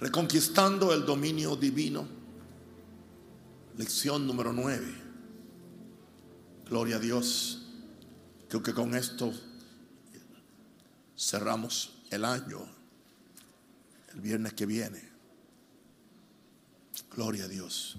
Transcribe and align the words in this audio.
Reconquistando 0.00 0.94
el 0.94 1.04
dominio 1.04 1.56
divino. 1.56 2.06
Lección 3.76 4.26
número 4.26 4.52
9. 4.52 4.94
Gloria 6.68 6.96
a 6.96 6.98
Dios. 7.00 7.66
Creo 8.48 8.62
que 8.62 8.72
con 8.72 8.94
esto 8.94 9.32
cerramos 11.16 12.02
el 12.10 12.24
año. 12.24 12.60
El 14.12 14.20
viernes 14.20 14.52
que 14.52 14.66
viene. 14.66 15.02
Gloria 17.16 17.44
a 17.44 17.48
Dios. 17.48 17.96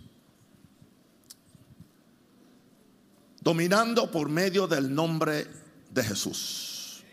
Dominando 3.42 4.10
por 4.10 4.30
medio 4.30 4.68
del 4.68 4.94
nombre 4.94 5.48
de 5.92 6.04
Jesús. 6.04 7.04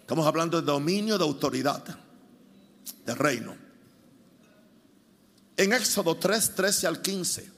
Estamos 0.00 0.26
hablando 0.26 0.60
de 0.60 0.66
dominio 0.66 1.18
de 1.18 1.24
autoridad, 1.24 1.84
de 3.04 3.14
reino 3.14 3.67
en 5.58 5.72
Éxodo 5.72 6.16
3, 6.16 6.54
13 6.54 6.86
al 6.86 7.02
15, 7.02 7.50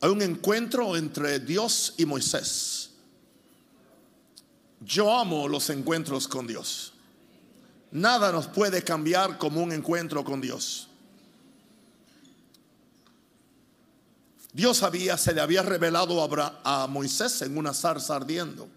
hay 0.00 0.10
un 0.10 0.22
encuentro 0.22 0.96
entre 0.96 1.40
Dios 1.40 1.94
y 1.98 2.06
Moisés. 2.06 2.90
Yo 4.80 5.18
amo 5.18 5.48
los 5.48 5.68
encuentros 5.70 6.28
con 6.28 6.46
Dios. 6.46 6.92
Nada 7.90 8.30
nos 8.30 8.46
puede 8.46 8.84
cambiar 8.84 9.36
como 9.36 9.60
un 9.60 9.72
encuentro 9.72 10.22
con 10.22 10.40
Dios. 10.40 10.88
Dios 14.52 14.84
había, 14.84 15.16
se 15.16 15.34
le 15.34 15.40
había 15.40 15.62
revelado 15.62 16.22
a, 16.62 16.86
Moisés 16.86 17.42
en 17.42 17.58
una 17.58 17.74
zarza 17.74 18.14
ardiendo. 18.14 18.68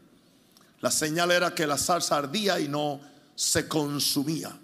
La 0.79 0.89
señal 0.89 1.29
era 1.29 1.53
que 1.53 1.67
la 1.67 1.77
zarza 1.77 2.17
ardía 2.17 2.59
y 2.59 2.67
no 2.67 2.99
se 3.35 3.67
consumía. 3.67 4.57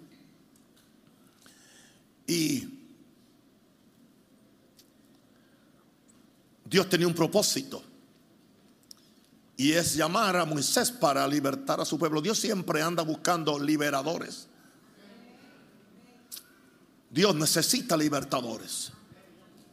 Y 2.26 2.77
Dios 6.68 6.88
tenía 6.88 7.06
un 7.06 7.14
propósito. 7.14 7.82
Y 9.56 9.72
es 9.72 9.94
llamar 9.94 10.36
a 10.36 10.44
Moisés 10.44 10.90
para 10.90 11.26
libertar 11.26 11.80
a 11.80 11.84
su 11.84 11.98
pueblo. 11.98 12.20
Dios 12.20 12.38
siempre 12.38 12.82
anda 12.82 13.02
buscando 13.02 13.58
liberadores. 13.58 14.46
Dios 17.10 17.34
necesita 17.34 17.96
libertadores. 17.96 18.92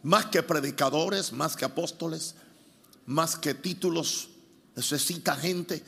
Más 0.01 0.27
que 0.27 0.41
predicadores, 0.41 1.33
más 1.33 1.55
que 1.55 1.65
apóstoles, 1.65 2.35
más 3.05 3.35
que 3.35 3.53
títulos. 3.53 4.29
Necesita 4.75 5.35
gente 5.35 5.83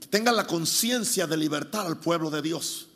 que 0.00 0.06
tenga 0.08 0.32
la 0.32 0.46
conciencia 0.46 1.26
de 1.26 1.36
libertar 1.36 1.86
al 1.86 1.98
pueblo 1.98 2.30
de 2.30 2.42
Dios. 2.42 2.88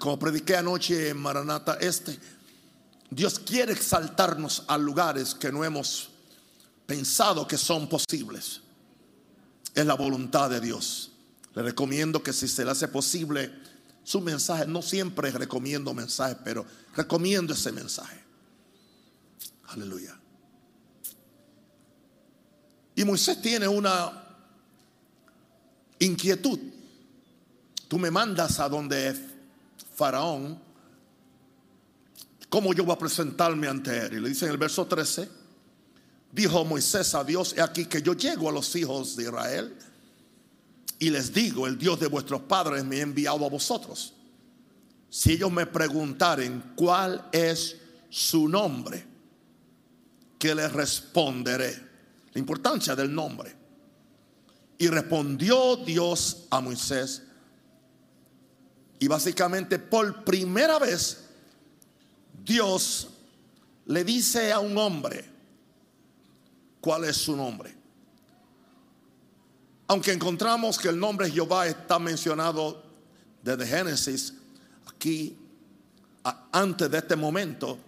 Como 0.00 0.18
prediqué 0.18 0.56
anoche 0.56 1.10
en 1.10 1.18
Maranata 1.18 1.74
Este, 1.74 2.18
Dios 3.10 3.38
quiere 3.38 3.72
exaltarnos 3.72 4.64
a 4.66 4.76
lugares 4.76 5.34
que 5.34 5.52
no 5.52 5.64
hemos 5.64 6.10
pensado 6.86 7.46
que 7.46 7.56
son 7.56 7.88
posibles. 7.88 8.60
Es 9.74 9.86
la 9.86 9.94
voluntad 9.94 10.50
de 10.50 10.60
Dios. 10.60 11.12
Le 11.54 11.62
recomiendo 11.62 12.22
que 12.22 12.32
si 12.32 12.48
se 12.48 12.64
le 12.64 12.70
hace 12.70 12.88
posible 12.88 13.52
su 14.02 14.20
mensaje, 14.20 14.66
no 14.66 14.82
siempre 14.82 15.30
recomiendo 15.30 15.92
mensajes, 15.94 16.36
pero 16.44 16.64
recomiendo 16.94 17.54
ese 17.54 17.72
mensaje. 17.72 18.22
Aleluya. 19.68 20.18
Y 22.94 23.04
Moisés 23.04 23.40
tiene 23.42 23.68
una 23.68 24.24
inquietud. 25.98 26.58
Tú 27.88 27.98
me 27.98 28.10
mandas 28.10 28.58
a 28.58 28.68
donde 28.68 29.14
Faraón 29.94 30.65
¿Cómo 32.56 32.72
yo 32.72 32.84
voy 32.84 32.94
a 32.94 32.98
presentarme 32.98 33.68
ante 33.68 34.06
él? 34.06 34.14
Y 34.14 34.20
le 34.20 34.30
dice 34.30 34.46
en 34.46 34.52
el 34.52 34.56
verso 34.56 34.86
13, 34.86 35.28
dijo 36.32 36.64
Moisés 36.64 37.14
a 37.14 37.22
Dios, 37.22 37.54
he 37.54 37.60
aquí 37.60 37.84
que 37.84 38.00
yo 38.00 38.14
llego 38.14 38.48
a 38.48 38.52
los 38.52 38.74
hijos 38.76 39.14
de 39.14 39.24
Israel 39.24 39.76
y 40.98 41.10
les 41.10 41.34
digo, 41.34 41.66
el 41.66 41.76
Dios 41.76 42.00
de 42.00 42.06
vuestros 42.06 42.40
padres 42.40 42.82
me 42.82 42.96
ha 42.96 43.02
enviado 43.02 43.44
a 43.44 43.50
vosotros. 43.50 44.14
Si 45.10 45.32
ellos 45.32 45.52
me 45.52 45.66
preguntaren 45.66 46.72
cuál 46.74 47.28
es 47.30 47.76
su 48.08 48.48
nombre, 48.48 49.04
que 50.38 50.54
les 50.54 50.72
responderé. 50.72 51.78
La 52.32 52.38
importancia 52.38 52.96
del 52.96 53.14
nombre. 53.14 53.54
Y 54.78 54.88
respondió 54.88 55.76
Dios 55.76 56.46
a 56.48 56.62
Moisés. 56.62 57.22
Y 58.98 59.08
básicamente 59.08 59.78
por 59.78 60.24
primera 60.24 60.78
vez 60.78 61.25
Dios 62.46 63.08
le 63.86 64.04
dice 64.04 64.52
a 64.52 64.60
un 64.60 64.78
hombre 64.78 65.24
cuál 66.80 67.04
es 67.04 67.16
su 67.16 67.36
nombre. 67.36 67.74
Aunque 69.88 70.12
encontramos 70.12 70.78
que 70.78 70.88
el 70.88 70.98
nombre 70.98 71.28
Jehová 71.28 71.66
está 71.66 71.98
mencionado 71.98 72.84
desde 73.42 73.66
Génesis, 73.66 74.34
aquí, 74.86 75.36
antes 76.52 76.88
de 76.88 76.98
este 76.98 77.16
momento, 77.16 77.78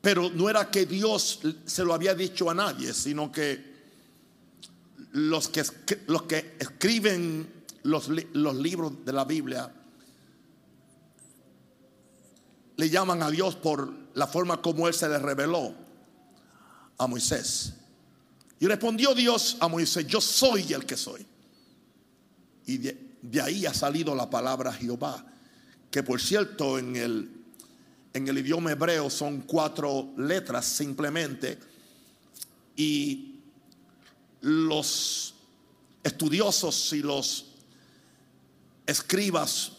pero 0.00 0.30
no 0.30 0.48
era 0.48 0.70
que 0.70 0.86
Dios 0.86 1.40
se 1.64 1.84
lo 1.84 1.92
había 1.92 2.14
dicho 2.14 2.48
a 2.48 2.54
nadie, 2.54 2.92
sino 2.92 3.32
que 3.32 3.74
los 5.12 5.48
que, 5.48 5.64
los 6.06 6.22
que 6.22 6.56
escriben 6.58 7.64
los, 7.82 8.08
los 8.08 8.56
libros 8.56 9.04
de 9.04 9.12
la 9.12 9.24
Biblia, 9.24 9.72
le 12.76 12.90
llaman 12.90 13.22
a 13.22 13.30
Dios 13.30 13.54
por 13.54 13.92
la 14.14 14.26
forma 14.26 14.60
como 14.60 14.88
Él 14.88 14.94
se 14.94 15.08
le 15.08 15.18
reveló 15.18 15.74
a 16.98 17.06
Moisés. 17.06 17.74
Y 18.58 18.66
respondió 18.66 19.14
Dios 19.14 19.56
a 19.60 19.68
Moisés, 19.68 20.06
yo 20.06 20.20
soy 20.20 20.72
el 20.72 20.86
que 20.86 20.96
soy. 20.96 21.26
Y 22.66 22.78
de, 22.78 23.42
ahí 23.42 23.66
ha 23.66 23.74
salido 23.74 24.14
la 24.14 24.30
palabra 24.30 24.72
Jehová, 24.72 25.24
que 25.90 26.02
por 26.02 26.20
cierto 26.20 26.78
en 26.78 26.96
el, 26.96 27.30
en 28.12 28.28
el 28.28 28.38
idioma 28.38 28.72
hebreo 28.72 29.10
son 29.10 29.42
cuatro 29.42 30.12
letras 30.16 30.64
simplemente. 30.64 31.58
Y 32.76 33.40
los 34.40 35.34
estudiosos 36.02 36.92
y 36.92 37.00
los 37.00 37.46
escribas 38.86 39.72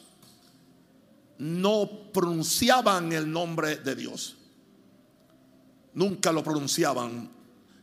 no 1.37 2.11
pronunciaban 2.13 3.11
el 3.11 3.31
nombre 3.31 3.77
de 3.77 3.95
Dios. 3.95 4.37
Nunca 5.93 6.31
lo 6.31 6.43
pronunciaban. 6.43 7.29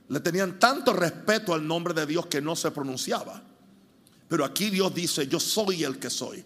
Le 0.09 0.21
tenían 0.21 0.59
tanto 0.59 0.93
respeto 0.93 1.55
al 1.55 1.67
nombre 1.67 1.95
de 1.95 2.07
Dios 2.07 2.27
que 2.27 2.41
no 2.41 2.55
se 2.57 2.71
pronunciaba. 2.71 3.43
Pero 4.29 4.45
aquí 4.45 4.71
Dios 4.71 4.95
dice, 4.95 5.27
yo 5.27 5.39
soy 5.39 5.85
el 5.85 5.99
que 5.99 6.11
soy. 6.11 6.45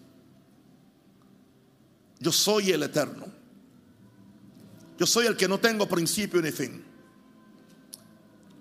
Yo 2.19 2.31
soy 2.31 2.71
el 2.71 2.83
eterno. 2.83 3.25
Yo 4.97 5.05
soy 5.05 5.27
el 5.27 5.37
que 5.37 5.47
no 5.47 5.59
tengo 5.59 5.87
principio 5.87 6.41
ni 6.41 6.51
fin. 6.51 6.83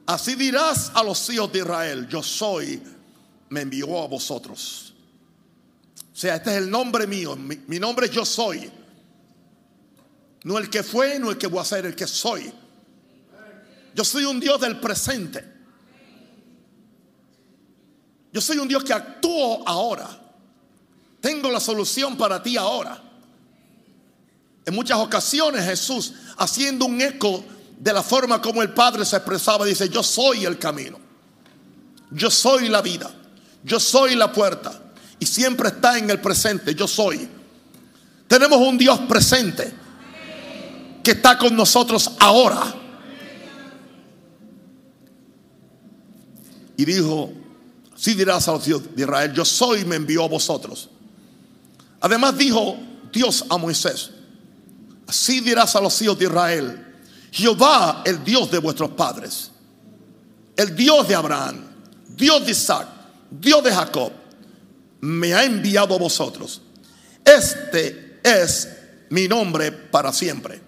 Así 0.07 0.35
dirás 0.37 0.93
a 0.95 1.03
los 1.03 1.29
hijos 1.31 1.53
de 1.53 1.59
Israel, 1.61 2.07
yo 2.09 2.23
soy, 2.23 2.81
me 3.49 3.63
envió 3.63 4.03
a 4.03 4.07
vosotros. 4.07 4.95
O 6.17 6.19
sea, 6.19 6.37
este 6.37 6.49
es 6.49 6.57
el 6.57 6.71
nombre 6.71 7.07
mío. 7.07 7.37
Mi, 7.37 7.79
nombre 7.79 8.07
es 8.07 8.13
yo 8.13 8.25
soy. 8.25 8.71
No 10.45 10.57
el 10.57 10.71
que 10.71 10.83
fue, 10.83 11.19
no 11.19 11.31
el 11.31 11.37
que 11.37 11.47
voy 11.47 11.61
a 11.61 11.65
ser, 11.65 11.85
el 11.85 11.95
que 11.95 12.07
soy. 12.07 12.51
Yo 13.95 14.03
soy 14.03 14.25
un 14.25 14.41
Dios 14.41 14.59
del 14.59 14.81
presente. 14.81 15.45
Yo 18.33 18.41
soy 18.41 18.57
un 18.57 18.67
Dios 18.67 18.83
que 18.83 18.95
actúo 18.95 19.63
ahora. 19.69 20.09
Tengo 21.21 21.51
la 21.51 21.61
solución 21.61 22.17
para 22.17 22.43
ti 22.43 22.57
ahora. 22.57 22.99
En 24.65 24.75
muchas 24.75 24.97
ocasiones 24.97 25.67
Jesús, 25.67 26.15
haciendo 26.39 26.87
un 26.87 26.99
eco 26.99 27.45
de 27.79 27.93
la 27.93 28.03
forma 28.03 28.41
como 28.41 28.63
el 28.63 28.73
Padre 28.73 29.05
se 29.05 29.17
expresaba, 29.17 29.67
dice, 29.67 29.91
yo 29.91 30.03
soy 30.03 30.47
el 30.47 30.59
camino. 30.59 30.99
Yo 32.11 32.31
soy 32.31 32.71
la 32.71 32.81
vida. 32.81 33.15
Yo 33.63 33.79
soy 33.79 34.15
la 34.15 34.33
puerta 34.33 34.85
y 35.19 35.27
siempre 35.27 35.69
está 35.69 35.99
en 35.99 36.11
el 36.11 36.21
presente. 36.21 36.75
Yo 36.75 36.87
soy. 36.87 37.29
Tenemos 38.29 38.59
un 38.59 38.77
Dios 38.77 38.99
presente 39.01 39.73
que 41.03 41.13
está 41.13 41.39
con 41.39 41.55
nosotros 41.55 42.11
ahora. 42.19 42.75
Y 46.77 46.85
dijo, 46.85 47.33
si 47.97 48.15
dirás 48.15 48.49
a 48.49 48.53
los 48.53 48.69
hijos 48.69 48.83
de 48.95 49.03
Israel, 49.03 49.33
yo 49.33 49.45
soy, 49.45 49.85
me 49.85 49.97
envió 49.97 50.25
a 50.25 50.29
vosotros. 50.29 50.91
Además 52.01 52.37
dijo 52.37 52.77
Dios 53.11 53.45
a 53.49 53.57
Moisés, 53.57 54.11
así 55.07 55.41
dirás 55.41 55.75
a 55.77 55.81
los 55.81 56.01
hijos 56.03 56.19
de 56.19 56.27
Israel, 56.27 56.95
Jehová, 57.31 58.03
el 58.05 58.23
Dios 58.23 58.51
de 58.51 58.59
vuestros 58.59 58.91
padres, 58.91 59.51
el 60.57 60.77
Dios 60.77 61.09
de 61.09 61.15
Abraham, 61.15 61.65
Dios 62.15 62.45
de 62.45 62.53
Isaac, 62.53 62.89
Dios 63.31 63.65
de 63.65 63.73
Jacob 63.73 64.13
me 65.07 65.35
ha 65.35 65.45
enviado 65.45 65.95
a 65.95 65.99
vosotros. 65.99 66.61
este 67.25 68.19
es 68.23 68.69
mi 69.11 69.29
nombre 69.29 69.71
para 69.71 70.13
siempre. 70.13 70.61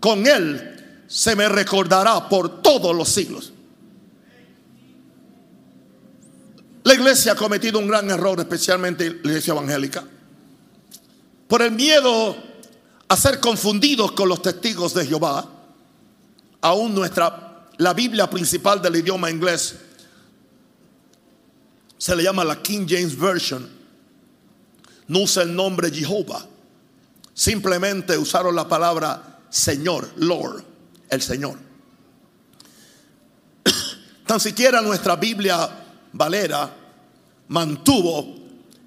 Con 0.00 0.26
él 0.26 1.04
se 1.06 1.34
me 1.34 1.48
recordará 1.48 2.28
por 2.28 2.60
todos 2.60 2.94
los 2.94 3.08
siglos. 3.08 3.52
La 6.82 6.92
iglesia 6.92 7.32
ha 7.32 7.36
cometido 7.36 7.78
un 7.78 7.88
gran 7.88 8.10
error, 8.10 8.38
especialmente 8.38 9.08
la 9.08 9.30
iglesia 9.30 9.52
evangélica, 9.52 10.04
por 11.48 11.62
el 11.62 11.70
miedo 11.70 12.36
a 13.08 13.16
ser 13.16 13.40
confundidos 13.40 14.12
con 14.12 14.28
los 14.28 14.42
testigos 14.42 14.92
de 14.92 15.06
Jehová. 15.06 15.48
Aún 16.60 16.94
nuestra, 16.94 17.68
la 17.78 17.94
Biblia 17.94 18.28
principal 18.28 18.82
del 18.82 18.96
idioma 18.96 19.30
inglés 19.30 19.76
se 21.98 22.16
le 22.16 22.22
llama 22.22 22.44
la 22.44 22.62
King 22.62 22.86
James 22.88 23.18
Version. 23.18 23.68
No 25.08 25.20
usa 25.20 25.42
el 25.42 25.54
nombre 25.54 25.90
Jehová. 25.90 26.46
Simplemente 27.32 28.16
usaron 28.16 28.54
la 28.54 28.68
palabra 28.68 29.40
Señor, 29.50 30.10
Lord, 30.16 30.64
el 31.08 31.22
Señor. 31.22 31.58
Tan 34.26 34.40
siquiera 34.40 34.80
nuestra 34.80 35.16
Biblia 35.16 35.68
Valera 36.12 36.74
mantuvo 37.48 38.36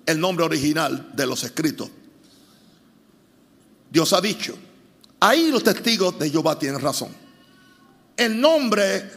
el 0.05 0.19
nombre 0.19 0.45
original 0.45 1.11
de 1.13 1.25
los 1.25 1.43
escritos. 1.43 1.89
Dios 3.89 4.11
ha 4.13 4.21
dicho, 4.21 4.57
ahí 5.19 5.51
los 5.51 5.63
testigos 5.63 6.17
de 6.19 6.29
Jehová 6.29 6.57
tienen 6.57 6.81
razón. 6.81 7.09
El 8.15 8.39
nombre 8.39 9.09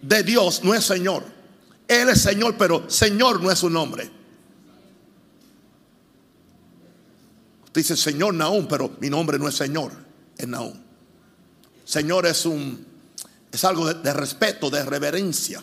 de 0.00 0.22
Dios 0.22 0.62
no 0.62 0.74
es 0.74 0.84
Señor. 0.84 1.37
Él 1.88 2.10
es 2.10 2.20
Señor, 2.20 2.56
pero 2.58 2.88
Señor 2.88 3.42
no 3.42 3.50
es 3.50 3.58
su 3.58 3.70
nombre. 3.70 4.10
Usted 7.64 7.80
dice 7.80 7.96
Señor 7.96 8.34
Naúm, 8.34 8.68
pero 8.68 8.96
mi 9.00 9.08
nombre 9.08 9.38
no 9.38 9.48
es 9.48 9.56
Señor, 9.56 9.92
es 10.36 10.46
Naúm. 10.46 10.74
Señor 11.84 12.26
es 12.26 12.44
un 12.46 12.86
es 13.50 13.64
algo 13.64 13.86
de, 13.86 13.94
de 13.94 14.12
respeto, 14.12 14.68
de 14.68 14.84
reverencia. 14.84 15.62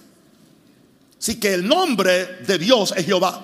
Así 1.20 1.40
que 1.40 1.54
el 1.54 1.68
nombre 1.68 2.42
de 2.46 2.58
Dios 2.58 2.94
es 2.98 3.06
Jehová. 3.06 3.44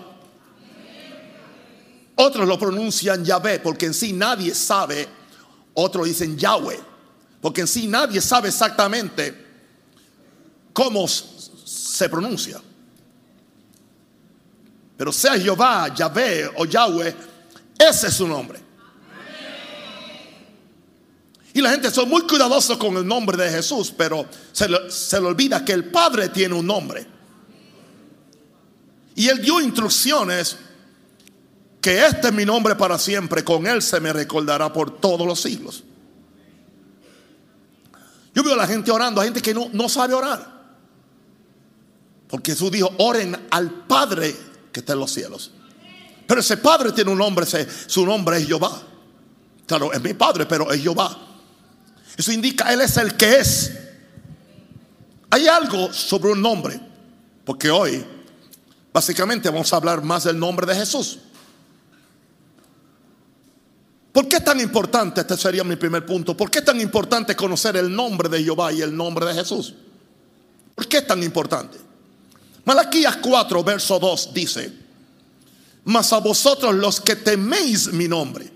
Otros 2.15 2.47
lo 2.47 2.57
pronuncian 2.57 3.23
Yahvé 3.23 3.59
porque 3.59 3.85
en 3.85 3.93
sí 3.93 4.13
nadie 4.13 4.55
sabe. 4.55 5.07
Otros 5.75 6.07
dicen 6.07 6.37
Yahweh 6.37 6.91
porque 7.41 7.61
en 7.61 7.67
sí 7.67 7.87
nadie 7.87 8.21
sabe 8.21 8.49
exactamente 8.49 9.35
cómo 10.71 11.07
se 11.07 12.07
pronuncia. 12.07 12.61
Pero 15.01 15.11
sea 15.11 15.33
Jehová, 15.33 15.91
Yahvé 15.95 16.47
o 16.57 16.63
Yahweh, 16.63 17.15
ese 17.75 18.05
es 18.05 18.13
su 18.13 18.27
nombre. 18.27 18.59
Y 21.55 21.59
la 21.59 21.71
gente 21.71 21.89
son 21.89 22.07
muy 22.07 22.21
cuidadosos 22.27 22.77
con 22.77 22.95
el 22.97 23.07
nombre 23.07 23.35
de 23.35 23.49
Jesús, 23.49 23.91
pero 23.97 24.27
se 24.51 24.69
le, 24.69 24.91
se 24.91 25.17
olvida 25.17 25.65
que 25.65 25.71
el 25.71 25.85
Padre 25.85 26.29
tiene 26.29 26.53
un 26.53 26.67
nombre. 26.67 27.07
Y 29.15 29.27
él 29.27 29.41
dio 29.41 29.59
instrucciones 29.59 30.55
que 31.81 32.05
este 32.05 32.27
es 32.27 32.33
mi 32.35 32.45
nombre 32.45 32.75
para 32.75 32.99
siempre, 32.99 33.43
con 33.43 33.65
él 33.65 33.81
se 33.81 33.99
me 33.99 34.13
recordará 34.13 34.71
por 34.71 34.99
todos 34.99 35.25
los 35.25 35.41
siglos. 35.41 35.83
Yo 38.35 38.43
veo 38.43 38.53
a 38.53 38.57
la 38.57 38.67
gente 38.67 38.91
orando, 38.91 39.19
a 39.19 39.23
gente 39.23 39.41
que 39.41 39.55
no, 39.55 39.67
no 39.73 39.89
sabe 39.89 40.13
orar. 40.13 40.61
Porque 42.27 42.51
Jesús 42.51 42.69
dijo, 42.69 42.93
oren 42.99 43.47
al 43.49 43.71
Padre 43.87 44.50
que 44.71 44.79
está 44.81 44.93
en 44.93 44.99
los 44.99 45.11
cielos. 45.11 45.51
Pero 46.27 46.41
ese 46.41 46.57
Padre 46.57 46.91
tiene 46.91 47.11
un 47.11 47.17
nombre, 47.17 47.45
su 47.87 48.05
nombre 48.05 48.37
es 48.37 48.47
Jehová. 48.47 48.81
Claro, 49.65 49.91
es 49.93 50.01
mi 50.01 50.13
Padre, 50.13 50.45
pero 50.45 50.71
es 50.71 50.81
Jehová. 50.81 51.17
Eso 52.17 52.31
indica, 52.31 52.71
Él 52.71 52.81
es 52.81 52.97
el 52.97 53.15
que 53.15 53.37
es. 53.37 53.71
Hay 55.29 55.47
algo 55.47 55.91
sobre 55.93 56.31
un 56.31 56.41
nombre, 56.41 56.79
porque 57.45 57.69
hoy 57.69 58.05
Básicamente 58.93 59.49
vamos 59.49 59.71
a 59.71 59.77
hablar 59.77 60.03
más 60.03 60.25
del 60.25 60.37
nombre 60.37 60.65
de 60.65 60.75
Jesús. 60.75 61.19
¿Por 64.11 64.27
qué 64.27 64.37
es 64.37 64.43
tan 64.43 64.59
importante? 64.59 65.21
Este 65.21 65.37
sería 65.37 65.63
mi 65.63 65.77
primer 65.77 66.05
punto. 66.05 66.35
¿Por 66.35 66.51
qué 66.51 66.59
es 66.59 66.65
tan 66.65 66.81
importante 66.81 67.33
conocer 67.35 67.77
el 67.77 67.93
nombre 67.93 68.27
de 68.27 68.43
Jehová 68.43 68.73
y 68.73 68.81
el 68.81 68.95
nombre 68.95 69.25
de 69.25 69.33
Jesús? 69.33 69.73
¿Por 70.75 70.87
qué 70.87 70.97
es 70.97 71.07
tan 71.07 71.23
importante? 71.23 71.77
Malaquías 72.65 73.17
4, 73.17 73.63
verso 73.63 73.99
2 73.99 74.33
dice, 74.33 74.71
mas 75.85 76.13
a 76.13 76.19
vosotros 76.19 76.75
los 76.75 77.01
que 77.01 77.15
teméis 77.15 77.91
mi 77.91 78.07
nombre, 78.07 78.51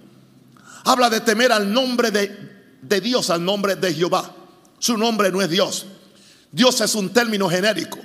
habla 0.83 1.09
de 1.09 1.21
temer 1.21 1.51
al 1.51 1.71
nombre 1.71 2.11
de, 2.11 2.77
de 2.81 3.01
Dios, 3.01 3.29
al 3.29 3.43
nombre 3.43 3.75
de 3.75 3.93
Jehová. 3.93 4.35
Su 4.77 4.97
nombre 4.97 5.31
no 5.31 5.41
es 5.41 5.49
Dios. 5.49 5.87
Dios 6.51 6.79
es 6.81 6.93
un 6.95 7.09
término 7.09 7.49
genérico 7.49 7.97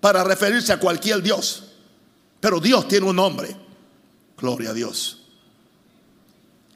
para 0.00 0.22
referirse 0.24 0.72
a 0.72 0.78
cualquier 0.78 1.22
Dios. 1.22 1.64
Pero 2.40 2.60
Dios 2.60 2.86
tiene 2.88 3.06
un 3.06 3.16
nombre. 3.16 3.56
Gloria 4.36 4.70
a 4.70 4.72
Dios. 4.72 5.22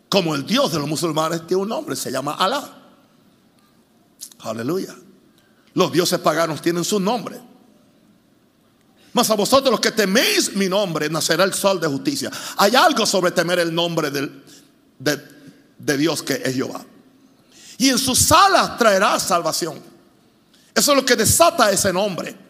Como 0.08 0.34
el 0.34 0.46
Dios 0.46 0.72
de 0.72 0.78
los 0.78 0.88
musulmanes 0.88 1.46
tiene 1.46 1.62
un 1.62 1.68
nombre, 1.68 1.96
se 1.96 2.10
llama 2.10 2.34
Alá. 2.34 2.72
Aleluya. 4.40 4.94
Los 5.74 5.92
dioses 5.92 6.18
paganos 6.20 6.62
tienen 6.62 6.84
su 6.84 7.00
nombre. 7.00 7.40
Mas 9.16 9.30
a 9.30 9.34
vosotros 9.34 9.70
los 9.70 9.80
que 9.80 9.90
teméis 9.90 10.54
mi 10.54 10.68
nombre, 10.68 11.08
nacerá 11.08 11.44
el 11.44 11.54
sol 11.54 11.80
de 11.80 11.88
justicia. 11.88 12.30
Hay 12.58 12.76
algo 12.76 13.06
sobre 13.06 13.30
temer 13.30 13.58
el 13.58 13.74
nombre 13.74 14.10
de, 14.10 14.30
de 14.98 15.96
Dios 15.96 16.22
que 16.22 16.34
es 16.44 16.54
Jehová. 16.54 16.84
Y 17.78 17.88
en 17.88 17.98
sus 17.98 18.18
salas 18.18 18.76
traerá 18.76 19.18
salvación. 19.18 19.80
Eso 20.74 20.92
es 20.92 20.96
lo 20.96 21.04
que 21.04 21.16
desata 21.16 21.70
ese 21.70 21.92
nombre 21.92 22.46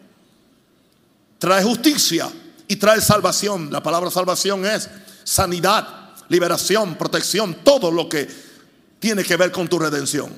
trae 1.39 1.63
justicia 1.63 2.29
y 2.67 2.75
trae 2.75 3.01
salvación. 3.01 3.71
La 3.71 3.81
palabra 3.81 4.09
salvación 4.11 4.65
es 4.65 4.89
sanidad, 5.23 6.15
liberación, 6.29 6.95
protección, 6.95 7.57
todo 7.63 7.91
lo 7.91 8.09
que 8.09 8.27
tiene 8.99 9.23
que 9.23 9.37
ver 9.37 9.51
con 9.51 9.67
tu 9.67 9.79
redención. 9.79 10.33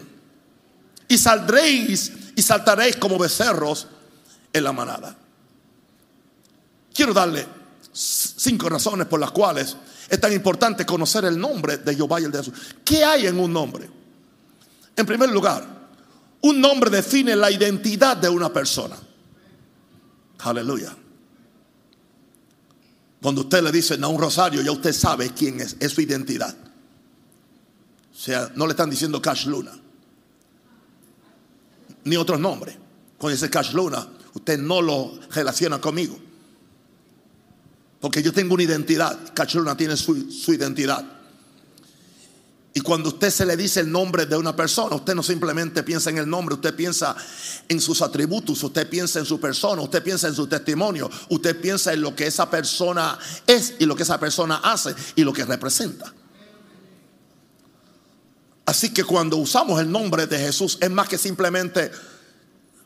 Y 1.08 1.18
saldréis 1.18 2.12
y 2.36 2.42
saltaréis 2.42 2.98
como 2.98 3.18
becerros 3.18 3.88
en 4.54 4.64
la 4.64 4.72
manada. 4.72 5.16
Quiero 7.00 7.14
darle 7.14 7.48
cinco 7.94 8.68
razones 8.68 9.08
por 9.08 9.22
las 9.22 9.32
cuales 9.32 9.74
es 10.10 10.20
tan 10.20 10.34
importante 10.34 10.86
conocer 10.86 11.24
el 11.24 11.40
nombre 11.40 11.78
de 11.78 11.96
Jehová 11.96 12.20
y 12.20 12.26
el 12.26 12.32
de 12.34 12.40
Jesús. 12.40 12.54
¿Qué 12.84 13.06
hay 13.06 13.26
en 13.26 13.40
un 13.40 13.54
nombre? 13.54 13.90
En 14.98 15.06
primer 15.06 15.30
lugar, 15.30 15.66
un 16.42 16.60
nombre 16.60 16.90
define 16.90 17.38
la 17.38 17.50
identidad 17.50 18.18
de 18.18 18.28
una 18.28 18.52
persona. 18.52 18.98
Aleluya. 20.40 20.94
Cuando 23.22 23.44
usted 23.44 23.64
le 23.64 23.72
dice 23.72 23.98
a 24.02 24.08
un 24.10 24.20
rosario, 24.20 24.62
ya 24.62 24.74
usted 24.74 24.92
sabe 24.92 25.30
quién 25.30 25.62
es, 25.62 25.78
es 25.80 25.94
su 25.94 26.02
identidad. 26.02 26.54
O 28.12 28.14
sea, 28.14 28.52
no 28.56 28.68
le 28.68 28.72
están 28.72 28.90
diciendo 28.90 29.22
Cash 29.22 29.46
Luna, 29.46 29.72
ni 32.04 32.18
otros 32.18 32.42
nombres. 32.42 32.76
Cuando 33.18 33.38
dice 33.38 33.50
Cash 33.50 33.72
Luna, 33.72 34.06
usted 34.34 34.60
no 34.60 34.82
lo 34.82 35.18
relaciona 35.30 35.80
conmigo. 35.80 36.28
Porque 38.00 38.24
yo 38.24 38.32
tengo 38.32 38.54
una 38.54 38.64
identidad. 38.64 39.18
Cash 39.34 39.56
Luna 39.56 39.76
tiene 39.76 39.98
su, 39.98 40.32
su 40.32 40.54
identidad. 40.54 41.20
Y 42.74 42.82
cuando 42.82 43.10
usted 43.10 43.30
se 43.32 43.46
le 43.46 43.58
dice 43.58 43.80
el 43.80 43.92
nombre 43.92 44.26
de 44.26 44.38
una 44.38 44.56
persona, 44.56 44.96
usted 44.96 45.16
no 45.16 45.24
simplemente 45.24 45.82
piensa 45.84 46.12
en 46.12 46.20
el 46.20 46.30
nombre, 46.30 46.56
usted 46.56 46.76
piensa 46.76 47.16
en 47.68 47.82
sus 47.82 48.02
atributos, 48.02 48.64
usted 48.64 48.88
piensa 48.88 49.20
en 49.20 49.26
su 49.26 49.40
persona, 49.40 49.82
usted 49.82 50.04
piensa 50.04 50.28
en 50.28 50.36
su 50.36 50.48
testimonio, 50.48 51.10
usted 51.30 51.60
piensa 51.60 51.94
en 51.94 52.02
lo 52.02 52.16
que 52.16 52.28
esa 52.28 52.50
persona 52.50 53.18
es 53.48 53.74
y 53.80 53.86
lo 53.86 53.96
que 53.96 54.04
esa 54.04 54.20
persona 54.20 54.58
hace 54.64 54.94
y 55.16 55.24
lo 55.24 55.34
que 55.34 55.46
representa. 55.46 56.14
Así 58.66 58.94
que 58.94 59.04
cuando 59.04 59.38
usamos 59.38 59.82
el 59.82 59.92
nombre 59.92 60.28
de 60.28 60.38
Jesús 60.38 60.78
es 60.80 60.92
más 60.92 61.10
que 61.10 61.18
simplemente 61.18 61.92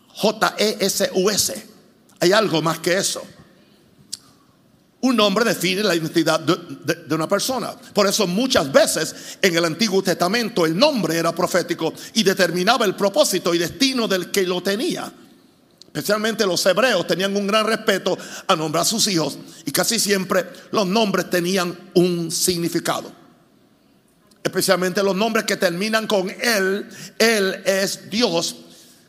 J-E-S-U-S. 0.08 1.68
Hay 2.22 2.32
algo 2.32 2.62
más 2.62 2.80
que 2.80 2.98
eso. 2.98 3.22
Un 5.04 5.18
nombre 5.18 5.44
define 5.44 5.84
la 5.84 5.96
identidad 5.96 6.40
de, 6.40 7.14
una 7.14 7.28
persona. 7.28 7.76
Por 7.94 8.08
eso 8.08 8.26
muchas 8.26 8.72
veces 8.72 9.38
en 9.42 9.54
el 9.54 9.66
Antiguo 9.66 10.02
Testamento 10.02 10.66
el 10.66 10.78
nombre 10.78 11.18
era 11.18 11.36
profético 11.36 11.94
y 12.14 12.24
determinaba 12.24 12.86
el 12.86 12.96
propósito 12.96 13.54
y 13.54 13.58
destino 13.58 14.08
del 14.08 14.32
que 14.32 14.44
lo 14.44 14.64
tenía. 14.64 15.12
Especialmente 15.88 16.46
los 16.46 16.66
hebreos 16.66 17.06
tenían 17.06 17.36
un 17.36 17.46
gran 17.48 17.68
respeto 17.68 18.18
a 18.48 18.56
nombrar 18.56 18.84
a 18.84 18.86
sus 18.86 19.06
hijos 19.08 19.38
y 19.66 19.72
casi 19.72 20.00
siempre 20.00 20.46
los 20.72 20.88
nombres 20.88 21.30
tenían 21.30 21.78
un 21.96 22.32
significado. 22.32 23.12
Especialmente 24.42 25.04
los 25.04 25.18
nombres 25.18 25.44
que 25.44 25.58
terminan 25.58 26.08
con 26.08 26.30
Él. 26.30 26.88
Él 27.20 27.62
es 27.66 28.10
Dios, 28.10 28.56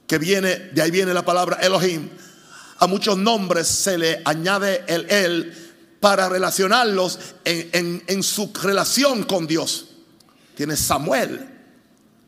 que 0.09 0.19
viene, 0.19 0.57
de 0.73 0.83
ahí 0.83 0.91
viene 0.91 1.15
la 1.15 1.25
palabra 1.25 1.59
Elohim. 1.63 2.11
A 2.79 2.89
muchos 2.89 3.17
nombres 3.17 3.69
se 3.69 3.97
le 3.97 4.23
añade 4.25 4.85
el 4.89 5.09
Él 5.09 5.63
para 6.05 6.29
relacionarlos 6.29 7.19
en, 7.47 8.23
su 8.23 8.53
relación 8.53 9.23
con 9.23 9.47
Dios. 9.47 9.87
Tiene 10.55 10.77
Samuel, 10.77 11.49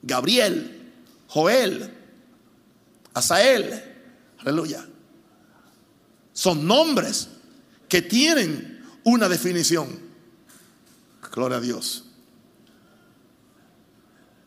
Gabriel, 0.01 0.95
Joel, 1.27 1.93
Asael, 3.13 3.85
aleluya. 4.39 4.83
Son 6.33 6.67
nombres 6.67 7.29
que 7.87 8.01
tienen 8.01 8.83
una 9.05 9.29
definición. 9.29 10.01
Gloria 11.31 11.59
a 11.59 11.61
Dios. 11.61 12.05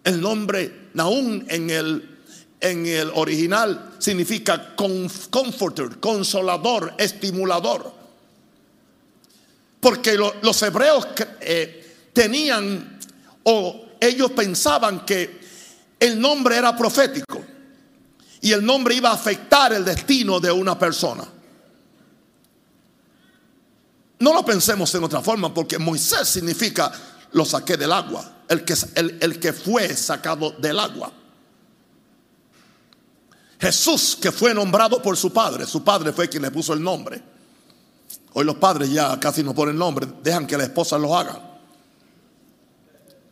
El 0.05 0.21
nombre 0.21 0.89
Naún 0.95 1.45
en 1.49 1.69
el, 1.69 2.17
en 2.61 2.87
el 2.87 3.11
original 3.13 3.93
significa 3.99 4.75
comforter, 4.75 5.99
consolador, 5.99 6.95
estimulador. 6.97 7.98
Porque 9.79 10.17
los 10.17 10.61
hebreos 10.61 11.07
eh, 11.41 12.09
tenían 12.13 12.99
o 13.43 13.85
ellos 13.99 14.31
pensaban 14.31 15.05
que 15.05 15.39
el 15.99 16.19
nombre 16.19 16.57
era 16.57 16.75
profético 16.75 17.43
y 18.41 18.51
el 18.51 18.65
nombre 18.65 18.95
iba 18.95 19.09
a 19.09 19.13
afectar 19.13 19.73
el 19.73 19.83
destino 19.83 20.39
de 20.39 20.51
una 20.51 20.77
persona. 20.77 21.25
No 24.19 24.33
lo 24.33 24.43
pensemos 24.43 24.93
en 24.95 25.03
otra 25.03 25.21
forma, 25.21 25.53
porque 25.53 25.77
Moisés 25.77 26.27
significa 26.27 26.91
lo 27.31 27.45
saqué 27.45 27.77
del 27.77 27.91
agua, 27.91 28.43
el 28.49 28.65
que, 28.65 28.75
el, 28.95 29.39
que 29.39 29.53
fue 29.53 29.95
sacado 29.95 30.51
del 30.51 30.79
agua. 30.79 31.11
Jesús, 33.59 34.17
que 34.21 34.31
fue 34.31 34.53
nombrado 34.53 35.01
por 35.01 35.15
su 35.17 35.31
padre, 35.31 35.65
su 35.65 35.83
padre 35.83 36.13
fue 36.13 36.29
quien 36.29 36.43
le 36.43 36.51
puso 36.51 36.73
el 36.73 36.81
nombre. 36.81 37.21
Hoy 38.33 38.45
los 38.45 38.55
padres 38.57 38.91
ya 38.91 39.19
casi 39.19 39.43
no 39.43 39.55
ponen 39.55 39.77
nombre, 39.77 40.07
dejan 40.23 40.45
que 40.45 40.57
la 40.57 40.63
esposa 40.63 40.97
los 40.97 41.11
haga. 41.11 41.41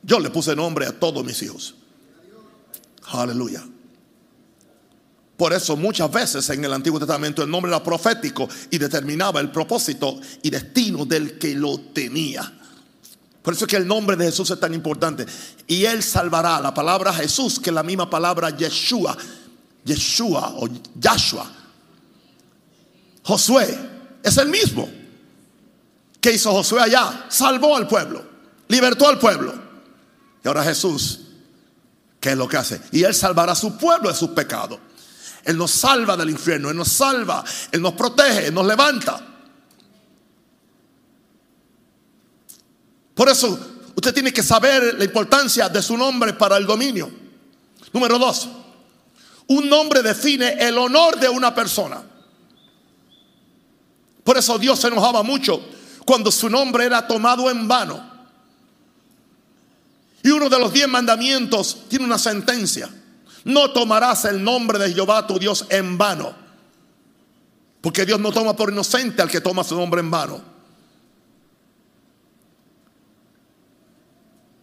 Yo 0.01 0.19
le 0.19 0.29
puse 0.29 0.55
nombre 0.55 0.85
a 0.85 0.97
todos 0.97 1.23
mis 1.23 1.41
hijos. 1.43 1.75
Aleluya. 3.11 3.63
Por 5.35 5.53
eso 5.53 5.77
muchas 5.77 6.11
veces 6.11 6.49
en 6.49 6.65
el 6.65 6.73
Antiguo 6.73 6.99
Testamento 6.99 7.43
el 7.43 7.51
nombre 7.51 7.69
era 7.69 7.83
profético 7.83 8.49
y 8.71 8.77
determinaba 8.79 9.39
el 9.39 9.51
propósito 9.51 10.19
y 10.41 10.49
destino 10.49 11.05
del 11.05 11.37
que 11.37 11.53
lo 11.53 11.79
tenía. 11.93 12.53
Por 13.43 13.53
eso 13.53 13.65
es 13.65 13.69
que 13.69 13.77
el 13.77 13.87
nombre 13.87 14.17
de 14.17 14.25
Jesús 14.25 14.49
es 14.49 14.59
tan 14.59 14.73
importante. 14.73 15.25
Y 15.67 15.85
Él 15.85 16.01
salvará. 16.03 16.59
La 16.59 16.73
palabra 16.73 17.13
Jesús, 17.13 17.59
que 17.59 17.69
es 17.69 17.73
la 17.73 17.83
misma 17.83 18.09
palabra 18.09 18.49
Yeshua, 18.49 19.15
Yeshua 19.85 20.55
o 20.57 20.67
Yahshua. 20.95 21.49
Josué 23.23 23.96
es 24.27 24.37
el 24.37 24.49
mismo. 24.49 24.89
¿Qué 26.19 26.33
hizo 26.33 26.51
Josué 26.51 26.81
allá? 26.81 27.25
Salvó 27.29 27.75
al 27.75 27.87
pueblo, 27.87 28.23
libertó 28.67 29.07
al 29.07 29.19
pueblo. 29.19 29.53
Y 30.43 30.47
ahora 30.47 30.63
Jesús, 30.63 31.21
¿qué 32.19 32.31
es 32.31 32.37
lo 32.37 32.47
que 32.47 32.57
hace? 32.57 32.81
Y 32.91 33.03
Él 33.03 33.13
salvará 33.13 33.53
a 33.53 33.55
su 33.55 33.77
pueblo 33.77 34.09
de 34.09 34.15
sus 34.15 34.29
pecados. 34.29 34.79
Él 35.43 35.57
nos 35.57 35.71
salva 35.71 36.17
del 36.17 36.29
infierno, 36.29 36.69
Él 36.69 36.75
nos 36.75 36.89
salva, 36.89 37.43
Él 37.71 37.81
nos 37.81 37.93
protege, 37.93 38.47
Él 38.47 38.53
nos 38.53 38.65
levanta. 38.65 39.25
Por 43.13 43.29
eso 43.29 43.57
usted 43.95 44.13
tiene 44.13 44.33
que 44.33 44.43
saber 44.43 44.95
la 44.97 45.05
importancia 45.05 45.69
de 45.69 45.81
su 45.81 45.97
nombre 45.97 46.33
para 46.33 46.57
el 46.57 46.65
dominio. 46.65 47.09
Número 47.93 48.19
dos, 48.19 48.49
un 49.47 49.69
nombre 49.69 50.03
define 50.03 50.57
el 50.59 50.77
honor 50.77 51.17
de 51.17 51.29
una 51.29 51.55
persona. 51.55 52.03
Por 54.27 54.37
eso 54.37 54.59
Dios 54.59 54.77
se 54.77 54.89
enojaba 54.89 55.23
mucho 55.23 55.61
cuando 56.03 56.33
su 56.33 56.49
nombre 56.49 56.83
era 56.83 57.07
tomado 57.07 57.49
en 57.49 57.65
vano. 57.65 58.03
Y 60.21 60.31
uno 60.31 60.49
de 60.49 60.59
los 60.59 60.73
diez 60.73 60.85
mandamientos 60.85 61.83
tiene 61.87 62.03
una 62.03 62.17
sentencia. 62.17 62.89
No 63.45 63.71
tomarás 63.71 64.25
el 64.25 64.43
nombre 64.43 64.79
de 64.79 64.93
Jehová 64.93 65.25
tu 65.25 65.39
Dios 65.39 65.65
en 65.69 65.97
vano. 65.97 66.35
Porque 67.79 68.05
Dios 68.05 68.19
no 68.19 68.33
toma 68.33 68.53
por 68.53 68.69
inocente 68.69 69.21
al 69.21 69.31
que 69.31 69.39
toma 69.39 69.63
su 69.63 69.77
nombre 69.77 70.01
en 70.01 70.11
vano. 70.11 70.41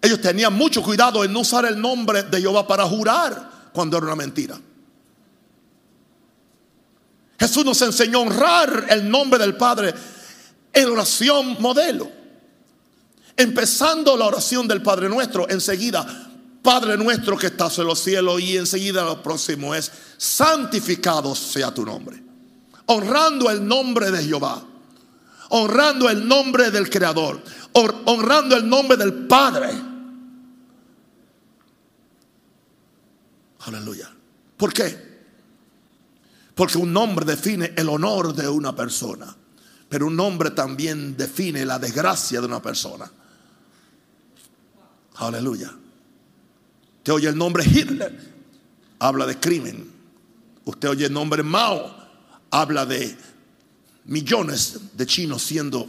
Ellos 0.03 0.21
tenían 0.21 0.53
mucho 0.53 0.83
cuidado 0.83 1.25
en 1.25 1.33
no 1.33 1.41
usar 1.41 1.65
el 1.65 1.81
nombre 1.81 2.25
de 2.25 2.39
Jehová 2.39 2.67
para 2.67 2.85
jurar 2.85 3.71
cuando 3.73 3.97
era 3.97 4.05
una 4.05 4.17
mentira. 4.17 4.61
Jesús 7.39 7.65
nos 7.65 7.81
enseñó 7.83 8.19
a 8.19 8.23
honrar 8.23 8.87
el 8.91 9.09
nombre 9.09 9.39
del 9.39 9.57
Padre 9.57 9.95
en 10.73 10.89
oración 10.89 11.57
modelo. 11.61 12.11
Empezando 13.37 14.17
la 14.17 14.27
oración 14.27 14.69
del 14.69 14.83
Padre 14.83 15.09
nuestro, 15.09 15.49
enseguida 15.49 16.31
Padre 16.63 16.97
nuestro 16.97 17.37
que 17.37 17.49
estás 17.49 17.79
en 17.79 17.87
los 17.87 18.01
cielos 18.01 18.41
y 18.41 18.57
enseguida 18.57 19.05
lo 19.05 19.23
próximo 19.23 19.75
es, 19.75 19.93
santificado 20.17 21.35
sea 21.35 21.75
tu 21.75 21.85
nombre. 21.85 22.23
Honrando 22.87 23.51
el 23.51 23.67
nombre 23.67 24.11
de 24.11 24.23
Jehová, 24.23 24.65
honrando 25.51 26.09
el 26.09 26.27
nombre 26.27 26.71
del 26.71 26.89
Creador, 26.89 27.43
honrando 28.07 28.57
el 28.57 28.69
nombre 28.69 28.97
del 28.97 29.13
Padre. 29.27 29.71
Aleluya. 33.67 34.11
¿Por 34.57 34.73
qué? 34.73 35.14
Porque 36.55 36.79
un 36.79 36.93
nombre 36.93 37.25
define 37.25 37.73
el 37.77 37.89
honor 37.89 38.35
de 38.35 38.49
una 38.49 38.75
persona, 38.75 39.35
pero 39.89 40.07
un 40.07 40.17
nombre 40.17 40.51
también 40.51 41.17
define 41.17 41.65
la 41.65 41.79
desgracia 41.79 42.41
de 42.41 42.47
una 42.47 42.63
persona. 42.63 43.11
Aleluya. 45.17 45.73
Usted 46.99 47.13
oye 47.13 47.29
el 47.29 47.37
nombre 47.37 47.65
Hitler, 47.65 48.35
habla 48.99 49.27
de 49.27 49.39
crimen. 49.39 49.93
Usted 50.65 50.89
oye 50.89 51.07
el 51.07 51.13
nombre 51.13 51.43
Mao, 51.43 51.95
habla 52.51 52.87
de 52.87 53.17
millones 54.07 54.97
de 54.97 55.07
chinos 55.07 55.43
siendo, 55.43 55.89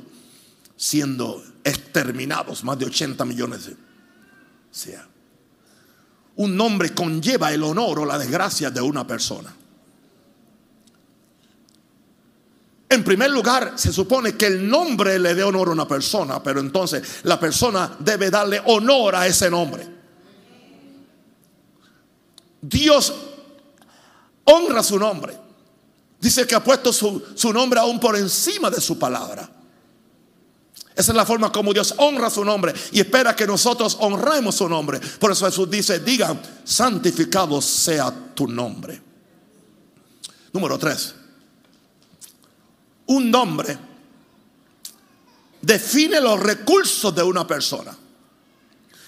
siendo 0.76 1.44
exterminados, 1.64 2.64
más 2.64 2.78
de 2.78 2.86
80 2.86 3.24
millones. 3.24 3.68
De, 3.68 3.78
sea, 4.72 5.08
un 6.36 6.58
nombre 6.58 6.94
conlleva 6.94 7.54
el 7.54 7.64
honor 7.64 8.00
o 8.00 8.06
la 8.06 8.18
desgracia 8.18 8.70
de 8.70 8.82
una 8.82 9.08
persona. 9.08 9.56
En 12.96 13.04
primer 13.04 13.30
lugar, 13.30 13.74
se 13.76 13.92
supone 13.92 14.38
que 14.38 14.46
el 14.46 14.70
nombre 14.70 15.20
le 15.20 15.36
dé 15.36 15.44
honor 15.44 15.68
a 15.68 15.72
una 15.74 15.86
persona, 15.86 16.42
pero 16.42 16.62
entonces 16.62 17.04
la 17.24 17.38
persona 17.38 17.94
debe 18.00 18.30
darle 18.30 18.62
honor 18.68 19.16
a 19.18 19.28
ese 19.28 19.50
nombre. 19.52 19.86
Dios 22.62 23.14
honra 24.46 24.82
su 24.82 24.98
nombre. 24.98 25.38
Dice 26.22 26.48
que 26.48 26.56
ha 26.56 26.64
puesto 26.64 26.94
su, 26.94 27.52
nombre 27.52 27.82
aún 27.82 28.00
por 28.00 28.16
encima 28.16 28.70
de 28.70 28.80
su 28.80 28.98
palabra. 28.98 29.50
Esa 30.96 31.12
es 31.12 31.16
la 31.18 31.26
forma 31.26 31.52
como 31.52 31.74
Dios 31.74 31.96
honra 31.98 32.30
su 32.30 32.46
nombre 32.46 32.74
y 32.94 33.02
espera 33.02 33.36
que 33.36 33.46
nosotros 33.46 33.98
honremos 34.00 34.56
su 34.56 34.70
nombre. 34.70 35.02
Por 35.20 35.34
eso 35.34 35.46
Jesús 35.46 35.70
dice, 35.70 36.00
digan, 36.00 36.42
santificado 36.64 37.62
sea 37.62 38.10
tu 38.34 38.48
nombre. 38.48 39.02
Número 40.54 40.80
tres. 40.80 41.25
Un 43.08 43.30
nombre 43.30 43.78
define 45.62 46.22
los 46.22 46.40
recursos 46.40 47.14
de 47.14 47.24
una 47.24 47.46
persona. 47.48 47.96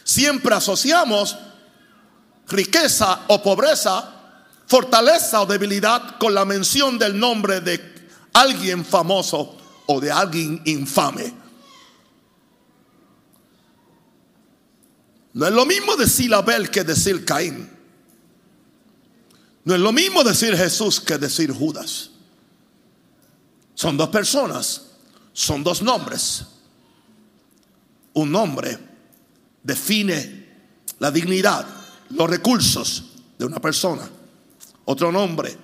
Siempre 0.04 0.56
asociamos 0.56 1.38
riqueza 2.48 3.26
o 3.28 3.42
pobreza, 3.44 4.14
fortaleza 4.66 5.42
o 5.42 5.46
debilidad 5.46 6.18
con 6.18 6.34
la 6.34 6.46
mención 6.46 6.98
del 6.98 7.20
nombre 7.20 7.62
de 7.62 7.96
alguien 8.34 8.86
famoso 8.86 9.58
o 9.86 10.00
de 10.00 10.12
alguien 10.12 10.62
infame. 10.66 11.34
No 15.34 15.46
es 15.46 15.54
lo 15.54 15.66
mismo 15.66 15.96
decir 15.96 16.34
Abel 16.34 16.72
que 16.72 16.84
decir 16.84 17.24
Caín. 17.24 17.70
No 19.66 19.76
es 19.76 19.82
lo 19.82 19.92
mismo 19.92 20.24
decir 20.24 20.56
Jesús 20.56 21.00
que 21.00 21.18
decir 21.18 21.52
Judas. 21.52 22.10
Son 23.78 23.96
dos 23.96 24.10
personas, 24.10 24.88
son 25.34 25.64
dos 25.64 25.84
nombres. 25.84 26.44
Un 28.14 28.32
nombre 28.32 28.76
define 29.62 30.48
la 30.98 31.12
dignidad 31.12 31.64
los 32.10 32.28
recursos 32.28 33.04
de 33.38 33.46
una 33.46 33.60
persona. 33.60 34.02
Otro 34.86 35.12
nombre, 35.12 35.56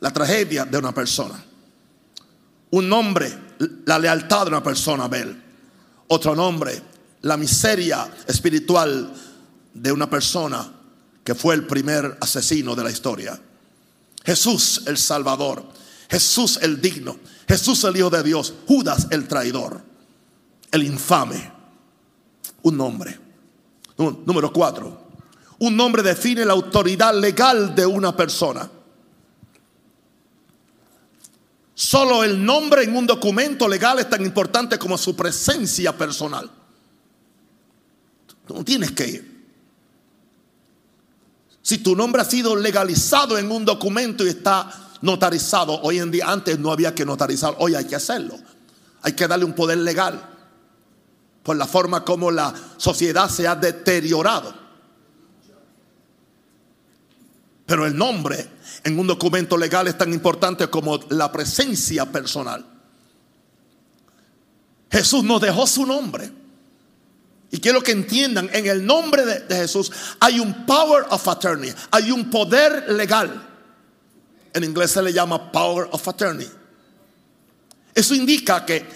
la 0.00 0.12
tragedia 0.12 0.66
de 0.66 0.76
una 0.76 0.92
persona. 0.92 1.42
Un 2.72 2.86
nombre, 2.86 3.32
la 3.86 3.98
lealtad 3.98 4.42
de 4.42 4.48
una 4.48 4.62
persona, 4.62 5.04
Abel. 5.04 5.42
Otro 6.08 6.36
nombre, 6.36 6.82
la 7.22 7.38
miseria 7.38 8.06
espiritual 8.26 9.10
de 9.72 9.90
una 9.90 10.10
persona 10.10 10.70
que 11.24 11.34
fue 11.34 11.54
el 11.54 11.66
primer 11.66 12.18
asesino 12.20 12.74
de 12.74 12.84
la 12.84 12.90
historia. 12.90 13.40
Jesús 14.22 14.82
el 14.84 14.98
Salvador, 14.98 15.66
Jesús 16.10 16.58
el 16.60 16.78
digno, 16.82 17.16
Jesús 17.46 17.84
el 17.84 17.96
Hijo 17.96 18.10
de 18.10 18.22
Dios, 18.22 18.54
Judas 18.66 19.06
el 19.10 19.28
traidor. 19.28 19.82
el 20.70 20.82
infame. 20.82 21.52
Un 22.62 22.76
nombre. 22.76 23.18
Número 23.96 24.52
cuatro. 24.52 25.04
Un 25.58 25.76
nombre 25.76 26.02
define 26.02 26.44
la 26.44 26.52
autoridad 26.52 27.14
legal 27.14 27.74
de 27.74 27.86
una 27.86 28.16
persona. 28.16 28.68
Solo 31.74 32.24
el 32.24 32.44
nombre 32.44 32.84
en 32.84 32.96
un 32.96 33.06
documento 33.06 33.68
legal 33.68 33.98
es 33.98 34.08
tan 34.08 34.24
importante 34.24 34.78
como 34.78 34.96
su 34.96 35.14
presencia 35.14 35.96
personal. 35.96 36.50
No 38.48 38.64
tienes 38.64 38.92
que 38.92 39.08
ir. 39.08 39.34
Si 41.62 41.78
tu 41.78 41.96
nombre 41.96 42.20
ha 42.20 42.24
sido 42.24 42.56
legalizado 42.56 43.38
en 43.38 43.50
un 43.50 43.64
documento 43.64 44.24
y 44.24 44.28
está 44.28 44.83
notarizado, 45.04 45.80
hoy 45.82 45.98
en 45.98 46.10
día 46.10 46.30
antes 46.30 46.58
no 46.58 46.72
había 46.72 46.94
que 46.94 47.04
notarizar, 47.04 47.54
hoy 47.58 47.74
hay 47.74 47.84
que 47.84 47.94
hacerlo. 47.94 48.36
Hay 49.02 49.12
que 49.12 49.28
darle 49.28 49.44
un 49.44 49.52
poder 49.52 49.78
legal 49.78 50.30
por 51.42 51.56
la 51.56 51.66
forma 51.66 52.04
como 52.04 52.30
la 52.30 52.54
sociedad 52.78 53.28
se 53.28 53.46
ha 53.46 53.54
deteriorado. 53.54 54.52
Pero 57.66 57.86
el 57.86 57.96
nombre 57.96 58.48
en 58.82 58.98
un 58.98 59.06
documento 59.06 59.56
legal 59.56 59.86
es 59.88 59.96
tan 59.96 60.12
importante 60.12 60.68
como 60.68 60.98
la 61.10 61.30
presencia 61.30 62.06
personal. 62.06 62.64
Jesús 64.90 65.22
nos 65.22 65.40
dejó 65.40 65.66
su 65.66 65.84
nombre. 65.84 66.30
Y 67.50 67.60
quiero 67.60 67.82
que 67.82 67.92
entiendan, 67.92 68.48
en 68.52 68.66
el 68.66 68.84
nombre 68.84 69.24
de, 69.24 69.54
Jesús 69.54 69.92
hay 70.18 70.40
un 70.40 70.66
power 70.66 71.04
of 71.10 71.28
attorney, 71.28 71.72
hay 71.90 72.10
un 72.10 72.30
poder 72.30 72.90
legal. 72.90 73.53
En 74.54 74.64
inglés 74.64 74.92
se 74.92 75.02
le 75.02 75.12
llama 75.12 75.50
power 75.52 75.88
of 75.90 76.08
attorney. 76.08 76.48
Eso 77.94 78.14
indica 78.14 78.64
que 78.64 78.86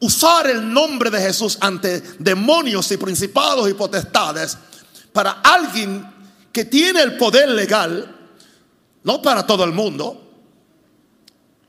usar 0.00 0.48
el 0.48 0.72
nombre 0.72 1.10
de 1.10 1.20
Jesús 1.20 1.56
ante 1.60 2.00
demonios 2.18 2.90
y 2.90 2.96
principados 2.96 3.68
y 3.70 3.74
potestades 3.74 4.58
para 5.12 5.40
alguien 5.42 6.04
que 6.52 6.64
tiene 6.64 7.02
el 7.02 7.16
poder 7.16 7.48
legal, 7.50 8.14
no 9.02 9.22
para 9.22 9.46
todo 9.46 9.64
el 9.64 9.72
mundo. 9.72 10.20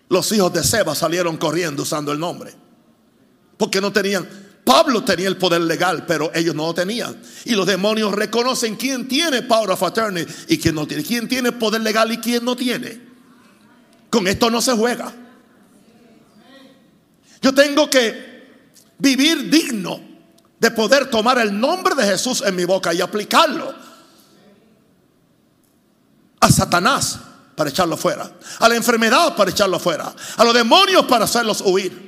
Los 0.10 0.32
hijos 0.32 0.54
de 0.54 0.64
Seba 0.64 0.96
salieron 0.96 1.38
corriendo 1.38 1.84
usando 1.84 2.12
el 2.12 2.20
nombre. 2.20 2.54
Porque 3.58 3.82
no 3.82 3.92
tenían, 3.92 4.28
Pablo 4.66 5.04
tenía 5.04 5.28
el 5.28 5.38
poder 5.38 5.62
legal, 5.62 6.08
pero 6.08 6.32
ellos 6.34 6.56
no 6.56 6.66
lo 6.66 6.74
tenían. 6.74 7.22
Y 7.46 7.52
los 7.52 7.68
demonios 7.68 8.12
reconocen 8.12 8.76
quién 8.76 9.08
tiene 9.08 9.44
power 9.44 9.70
of 9.70 9.84
attorney 9.84 10.26
y 10.48 10.58
quién 10.58 10.74
no 10.74 10.88
tiene. 10.88 11.04
Quién 11.04 11.28
tiene 11.28 11.52
poder 11.52 11.82
legal 11.82 12.12
y 12.12 12.18
quién 12.18 12.44
no 12.44 12.56
tiene. 12.56 13.00
Con 14.10 14.28
esto 14.28 14.50
no 14.50 14.62
se 14.64 14.74
juega. 14.74 15.14
Yo 17.44 17.54
tengo 17.54 17.88
que 17.88 18.48
vivir 18.98 19.52
digno 19.52 20.02
de 20.60 20.72
poder 20.72 21.12
tomar 21.12 21.38
el 21.38 21.60
nombre 21.60 21.94
de 21.94 22.04
Jesús 22.04 22.42
en 22.44 22.56
mi 22.56 22.66
boca 22.66 22.92
y 22.92 23.02
aplicarlo 23.02 23.72
a 26.40 26.50
Satanás 26.50 27.20
para 27.56 27.70
echarlo 27.70 27.98
fuera, 27.98 28.32
a 28.58 28.68
la 28.68 28.76
enfermedad 28.76 29.36
para 29.36 29.52
echarlo 29.52 29.80
fuera, 29.80 30.12
a 30.38 30.44
los 30.44 30.56
demonios 30.56 31.06
para 31.06 31.26
hacerlos 31.26 31.62
huir. 31.62 32.04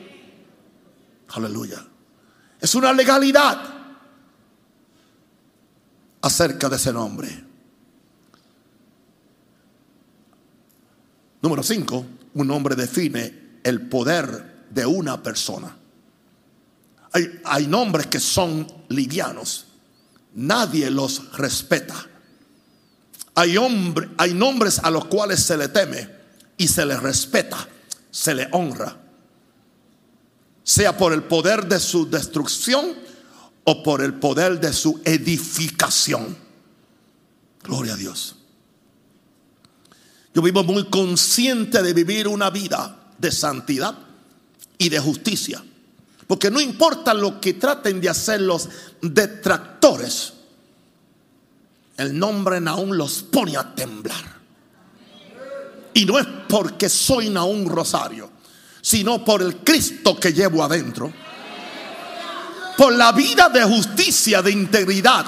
Aleluya. 1.29 1.85
Es 2.59 2.75
una 2.75 2.91
legalidad 2.93 3.61
acerca 6.21 6.69
de 6.69 6.75
ese 6.75 6.91
nombre. 6.91 7.43
Número 11.41 11.63
5, 11.63 12.05
un 12.33 12.47
nombre 12.47 12.75
define 12.75 13.59
el 13.63 13.87
poder 13.87 14.65
de 14.69 14.85
una 14.85 15.21
persona. 15.21 15.75
Hay, 17.13 17.41
hay 17.45 17.67
nombres 17.67 18.07
que 18.07 18.19
son 18.19 18.67
livianos. 18.89 19.67
Nadie 20.33 20.89
los 20.89 21.31
respeta. 21.37 21.95
Hay, 23.35 23.55
hay 24.17 24.33
nombres 24.33 24.79
a 24.79 24.89
los 24.89 25.05
cuales 25.05 25.43
se 25.43 25.57
le 25.57 25.67
teme 25.67 26.09
y 26.57 26.67
se 26.67 26.85
le 26.85 26.97
respeta, 26.97 27.57
se 28.09 28.33
le 28.33 28.47
honra. 28.51 29.06
Sea 30.67 30.97
por 30.97 31.13
el 31.13 31.23
poder 31.23 31.65
de 31.67 31.79
su 31.79 32.09
destrucción 32.09 32.93
o 33.63 33.83
por 33.83 34.01
el 34.01 34.15
poder 34.15 34.59
de 34.59 34.73
su 34.73 34.99
edificación. 35.05 36.35
Gloria 37.63 37.93
a 37.93 37.95
Dios. 37.95 38.35
Yo 40.33 40.41
vivo 40.41 40.65
muy 40.65 40.89
consciente 40.89 41.81
de 41.81 41.93
vivir 41.93 42.27
una 42.27 42.49
vida 42.49 43.13
de 43.17 43.31
santidad 43.31 43.97
y 44.77 44.89
de 44.89 44.99
justicia. 44.99 45.63
Porque 46.27 46.51
no 46.51 46.59
importa 46.59 47.13
lo 47.13 47.39
que 47.39 47.53
traten 47.53 48.01
de 48.01 48.09
hacer 48.09 48.41
los 48.41 48.67
detractores 49.01 50.33
el 51.97 52.17
nombre 52.17 52.61
Naún 52.61 52.95
los 52.95 53.23
pone 53.23 53.57
a 53.57 53.73
temblar. 53.73 54.37
Y 55.93 56.05
no 56.05 56.19
es 56.19 56.27
porque 56.47 56.89
soy 56.89 57.29
Naún 57.29 57.67
Rosario, 57.67 58.29
sino 58.87 59.21
por 59.25 59.41
el 59.41 59.57
Cristo 59.57 60.17
que 60.17 60.31
llevo 60.31 60.63
adentro. 60.63 61.11
Por 62.77 62.93
la 62.93 63.11
vida 63.11 63.49
de 63.49 63.61
justicia, 63.63 64.41
de 64.41 64.51
integridad, 64.51 65.25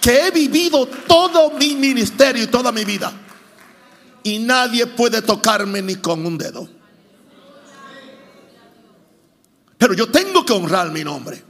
que 0.00 0.26
he 0.26 0.30
vivido 0.32 0.84
todo 1.06 1.52
mi 1.52 1.76
ministerio 1.76 2.42
y 2.42 2.48
toda 2.48 2.72
mi 2.72 2.84
vida. 2.84 3.12
Y 4.24 4.40
nadie 4.40 4.88
puede 4.88 5.22
tocarme 5.22 5.80
ni 5.80 5.94
con 5.94 6.26
un 6.26 6.36
dedo. 6.36 6.68
Pero 9.76 9.94
yo 9.94 10.10
tengo 10.10 10.44
que 10.44 10.54
honrar 10.54 10.90
mi 10.90 11.04
nombre 11.04 11.47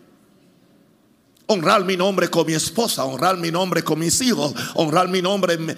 honrar 1.51 1.85
mi 1.85 1.97
nombre 1.97 2.29
con 2.29 2.47
mi 2.47 2.53
esposa, 2.53 3.05
honrar 3.05 3.39
mi 3.39 3.51
nombre 3.51 3.83
con 3.83 3.99
mis 3.99 4.21
hijos, 4.21 4.53
honrar 4.75 5.09
mi 5.09 5.23
nombre 5.23 5.55
en, 5.55 5.75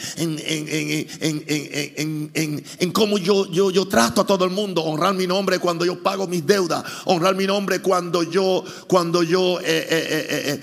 cómo 2.92 3.18
yo, 3.18 3.46
yo, 3.50 3.70
yo, 3.70 3.86
trato 3.86 4.22
a 4.22 4.26
todo 4.26 4.44
el 4.44 4.50
mundo, 4.50 4.82
honrar 4.82 5.14
mi 5.14 5.28
nombre 5.28 5.60
cuando 5.60 5.84
yo 5.84 6.02
pago 6.02 6.26
mis 6.26 6.44
deudas, 6.44 6.82
honrar 7.04 7.36
mi 7.36 7.46
nombre 7.46 7.80
cuando 7.80 8.24
yo, 8.24 8.64
cuando 8.88 9.22
yo 9.22 9.60
eh, 9.60 9.86
eh, 9.88 10.26
eh, 10.46 10.60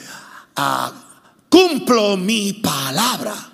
ah, 0.57 0.91
cumplo 1.49 2.17
mi 2.17 2.53
palabra. 2.53 3.53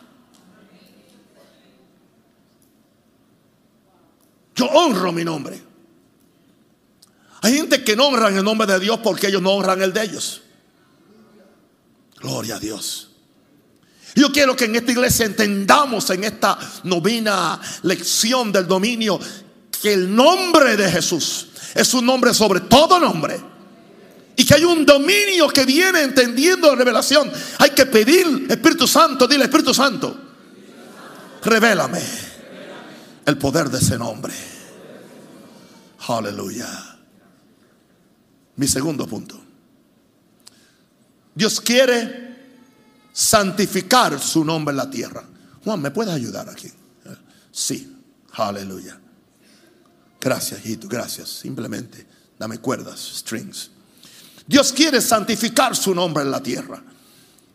Yo 4.56 4.66
honro 4.66 5.12
mi 5.12 5.24
nombre. 5.24 5.62
Hay 7.42 7.54
gente 7.58 7.84
que 7.84 7.96
no 7.96 8.08
honra 8.08 8.30
el 8.30 8.44
nombre 8.44 8.66
de 8.66 8.80
Dios 8.80 9.00
porque 9.04 9.28
ellos 9.28 9.42
no 9.42 9.52
honran 9.52 9.84
el 9.84 9.94
de 9.94 10.04
ellos. 10.04 10.43
Gloria 12.24 12.56
a 12.56 12.60
Dios. 12.60 13.10
Yo 14.16 14.32
quiero 14.32 14.56
que 14.56 14.66
en 14.66 14.76
esta 14.78 14.92
iglesia 14.92 15.26
entendamos 15.26 16.10
en 16.10 16.24
esta 16.24 16.58
novena 16.84 17.60
lección 17.82 18.52
del 18.52 18.66
dominio 18.66 19.20
que 19.82 19.94
el 19.94 20.16
nombre 20.16 20.78
de 20.78 20.90
Jesús 20.90 21.48
es 21.76 21.94
un 21.94 22.06
nombre 22.06 22.34
sobre 22.34 22.62
todo 22.62 22.98
nombre. 22.98 23.40
Y 24.38 24.46
que 24.46 24.56
hay 24.56 24.64
un 24.64 24.86
dominio 24.86 25.50
que 25.50 25.66
viene 25.66 26.02
entendiendo 26.02 26.70
la 26.70 26.76
revelación. 26.76 27.30
Hay 27.60 27.72
que 27.72 27.86
pedir, 27.86 28.48
Espíritu 28.50 28.88
Santo, 28.88 29.28
dile 29.28 29.44
Espíritu 29.44 29.74
Santo, 29.74 30.18
revélame 31.44 32.02
el 33.26 33.38
poder 33.38 33.70
de 33.70 33.80
ese 33.80 33.98
nombre. 33.98 34.34
Aleluya. 36.08 36.68
Mi 38.56 38.68
segundo 38.68 39.06
punto. 39.08 39.53
Dios 41.36 41.60
quiere 41.60 42.24
santificar 43.12 44.20
su 44.20 44.44
nombre 44.44 44.72
en 44.72 44.78
la 44.78 44.90
tierra. 44.90 45.24
Juan, 45.64 45.82
¿me 45.82 45.92
puedes 45.92 46.14
ayudar 46.14 46.50
aquí? 46.50 46.72
Sí, 47.52 47.96
aleluya. 48.34 49.00
Gracias, 50.20 50.66
hijito, 50.66 50.88
gracias. 50.88 51.30
Simplemente 51.30 52.06
dame 52.40 52.58
cuerdas, 52.58 53.00
strings. 53.00 53.70
Dios 54.48 54.74
quiere 54.74 55.02
santificar 55.02 55.76
su 55.76 55.94
nombre 55.94 56.24
en 56.24 56.32
la 56.32 56.42
tierra. 56.42 56.84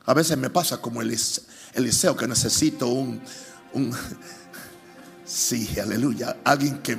A 0.07 0.15
veces 0.15 0.39
me 0.39 0.51
pasa 0.51 0.81
como 0.81 1.03
Eliseo 1.03 2.17
que 2.17 2.27
necesito 2.27 2.89
un, 2.89 3.21
un 3.75 3.95
sí, 5.25 5.79
aleluya, 5.79 6.39
alguien 6.45 6.79
que 6.79 6.97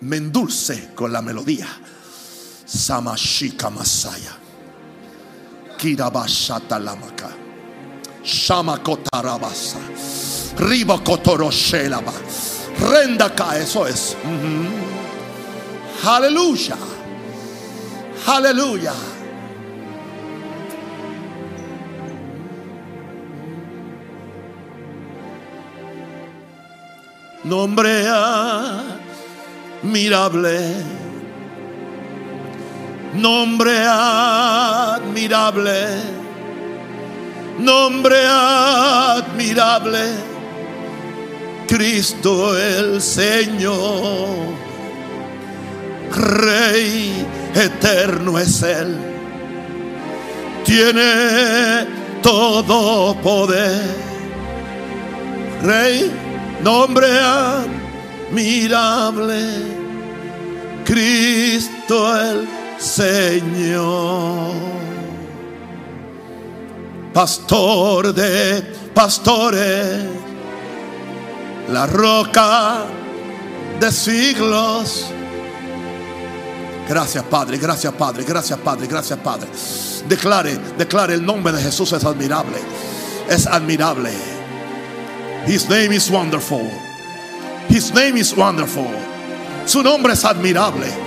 me 0.00 0.16
endulce 0.16 0.90
con 0.94 1.12
la 1.12 1.22
melodía. 1.22 1.68
Samashika 2.64 3.70
Masaya. 3.70 4.45
Kirabashata 5.78 6.78
lamaka. 6.78 7.30
Shama 8.22 8.78
kotarabasa. 8.78 9.78
Riba 10.56 10.98
kotoroshelaba. 10.98 12.12
Renda 12.80 13.30
ka, 13.34 13.56
eso 13.58 13.86
es. 13.86 14.16
Aleluya. 16.04 16.76
Aleluya. 18.26 18.94
Nombre 27.44 28.08
admirable 29.82 30.58
Nombre 33.16 33.72
admirable. 33.88 35.06
Nombre 37.58 38.16
admirable. 38.26 40.10
Cristo 41.66 42.56
el 42.58 43.00
Señor. 43.00 44.54
Rey 46.12 47.26
eterno 47.54 48.38
es 48.38 48.62
Él. 48.62 48.98
Tiene 50.64 51.86
todo 52.22 53.14
poder. 53.22 53.82
Rey, 55.62 56.12
nombre 56.62 57.06
admirable. 58.30 59.40
Cristo 60.84 62.14
el 62.20 62.46
Señor. 62.46 62.65
Pastor 67.12 68.12
de 68.12 68.62
pastores, 68.92 70.04
la 71.70 71.86
roca 71.86 72.84
de 73.80 73.90
siglos. 73.90 75.06
Gracias 76.86 77.24
Padre, 77.24 77.56
gracias 77.56 77.92
Padre, 77.94 78.24
gracias 78.24 78.58
Padre, 78.58 78.86
gracias 78.86 79.18
Padre. 79.20 79.48
Declare, 80.06 80.58
declare 80.76 81.14
el 81.14 81.24
nombre 81.24 81.52
de 81.52 81.62
Jesús 81.62 81.92
es 81.92 82.04
admirable. 82.04 82.58
Es 83.28 83.46
admirable. 83.46 84.12
His 85.46 85.68
name 85.68 85.94
is 85.94 86.10
wonderful. 86.10 86.70
His 87.68 87.92
name 87.92 88.18
is 88.18 88.36
wonderful. 88.36 88.86
Su 89.64 89.82
nombre 89.82 90.12
es 90.12 90.24
admirable. 90.24 91.05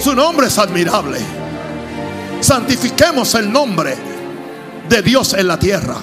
Su 0.00 0.14
nombre 0.14 0.46
es 0.46 0.58
admirable. 0.58 1.18
Santifiquemos 2.40 3.34
el 3.34 3.52
nombre 3.52 3.96
de 4.88 5.02
Dios 5.02 5.34
en 5.34 5.46
la 5.46 5.58
tierra. 5.58 5.96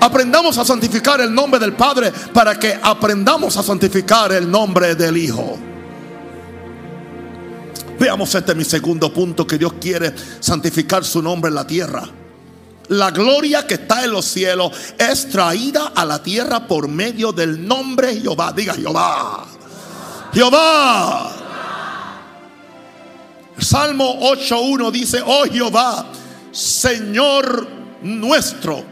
Aprendamos 0.00 0.58
a 0.58 0.64
santificar 0.64 1.20
el 1.20 1.32
nombre 1.32 1.60
del 1.60 1.74
Padre 1.74 2.12
para 2.32 2.58
que 2.58 2.76
aprendamos 2.82 3.56
a 3.56 3.62
santificar 3.62 4.32
el 4.32 4.50
nombre 4.50 4.96
del 4.96 5.16
Hijo. 5.16 5.56
Veamos 8.00 8.34
este 8.34 8.52
mi 8.56 8.64
segundo 8.64 9.12
punto 9.12 9.46
que 9.46 9.58
Dios 9.58 9.74
quiere 9.80 10.12
santificar 10.40 11.04
su 11.04 11.22
nombre 11.22 11.50
en 11.50 11.54
la 11.54 11.66
tierra. 11.66 12.02
La 12.88 13.12
gloria 13.12 13.64
que 13.64 13.74
está 13.74 14.02
en 14.02 14.10
los 14.10 14.24
cielos 14.24 14.72
es 14.98 15.28
traída 15.30 15.92
a 15.94 16.04
la 16.04 16.20
tierra 16.20 16.66
por 16.66 16.88
medio 16.88 17.30
del 17.30 17.64
nombre 17.64 18.20
Jehová. 18.20 18.52
Diga 18.52 18.74
Jehová. 18.74 19.46
Jehová. 20.34 21.41
Salmo 23.58 24.20
8.1 24.20 24.90
dice, 24.90 25.22
oh 25.24 25.44
Jehová, 25.44 26.06
Señor 26.50 27.68
nuestro, 28.02 28.84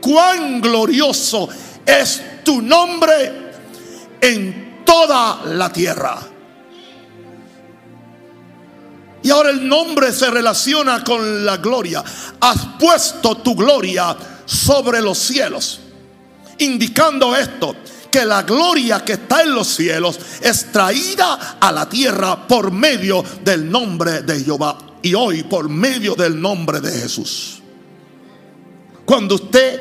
cuán 0.00 0.60
glorioso 0.60 1.48
es 1.84 2.22
tu 2.44 2.62
nombre 2.62 3.52
en 4.20 4.82
toda 4.84 5.42
la 5.46 5.72
tierra. 5.72 6.18
Y 9.22 9.30
ahora 9.30 9.50
el 9.50 9.68
nombre 9.68 10.12
se 10.12 10.30
relaciona 10.30 11.04
con 11.04 11.44
la 11.44 11.58
gloria. 11.58 12.02
Has 12.40 12.66
puesto 12.78 13.36
tu 13.36 13.54
gloria 13.54 14.16
sobre 14.46 15.02
los 15.02 15.18
cielos. 15.18 15.80
Indicando 16.58 17.36
esto, 17.36 17.76
que 18.10 18.24
la 18.24 18.42
gloria 18.42 19.04
que 19.04 19.14
está 19.14 19.42
en 19.42 19.54
los 19.54 19.68
cielos 19.68 20.18
es 20.40 20.70
traída 20.72 21.58
a 21.60 21.72
la 21.72 21.88
tierra 21.88 22.46
por 22.46 22.70
medio 22.70 23.24
del 23.42 23.70
nombre 23.70 24.22
de 24.22 24.42
Jehová. 24.44 24.78
Y 25.02 25.14
hoy 25.14 25.44
por 25.44 25.68
medio 25.68 26.14
del 26.14 26.40
nombre 26.40 26.80
de 26.80 26.90
Jesús. 26.90 27.62
Cuando 29.04 29.36
usted 29.36 29.80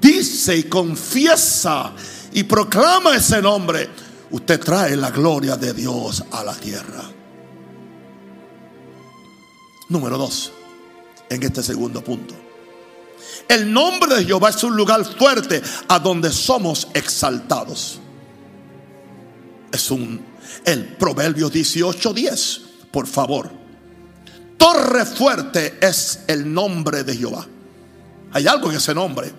dice 0.00 0.56
y 0.56 0.64
confiesa 0.64 1.92
y 2.32 2.42
proclama 2.44 3.16
ese 3.16 3.40
nombre, 3.40 3.88
usted 4.30 4.60
trae 4.60 4.96
la 4.96 5.10
gloria 5.10 5.56
de 5.56 5.72
Dios 5.72 6.24
a 6.30 6.44
la 6.44 6.54
tierra. 6.54 7.02
Número 9.88 10.18
dos, 10.18 10.52
en 11.30 11.42
este 11.42 11.62
segundo 11.62 12.02
punto. 12.02 12.43
El 13.48 13.72
nombre 13.72 14.16
de 14.16 14.24
Jehová 14.24 14.50
es 14.50 14.62
un 14.64 14.76
lugar 14.76 15.04
fuerte 15.04 15.62
a 15.88 15.98
donde 15.98 16.32
somos 16.32 16.88
exaltados. 16.94 17.98
Es 19.70 19.90
un 19.90 20.24
el 20.64 20.84
Proverbio 20.96 21.50
18:10, 21.50 22.60
por 22.90 23.06
favor. 23.06 23.50
Torre 24.56 25.04
fuerte 25.04 25.78
es 25.80 26.20
el 26.26 26.52
nombre 26.52 27.04
de 27.04 27.16
Jehová. 27.16 27.46
Hay 28.32 28.46
algo 28.46 28.70
en 28.70 28.76
ese 28.76 28.94
nombre 28.94 29.32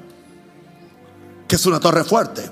que 1.48 1.56
es 1.56 1.66
una 1.66 1.80
torre 1.80 2.04
fuerte. 2.04 2.50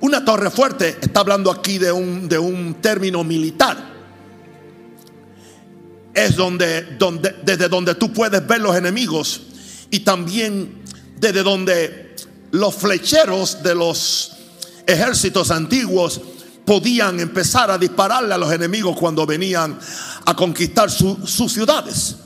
Una 0.00 0.24
torre 0.24 0.50
fuerte 0.50 0.98
está 1.00 1.20
hablando 1.20 1.50
aquí 1.50 1.78
de 1.78 1.92
un, 1.92 2.28
de 2.28 2.38
un 2.38 2.74
término 2.74 3.22
militar 3.22 3.92
es 6.14 6.36
donde, 6.36 6.82
donde, 6.98 7.36
desde 7.42 7.68
donde 7.68 7.94
tú 7.94 8.12
puedes 8.12 8.46
ver 8.46 8.60
los 8.60 8.76
enemigos 8.76 9.42
y 9.92 10.00
también 10.00 10.82
desde 11.20 11.42
donde 11.42 12.16
los 12.50 12.74
flecheros 12.74 13.62
de 13.62 13.74
los 13.74 14.32
ejércitos 14.86 15.50
antiguos 15.50 16.20
podían 16.64 17.20
empezar 17.20 17.70
a 17.70 17.76
dispararle 17.76 18.32
a 18.32 18.38
los 18.38 18.50
enemigos 18.50 18.96
cuando 18.96 19.26
venían 19.26 19.78
a 20.24 20.34
conquistar 20.34 20.90
sus 20.90 21.52
ciudades. 21.52 22.16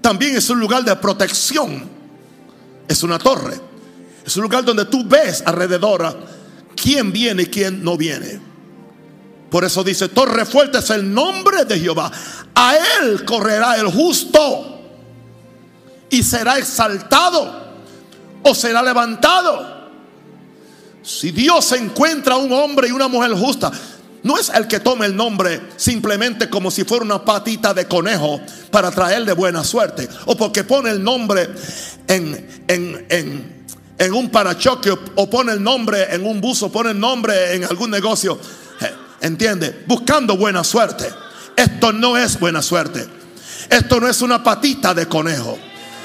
También 0.00 0.36
es 0.36 0.50
un 0.50 0.58
lugar 0.58 0.84
de 0.84 0.96
protección, 0.96 1.88
es 2.88 3.02
una 3.04 3.20
torre, 3.20 3.60
es 4.24 4.36
un 4.36 4.42
lugar 4.42 4.64
donde 4.64 4.86
tú 4.86 5.04
ves 5.06 5.44
alrededor 5.46 6.18
quién 6.74 7.12
viene 7.12 7.44
y 7.44 7.46
quién 7.46 7.84
no 7.84 7.96
viene. 7.96 8.40
Por 9.48 9.64
eso 9.64 9.84
dice, 9.84 10.08
torre 10.08 10.44
fuerte 10.44 10.78
es 10.78 10.90
el 10.90 11.14
nombre 11.14 11.64
de 11.64 11.78
Jehová. 11.78 12.10
A 12.52 12.74
él 13.00 13.24
correrá 13.24 13.76
el 13.76 13.86
justo 13.86 14.75
y 16.10 16.22
será 16.22 16.58
exaltado 16.58 17.66
o 18.42 18.54
será 18.54 18.82
levantado. 18.82 19.76
Si 21.02 21.30
Dios 21.30 21.70
encuentra 21.72 22.36
un 22.36 22.52
hombre 22.52 22.88
y 22.88 22.92
una 22.92 23.08
mujer 23.08 23.32
justa, 23.32 23.70
no 24.22 24.36
es 24.36 24.48
el 24.48 24.66
que 24.66 24.80
tome 24.80 25.06
el 25.06 25.14
nombre 25.14 25.60
simplemente 25.76 26.50
como 26.50 26.70
si 26.70 26.82
fuera 26.84 27.04
una 27.04 27.24
patita 27.24 27.72
de 27.72 27.86
conejo 27.86 28.40
para 28.72 28.90
traerle 28.90 29.32
buena 29.32 29.62
suerte. 29.62 30.08
O 30.24 30.36
porque 30.36 30.64
pone 30.64 30.90
el 30.90 31.02
nombre 31.02 31.48
en, 32.08 32.64
en, 32.66 33.06
en, 33.08 33.66
en 33.98 34.12
un 34.12 34.30
parachoque 34.30 34.90
o 35.14 35.30
pone 35.30 35.52
el 35.52 35.62
nombre 35.62 36.12
en 36.12 36.26
un 36.26 36.40
buzo, 36.40 36.72
pone 36.72 36.90
el 36.90 36.98
nombre 36.98 37.54
en 37.54 37.64
algún 37.64 37.90
negocio. 37.90 38.38
¿Entiende? 39.20 39.84
Buscando 39.86 40.36
buena 40.36 40.62
suerte. 40.62 41.08
Esto 41.56 41.92
no 41.92 42.16
es 42.16 42.38
buena 42.38 42.62
suerte. 42.62 43.06
Esto 43.70 44.00
no 44.00 44.08
es 44.08 44.20
una 44.22 44.42
patita 44.42 44.92
de 44.92 45.06
conejo. 45.06 45.58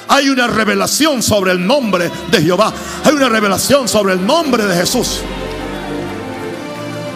Hay 0.08 0.30
una 0.30 0.48
revelación 0.48 1.24
sobre 1.24 1.52
el 1.52 1.66
nombre 1.66 2.12
de 2.30 2.42
Jehová. 2.42 2.74
Hay 3.04 3.14
una 3.14 3.30
revelación 3.30 3.88
sobre 3.88 4.14
el 4.14 4.26
nombre 4.26 4.66
de 4.66 4.76
Jesús. 4.76 5.22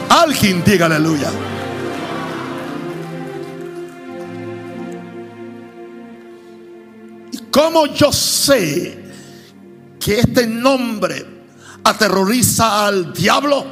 Alguien 0.09 0.63
diga 0.63 0.85
aleluya. 0.85 1.29
¿Y 7.31 7.37
cómo 7.51 7.87
yo 7.87 8.11
sé 8.11 9.03
que 9.99 10.19
este 10.19 10.47
nombre 10.47 11.25
aterroriza 11.83 12.87
al 12.87 13.13
diablo? 13.13 13.65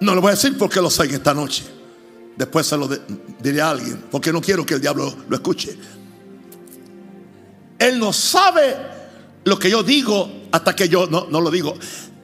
No 0.00 0.14
lo 0.14 0.20
voy 0.20 0.30
a 0.30 0.34
decir 0.34 0.56
porque 0.58 0.80
lo 0.80 0.90
sé 0.90 1.04
esta 1.04 1.34
noche. 1.34 1.64
Después 2.36 2.66
se 2.66 2.76
lo 2.76 2.88
diré 3.40 3.60
a 3.60 3.70
alguien, 3.70 4.04
porque 4.10 4.32
no 4.32 4.40
quiero 4.40 4.64
que 4.64 4.74
el 4.74 4.80
diablo 4.80 5.14
lo 5.28 5.36
escuche. 5.36 5.78
Él 7.82 7.98
no 7.98 8.12
sabe 8.12 8.76
lo 9.42 9.58
que 9.58 9.68
yo 9.68 9.82
digo 9.82 10.30
hasta 10.52 10.76
que 10.76 10.88
yo 10.88 11.08
no, 11.08 11.40
lo 11.40 11.50
digo. 11.50 11.74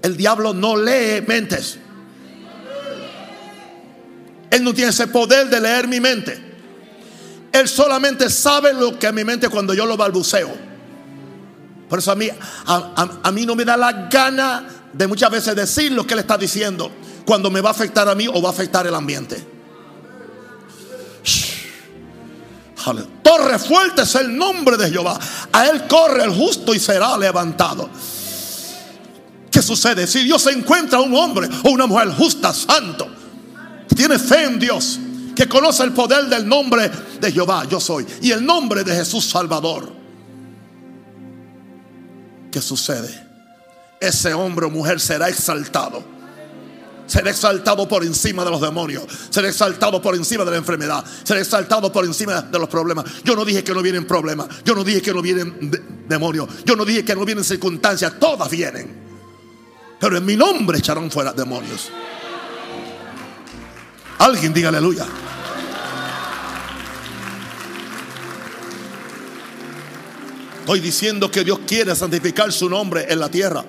El 0.03 0.17
diablo 0.17 0.55
no 0.55 0.77
lee 0.77 1.25
mentes. 1.27 1.79
Él 4.51 4.63
no 4.63 4.73
tiene 4.73 4.91
ese 4.91 5.09
poder 5.09 5.49
de 5.49 5.61
leer 5.61 5.89
mi 5.89 5.99
mente. 5.99 6.41
Él 7.51 7.67
solamente 7.67 8.31
sabe 8.31 8.73
lo 8.73 9.01
que 9.01 9.11
mi 9.11 9.25
mente 9.25 9.49
cuando 9.49 9.75
yo 9.75 9.85
lo 9.85 9.97
balbuceo. 9.97 10.55
Por 11.89 11.99
eso 11.99 12.13
a 12.13 12.15
mí, 12.15 12.31
a, 12.67 13.19
a 13.21 13.33
mí 13.33 13.45
no 13.45 13.57
me 13.57 13.65
da 13.65 13.77
la 13.77 14.09
gana 14.09 14.65
de 14.93 15.09
muchas 15.09 15.29
veces 15.29 15.57
decir 15.57 15.91
lo 15.91 16.07
que 16.07 16.15
él 16.15 16.21
está 16.21 16.39
diciendo 16.39 16.93
cuando 17.25 17.51
me 17.51 17.61
va 17.61 17.71
a 17.71 17.73
afectar 17.73 18.09
a 18.09 18.15
mí 18.15 18.29
o 18.29 18.41
va 18.41 18.51
a 18.51 18.53
afectar 18.53 18.87
el 18.87 18.95
ambiente. 18.95 19.58
Torre 23.23 23.59
fuerte 23.59 24.03
es 24.03 24.15
el 24.15 24.37
nombre 24.37 24.77
de 24.77 24.91
Jehová. 24.91 25.19
A 25.53 25.67
él 25.67 25.87
corre 25.87 26.25
el 26.25 26.31
justo 26.31 26.75
y 26.75 26.79
será 26.79 27.17
levantado. 27.17 27.89
¿Qué 29.51 29.63
sucede? 29.63 30.07
Si 30.07 30.25
Dios 30.25 30.47
encuentra 30.47 31.01
un 31.01 31.15
hombre 31.15 31.49
o 31.65 31.71
una 31.71 31.87
mujer 31.87 32.13
justa, 32.13 32.53
santo, 32.53 33.09
que 33.89 33.95
tiene 33.95 34.19
fe 34.19 34.45
en 34.45 34.59
Dios, 34.59 34.99
que 35.35 35.49
conoce 35.49 35.83
el 35.83 35.93
poder 35.93 36.27
del 36.27 36.47
nombre 36.47 36.91
de 37.21 37.33
Jehová, 37.33 37.65
yo 37.69 37.81
soy, 37.81 38.07
y 38.23 38.31
el 38.31 38.45
nombre 38.45 38.85
de 38.85 38.95
Jesús 38.95 39.25
Salvador. 39.25 39.93
¿Qué 42.51 42.63
sucede? 42.63 43.27
Ese 44.01 44.33
hombre 44.33 44.67
o 44.67 44.71
mujer 44.71 45.01
será 45.01 45.29
exaltado 45.29 46.18
será 47.09 47.31
exaltado 47.31 47.89
por 47.89 48.05
encima 48.05 48.45
de 48.45 48.51
los 48.51 48.61
demonios, 48.61 49.05
será 49.31 49.49
exaltado 49.49 50.01
por 50.01 50.15
encima 50.15 50.45
de 50.45 50.53
la 50.53 50.57
enfermedad, 50.59 51.05
será 51.25 51.41
exaltado 51.41 51.91
por 51.91 52.05
encima 52.05 52.43
de 52.43 52.59
los 52.59 52.69
problemas. 52.69 53.05
Yo 53.25 53.35
no 53.35 53.45
dije 53.45 53.65
que 53.65 53.75
no 53.75 53.83
vienen 53.83 54.07
problemas, 54.07 54.47
yo 54.65 54.75
no 54.75 54.85
dije 54.85 55.03
que 55.03 55.13
no 55.13 55.23
vienen 55.23 56.05
demonios, 56.09 56.49
yo 56.65 56.77
no 56.77 56.85
dije 56.85 57.05
que 57.05 57.17
no 57.17 57.25
vienen 57.25 57.43
circunstancias, 57.43 58.13
todas 58.21 58.49
vienen. 58.51 59.09
Pero 59.99 60.17
en 60.17 60.25
mi 60.25 60.37
nombre 60.37 60.79
echarán 60.79 61.11
fuera 61.11 61.33
demonios. 61.33 61.91
Alguien 64.19 64.53
diga 64.53 64.69
aleluya. 64.69 65.07
Estoy 70.61 70.81
diciendo 70.81 71.31
que 71.31 71.45
Dios 71.45 71.61
quiere 71.67 71.97
santificar 71.97 72.53
su 72.53 72.69
nombre 72.69 73.07
en 73.09 73.19
la 73.19 73.31
tierra. 73.31 73.65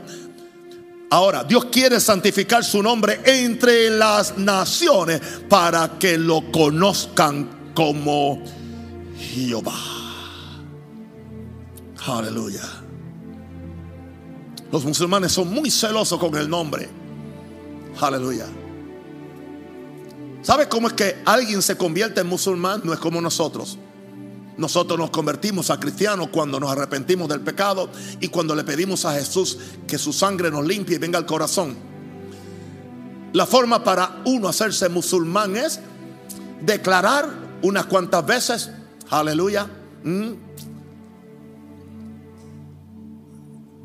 Ahora, 1.12 1.44
Dios 1.44 1.66
quiere 1.66 2.00
santificar 2.00 2.64
su 2.64 2.84
nombre 2.84 3.22
entre 3.26 3.90
las 3.90 4.38
naciones 4.38 5.20
para 5.50 5.98
que 5.98 6.18
lo 6.18 6.52
conozcan 6.52 7.72
como 7.74 8.44
Jehová. 9.18 9.74
Aleluya. 12.06 12.62
Los 14.72 14.86
musulmanes 14.86 15.32
son 15.32 15.52
muy 15.52 15.72
celosos 15.72 16.20
con 16.20 16.36
el 16.36 16.48
nombre. 16.48 16.90
Aleluya. 18.00 18.46
¿Sabe 20.44 20.70
cómo 20.70 20.88
es 20.88 20.94
que 20.94 21.18
alguien 21.26 21.62
se 21.62 21.76
convierte 21.76 22.22
en 22.22 22.28
musulmán? 22.28 22.82
No 22.84 22.94
es 22.94 23.00
como 23.00 23.20
nosotros. 23.20 23.80
Nosotros 24.60 25.00
nos 25.00 25.10
convertimos 25.10 25.70
a 25.70 25.80
cristianos 25.80 26.28
cuando 26.34 26.60
nos 26.60 26.70
arrepentimos 26.70 27.30
del 27.30 27.40
pecado 27.40 27.90
y 28.20 28.28
cuando 28.28 28.54
le 28.54 28.66
pedimos 28.66 29.06
a 29.06 29.14
Jesús 29.14 29.58
que 29.88 29.98
su 29.98 30.12
sangre 30.12 30.52
nos 30.52 30.66
limpie 30.66 30.98
y 30.98 31.00
venga 31.00 31.18
al 31.18 31.26
corazón. 31.26 31.78
La 33.32 33.46
forma 33.46 33.82
para 33.86 34.22
uno 34.26 34.50
hacerse 34.50 34.90
musulmán 34.90 35.56
es 35.56 35.80
declarar 36.62 37.30
unas 37.62 37.86
cuantas 37.86 38.26
veces, 38.26 38.70
aleluya, 39.10 39.66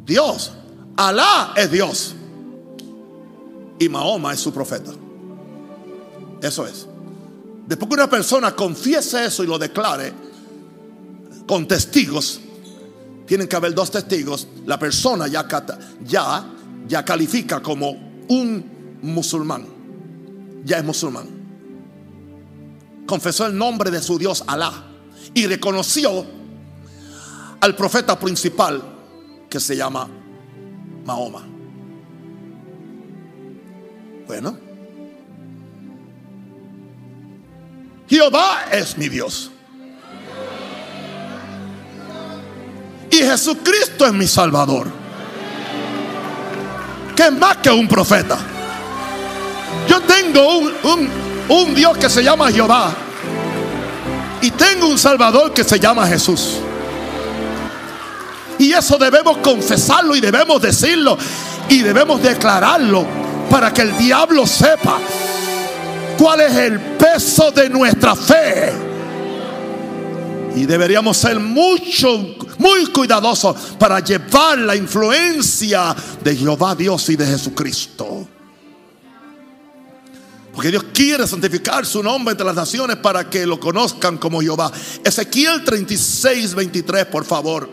Dios, 0.05 0.53
Alá 0.97 1.53
es 1.55 1.71
Dios 1.71 2.15
y 3.79 3.89
Mahoma 3.89 4.33
es 4.33 4.41
su 4.41 4.53
profeta. 4.53 4.91
Eso 6.43 6.67
es. 6.67 6.89
Después 7.69 7.89
que 7.89 7.95
una 7.95 8.11
persona 8.11 8.57
confiese 8.57 9.25
eso 9.25 9.45
y 9.45 9.47
lo 9.47 9.57
declare, 9.57 10.24
con 11.47 11.69
testigos, 11.69 12.41
tienen 13.27 13.49
que 13.49 13.57
haber 13.57 13.75
dos 13.75 13.91
testigos, 13.91 14.49
la 14.67 14.79
persona 14.79 15.27
ya, 15.27 15.47
ya, 16.05 16.47
ya 16.87 17.05
califica 17.05 17.63
como 17.63 17.91
un 18.29 18.99
musulmán, 19.03 19.67
ya 20.65 20.79
es 20.79 20.85
musulmán. 20.85 21.29
Confesó 23.07 23.47
el 23.47 23.57
nombre 23.57 23.91
de 23.91 24.01
su 24.01 24.19
Dios 24.19 24.45
Alá 24.47 24.73
y 25.35 25.47
reconoció 25.47 26.25
al 27.61 27.77
profeta 27.77 28.19
principal 28.19 28.83
que 29.49 29.61
se 29.61 29.77
llama 29.77 30.09
Mahoma. 31.05 31.47
Bueno, 34.27 34.59
Jehová 38.09 38.65
es 38.73 38.97
mi 38.97 39.09
Dios. 39.09 39.51
Y 43.15 43.19
Jesucristo 43.19 44.07
es 44.07 44.13
mi 44.13 44.27
Salvador. 44.27 44.89
Que 47.15 47.27
es 47.27 47.33
más 47.33 47.59
que 47.59 47.71
un 47.71 47.87
profeta. 47.87 48.37
Yo 49.89 50.01
tengo 50.01 50.59
un, 50.59 51.09
un 51.49 51.75
Dios 51.77 51.97
que 51.97 52.11
se 52.11 52.25
llama 52.25 52.51
Jehová. 52.51 52.93
Y 54.43 54.51
tengo 54.51 54.89
un 54.89 54.99
Salvador 54.99 55.55
que 55.55 55.63
se 55.63 55.79
llama 55.79 56.09
Jesús. 56.09 56.57
Y 58.59 58.73
eso 58.73 58.99
debemos 58.99 59.37
confesarlo 59.37 60.17
y 60.17 60.21
debemos 60.21 60.61
decirlo 60.61 61.17
y 61.69 61.83
debemos 61.83 62.21
declararlo 62.21 63.07
para 63.49 63.73
que 63.73 63.83
el 63.83 63.97
diablo 63.97 64.45
sepa 64.45 64.99
cuál 66.19 66.41
es 66.41 66.57
el 66.57 66.81
peso 66.81 67.53
de 67.53 67.71
nuestra 67.71 68.17
fe. 68.17 68.73
Y 70.57 70.67
deberíamos 70.67 71.17
ser 71.17 71.39
mucho 71.39 72.35
muy 72.59 72.87
cuidadoso 72.87 73.55
para 73.79 74.01
llevar 74.01 74.59
la 74.59 74.77
influencia 74.77 75.95
de 76.23 76.37
Jehová 76.37 76.75
Dios 76.75 77.09
y 77.09 77.17
de 77.17 77.27
Jesucristo. 77.27 78.29
Porque 80.55 80.71
Dios 80.71 80.85
quiere 80.95 81.27
santificar 81.27 81.85
su 81.85 82.03
nombre 82.03 82.33
entre 82.33 82.47
las 82.47 82.55
naciones 82.55 82.97
para 82.97 83.29
que 83.29 83.45
lo 83.45 83.59
conozcan 83.59 84.19
como 84.19 84.41
Jehová. 84.41 84.71
Ezequiel 85.03 85.65
36, 85.65 86.55
23, 86.55 87.07
por 87.07 87.25
favor. 87.25 87.69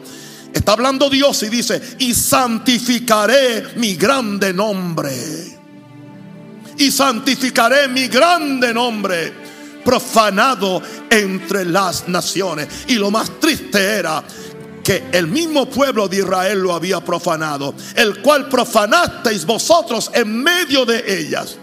Está 0.52 0.74
hablando 0.74 1.10
Dios 1.10 1.44
y 1.44 1.50
dice, 1.50 1.80
y 2.00 2.14
santificaré 2.16 3.76
mi 3.76 3.96
grande 3.96 4.52
nombre. 4.52 5.14
Y 6.78 6.90
santificaré 6.90 7.88
mi 7.88 8.08
grande 8.08 8.74
nombre 8.74 9.32
profanado 9.86 10.82
entre 11.10 11.66
las 11.66 12.08
naciones. 12.08 12.68
Y 12.88 12.96
lo 12.96 13.12
más 13.12 13.40
triste 13.40 13.80
era 13.80 14.24
que 14.84 15.10
el 15.12 15.28
mismo 15.28 15.70
pueblo 15.70 16.08
de 16.08 16.18
Israel 16.18 16.60
lo 16.60 16.74
había 16.74 17.00
profanado, 17.02 17.74
el 17.96 18.22
cual 18.22 18.50
profanasteis 18.50 19.46
vosotros 19.46 20.10
en 20.14 20.44
medio 20.44 20.86
de 20.86 21.20
ellas. 21.20 21.58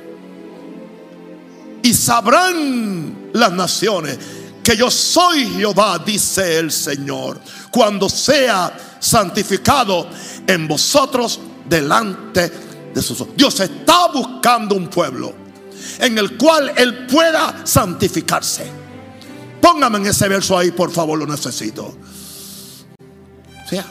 Y 1.83 1.95
sabrán 1.95 3.31
las 3.33 3.53
naciones 3.53 4.19
que 4.63 4.77
yo 4.77 4.91
soy 4.91 5.47
Jehová, 5.47 5.99
dice 6.05 6.59
el 6.59 6.71
Señor, 6.71 7.41
cuando 7.71 8.09
sea 8.09 8.97
santificado 9.01 10.09
en 10.47 10.69
vosotros 10.69 11.41
delante 11.69 12.53
de 12.95 13.03
sus 13.03 13.21
ojos. 13.21 13.35
Dios 13.37 13.59
está 13.61 14.09
buscando 14.09 14.75
un 14.75 14.89
pueblo 14.89 15.35
en 15.99 16.19
el 16.19 16.37
cual 16.37 16.73
Él 16.77 17.07
pueda 17.07 17.63
santificarse. 17.65 18.67
Póngame 19.61 19.99
en 19.99 20.07
ese 20.07 20.29
verso 20.29 20.57
ahí, 20.57 20.71
por 20.71 20.91
favor, 20.91 21.19
lo 21.19 21.27
necesito. 21.27 21.97
O 23.69 23.71
sea, 23.71 23.85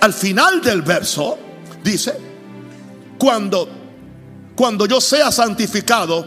al 0.00 0.12
final 0.12 0.62
del 0.62 0.82
verso 0.82 1.36
dice, 1.82 2.16
cuando, 3.18 3.68
cuando 4.54 4.86
yo 4.86 5.00
sea 5.00 5.32
santificado, 5.32 6.24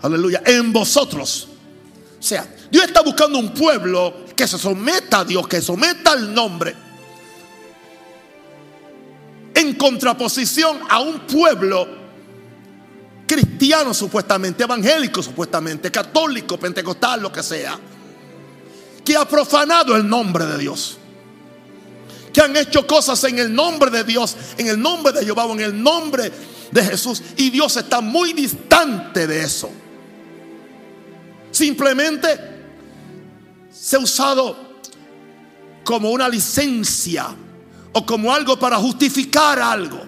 aleluya, 0.00 0.42
en 0.46 0.72
vosotros. 0.72 1.48
O 2.18 2.22
sea, 2.22 2.48
Dios 2.70 2.86
está 2.86 3.02
buscando 3.02 3.38
un 3.38 3.52
pueblo 3.52 4.24
que 4.34 4.48
se 4.48 4.56
someta 4.56 5.18
a 5.18 5.24
Dios, 5.26 5.46
que 5.46 5.60
someta 5.60 6.12
al 6.12 6.32
nombre. 6.32 6.74
En 9.54 9.74
contraposición 9.74 10.80
a 10.88 11.00
un 11.00 11.20
pueblo 11.26 11.86
cristiano 13.26 13.92
supuestamente, 13.92 14.64
evangélico 14.64 15.22
supuestamente, 15.22 15.90
católico, 15.90 16.58
pentecostal, 16.58 17.20
lo 17.20 17.30
que 17.30 17.42
sea, 17.42 17.78
que 19.04 19.14
ha 19.14 19.28
profanado 19.28 19.94
el 19.94 20.08
nombre 20.08 20.46
de 20.46 20.56
Dios 20.56 20.96
que 22.32 22.40
han 22.40 22.56
hecho 22.56 22.86
cosas 22.86 23.22
en 23.24 23.38
el 23.38 23.54
nombre 23.54 23.90
de 23.90 24.04
Dios, 24.04 24.36
en 24.56 24.68
el 24.68 24.80
nombre 24.80 25.12
de 25.12 25.24
Jehová 25.24 25.44
en 25.52 25.60
el 25.60 25.82
nombre 25.82 26.32
de 26.70 26.82
Jesús. 26.82 27.22
Y 27.36 27.50
Dios 27.50 27.76
está 27.76 28.00
muy 28.00 28.32
distante 28.32 29.26
de 29.26 29.42
eso. 29.42 29.70
Simplemente 31.50 32.28
se 33.70 33.96
ha 33.96 33.98
usado 33.98 34.80
como 35.84 36.10
una 36.10 36.28
licencia 36.28 37.28
o 37.92 38.06
como 38.06 38.32
algo 38.32 38.58
para 38.58 38.78
justificar 38.78 39.58
algo. 39.58 40.00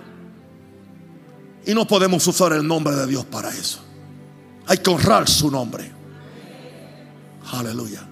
Y 1.67 1.75
no 1.75 1.87
podemos 1.87 2.27
usar 2.27 2.53
el 2.53 2.67
nombre 2.67 2.95
de 2.95 3.07
Dios 3.07 3.25
para 3.25 3.51
eso. 3.51 3.81
Hay 4.67 4.79
que 4.79 4.91
honrar 4.91 5.29
su 5.29 5.51
nombre. 5.51 5.93
Aleluya. 7.53 8.07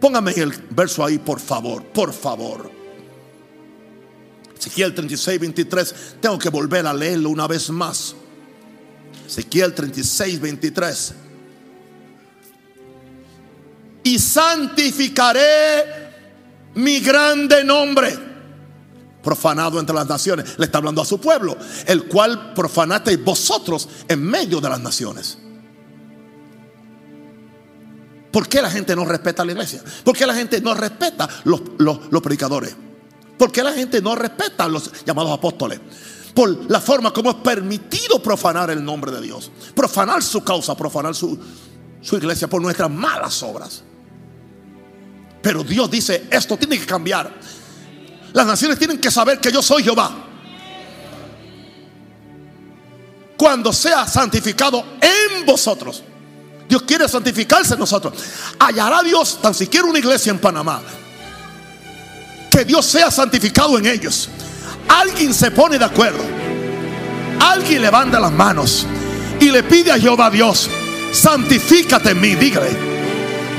Póngame 0.00 0.32
el 0.32 0.50
verso 0.70 1.04
ahí, 1.04 1.18
por 1.18 1.40
favor, 1.40 1.84
por 1.84 2.12
favor. 2.12 2.77
Ezequiel 4.58 4.92
36, 4.92 5.40
23. 5.40 5.94
Tengo 6.20 6.38
que 6.38 6.48
volver 6.48 6.86
a 6.86 6.92
leerlo 6.92 7.30
una 7.30 7.46
vez 7.46 7.70
más. 7.70 8.14
Ezequiel 9.26 9.72
36, 9.72 10.40
23. 10.40 11.14
Y 14.02 14.18
santificaré 14.18 15.84
mi 16.74 16.98
grande 17.00 17.62
nombre. 17.62 18.26
Profanado 19.22 19.78
entre 19.78 19.94
las 19.94 20.08
naciones. 20.08 20.58
Le 20.58 20.64
está 20.64 20.78
hablando 20.78 21.02
a 21.02 21.04
su 21.04 21.20
pueblo. 21.20 21.56
El 21.86 22.04
cual 22.04 22.52
profanasteis 22.54 23.22
vosotros 23.22 23.88
en 24.08 24.22
medio 24.22 24.60
de 24.60 24.68
las 24.68 24.80
naciones. 24.80 25.38
¿Por 28.32 28.48
qué 28.48 28.60
la 28.60 28.70
gente 28.70 28.94
no 28.96 29.04
respeta 29.04 29.44
la 29.44 29.52
iglesia? 29.52 29.82
¿Por 30.04 30.16
qué 30.16 30.26
la 30.26 30.34
gente 30.34 30.60
no 30.60 30.74
respeta 30.74 31.28
los, 31.44 31.62
los, 31.78 32.00
los 32.10 32.22
predicadores? 32.22 32.74
¿Por 33.38 33.52
qué 33.52 33.62
la 33.62 33.72
gente 33.72 34.02
no 34.02 34.16
respeta 34.16 34.64
a 34.64 34.68
los 34.68 35.04
llamados 35.04 35.32
apóstoles? 35.32 35.80
Por 36.34 36.70
la 36.70 36.80
forma 36.80 37.12
como 37.12 37.30
es 37.30 37.36
permitido 37.36 38.20
profanar 38.20 38.70
el 38.70 38.84
nombre 38.84 39.12
de 39.12 39.20
Dios. 39.20 39.50
Profanar 39.74 40.22
su 40.22 40.42
causa, 40.42 40.76
profanar 40.76 41.14
su, 41.14 41.38
su 42.02 42.16
iglesia 42.16 42.48
por 42.48 42.60
nuestras 42.60 42.90
malas 42.90 43.42
obras. 43.44 43.82
Pero 45.40 45.62
Dios 45.62 45.88
dice, 45.90 46.26
esto 46.30 46.56
tiene 46.56 46.78
que 46.78 46.86
cambiar. 46.86 47.32
Las 48.32 48.46
naciones 48.46 48.78
tienen 48.78 49.00
que 49.00 49.10
saber 49.10 49.38
que 49.38 49.52
yo 49.52 49.62
soy 49.62 49.84
Jehová. 49.84 50.24
Cuando 53.36 53.72
sea 53.72 54.06
santificado 54.06 54.84
en 55.00 55.46
vosotros. 55.46 56.02
Dios 56.68 56.82
quiere 56.82 57.08
santificarse 57.08 57.74
en 57.74 57.80
nosotros. 57.80 58.14
Hallará 58.58 59.02
Dios 59.02 59.38
tan 59.40 59.54
siquiera 59.54 59.86
una 59.86 60.00
iglesia 60.00 60.30
en 60.30 60.38
Panamá. 60.40 60.82
Que 62.58 62.64
Dios 62.64 62.86
sea 62.86 63.08
santificado 63.08 63.78
en 63.78 63.86
ellos. 63.86 64.28
Alguien 64.88 65.32
se 65.32 65.52
pone 65.52 65.78
de 65.78 65.84
acuerdo. 65.84 66.24
Alguien 67.38 67.80
levanta 67.80 68.18
las 68.18 68.32
manos 68.32 68.84
y 69.38 69.52
le 69.52 69.62
pide 69.62 69.92
a 69.92 69.96
Jehová 69.96 70.28
Dios, 70.28 70.68
santifícate 71.12 72.10
en 72.10 72.20
mí, 72.20 72.34
dígale. 72.34 72.70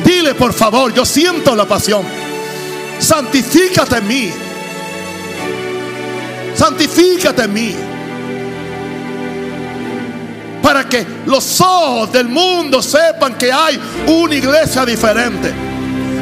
Dile 0.04 0.36
por 0.36 0.52
favor, 0.52 0.94
yo 0.94 1.06
siento 1.06 1.56
la 1.56 1.66
pasión. 1.66 2.06
Santifícate 3.00 4.00
en 4.00 4.08
mí. 4.10 4.34
Santifícate 6.54 7.44
en 7.44 7.54
mí. 7.54 7.76
Para 10.62 10.90
que 10.90 11.08
los 11.26 11.62
ojos 11.62 12.12
del 12.12 12.28
mundo 12.28 12.82
sepan 12.82 13.38
que 13.38 13.50
hay 13.50 13.80
una 14.08 14.36
iglesia 14.36 14.86
diferente. 14.86 15.69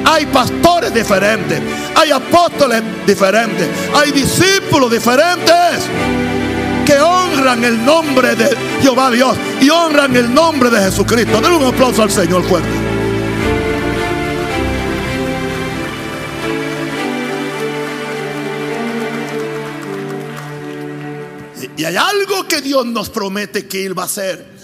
Hay 0.10 0.26
pastores 0.28 0.93
diferentes. 0.93 1.62
Hay 1.96 2.12
apóstoles 2.12 2.82
diferentes. 3.06 3.67
Hay 3.93 4.12
discípulos 4.12 4.89
diferentes. 4.89 5.84
Que 6.86 6.98
honran 6.98 7.62
el 7.65 7.84
nombre 7.84 8.34
de 8.36 8.56
Jehová 8.82 9.12
Dios. 9.12 9.38
Y 9.60 9.70
honran 9.70 10.15
el 10.15 10.34
nombre 10.34 10.70
de 10.70 10.80
Jesucristo. 10.80 11.41
Denle 11.41 11.58
un 11.58 11.65
aplauso 11.65 12.04
al 12.04 12.10
Señor 12.12 12.43
fuerte. 12.46 12.70
Y 21.76 21.84
hay 21.84 21.96
algo 21.98 22.48
que 22.48 22.62
Dios 22.62 22.86
nos 22.86 23.10
promete 23.10 23.67
que 23.67 23.86
Él 23.86 23.98
va 23.98 24.04
a 24.04 24.06
hacer. 24.06 24.58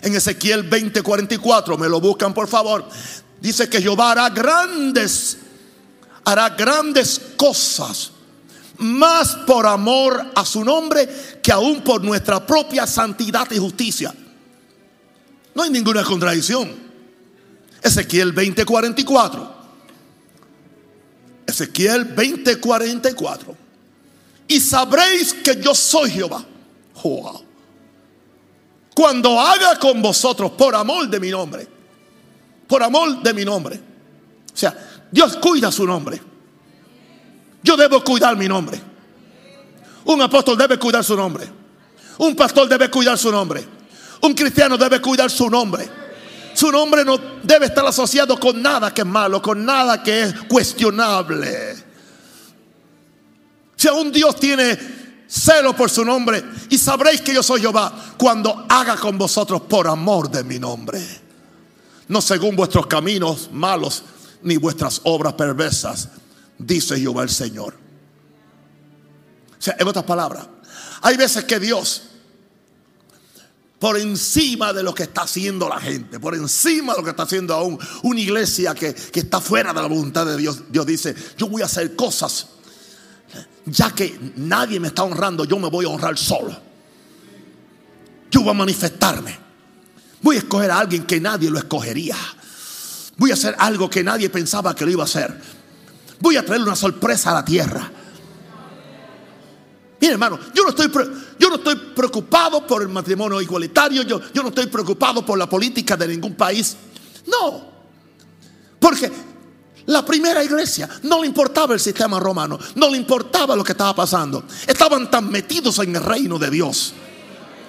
En 0.00 0.14
Ezequiel 0.14 0.68
20:44, 0.68 1.76
me 1.76 1.88
lo 1.88 2.00
buscan 2.00 2.32
por 2.32 2.48
favor. 2.48 2.88
Dice 3.40 3.68
que 3.68 3.80
Jehová 3.80 4.12
hará 4.12 4.30
grandes, 4.30 5.38
hará 6.24 6.50
grandes 6.50 7.20
cosas. 7.36 8.12
Más 8.78 9.34
por 9.46 9.66
amor 9.66 10.32
a 10.34 10.44
su 10.44 10.64
nombre 10.64 11.38
que 11.42 11.50
aún 11.50 11.82
por 11.82 12.02
nuestra 12.02 12.44
propia 12.46 12.86
santidad 12.86 13.50
y 13.50 13.58
justicia. 13.58 14.14
No 15.54 15.62
hay 15.62 15.70
ninguna 15.70 16.04
contradicción. 16.04 16.74
Ezequiel 17.82 18.32
20:44. 18.34 19.54
Ezequiel 21.46 22.14
20:44 22.14 23.68
y 24.48 24.60
sabréis 24.60 25.34
que 25.34 25.60
yo 25.60 25.74
soy 25.74 26.10
Jehová. 26.10 26.44
Cuando 28.94 29.38
haga 29.38 29.78
con 29.78 30.02
vosotros 30.02 30.52
por 30.52 30.74
amor 30.74 31.08
de 31.08 31.20
mi 31.20 31.30
nombre, 31.30 31.68
por 32.68 32.82
amor 32.82 33.22
de 33.22 33.34
mi 33.34 33.44
nombre. 33.44 33.76
O 34.52 34.56
sea, 34.56 34.76
Dios 35.10 35.36
cuida 35.38 35.72
su 35.72 35.86
nombre. 35.86 36.20
Yo 37.62 37.76
debo 37.76 38.04
cuidar 38.04 38.36
mi 38.36 38.46
nombre. 38.46 38.80
Un 40.04 40.22
apóstol 40.22 40.56
debe 40.56 40.78
cuidar 40.78 41.02
su 41.02 41.16
nombre. 41.16 41.48
Un 42.18 42.36
pastor 42.36 42.68
debe 42.68 42.90
cuidar 42.90 43.16
su 43.18 43.32
nombre. 43.32 43.66
Un 44.20 44.34
cristiano 44.34 44.76
debe 44.76 45.00
cuidar 45.00 45.30
su 45.30 45.48
nombre. 45.48 45.88
Su 46.54 46.70
nombre 46.70 47.04
no 47.04 47.18
debe 47.42 47.66
estar 47.66 47.86
asociado 47.86 48.38
con 48.38 48.60
nada 48.60 48.92
que 48.92 49.02
es 49.02 49.06
malo, 49.06 49.40
con 49.40 49.64
nada 49.64 50.02
que 50.02 50.22
es 50.22 50.34
cuestionable. 50.48 51.76
Si 53.76 53.86
aún 53.86 54.10
Dios 54.10 54.36
tiene 54.36 54.76
celo 55.28 55.74
por 55.76 55.88
su 55.88 56.04
nombre 56.04 56.42
y 56.68 56.78
sabréis 56.78 57.20
que 57.20 57.34
yo 57.34 57.42
soy 57.42 57.60
Jehová 57.60 57.92
cuando 58.16 58.66
haga 58.68 58.96
con 58.96 59.16
vosotros 59.16 59.62
por 59.62 59.86
amor 59.86 60.30
de 60.30 60.42
mi 60.42 60.58
nombre. 60.58 61.27
No 62.08 62.20
según 62.22 62.56
vuestros 62.56 62.86
caminos 62.86 63.50
malos 63.52 64.02
ni 64.42 64.56
vuestras 64.56 65.00
obras 65.04 65.34
perversas, 65.34 66.08
dice 66.58 66.98
Jehová 66.98 67.22
el 67.22 67.30
Señor. 67.30 67.74
O 69.58 69.62
sea, 69.62 69.76
en 69.78 69.86
otras 69.88 70.04
palabras, 70.04 70.46
hay 71.02 71.16
veces 71.16 71.44
que 71.44 71.60
Dios, 71.60 72.02
por 73.78 73.96
encima 73.98 74.72
de 74.72 74.82
lo 74.82 74.94
que 74.94 75.04
está 75.04 75.22
haciendo 75.22 75.68
la 75.68 75.80
gente, 75.80 76.18
por 76.18 76.34
encima 76.34 76.92
de 76.92 76.98
lo 76.98 77.04
que 77.04 77.10
está 77.10 77.24
haciendo 77.24 77.54
aún 77.54 77.78
una 78.02 78.20
iglesia 78.20 78.74
que, 78.74 78.94
que 78.94 79.20
está 79.20 79.40
fuera 79.40 79.72
de 79.72 79.82
la 79.82 79.88
voluntad 79.88 80.24
de 80.26 80.36
Dios, 80.36 80.62
Dios 80.70 80.86
dice, 80.86 81.14
yo 81.36 81.48
voy 81.48 81.62
a 81.62 81.66
hacer 81.66 81.94
cosas 81.94 82.48
ya 83.70 83.90
que 83.90 84.18
nadie 84.36 84.80
me 84.80 84.88
está 84.88 85.04
honrando, 85.04 85.44
yo 85.44 85.58
me 85.58 85.68
voy 85.68 85.84
a 85.84 85.88
honrar 85.88 86.16
solo. 86.16 86.56
Yo 88.30 88.42
voy 88.42 88.50
a 88.50 88.54
manifestarme. 88.54 89.47
Voy 90.22 90.36
a 90.36 90.38
escoger 90.40 90.70
a 90.70 90.78
alguien 90.78 91.04
que 91.04 91.20
nadie 91.20 91.50
lo 91.50 91.58
escogería. 91.58 92.16
Voy 93.16 93.30
a 93.30 93.34
hacer 93.34 93.54
algo 93.58 93.90
que 93.90 94.02
nadie 94.02 94.30
pensaba 94.30 94.74
que 94.74 94.84
lo 94.84 94.90
iba 94.90 95.02
a 95.02 95.06
hacer. 95.06 95.34
Voy 96.20 96.36
a 96.36 96.44
traer 96.44 96.62
una 96.62 96.76
sorpresa 96.76 97.30
a 97.30 97.34
la 97.34 97.44
tierra. 97.44 97.90
Mire, 100.00 100.12
hermano, 100.12 100.38
yo 100.54 100.62
no 100.62 100.70
estoy, 100.70 100.90
yo 101.38 101.48
no 101.48 101.56
estoy 101.56 101.76
preocupado 101.94 102.64
por 102.66 102.82
el 102.82 102.88
matrimonio 102.88 103.40
igualitario. 103.40 104.02
Yo, 104.02 104.20
yo 104.32 104.42
no 104.42 104.48
estoy 104.48 104.66
preocupado 104.66 105.24
por 105.26 105.38
la 105.38 105.48
política 105.48 105.96
de 105.96 106.08
ningún 106.08 106.34
país. 106.34 106.76
No. 107.26 107.68
Porque 108.78 109.10
la 109.86 110.04
primera 110.04 110.44
iglesia 110.44 110.88
no 111.04 111.20
le 111.20 111.26
importaba 111.26 111.74
el 111.74 111.80
sistema 111.80 112.20
romano, 112.20 112.58
no 112.76 112.90
le 112.90 112.96
importaba 112.96 113.56
lo 113.56 113.64
que 113.64 113.72
estaba 113.72 113.94
pasando. 113.94 114.44
Estaban 114.66 115.10
tan 115.10 115.30
metidos 115.30 115.78
en 115.80 115.96
el 115.96 116.02
reino 116.02 116.38
de 116.38 116.50
Dios. 116.50 116.92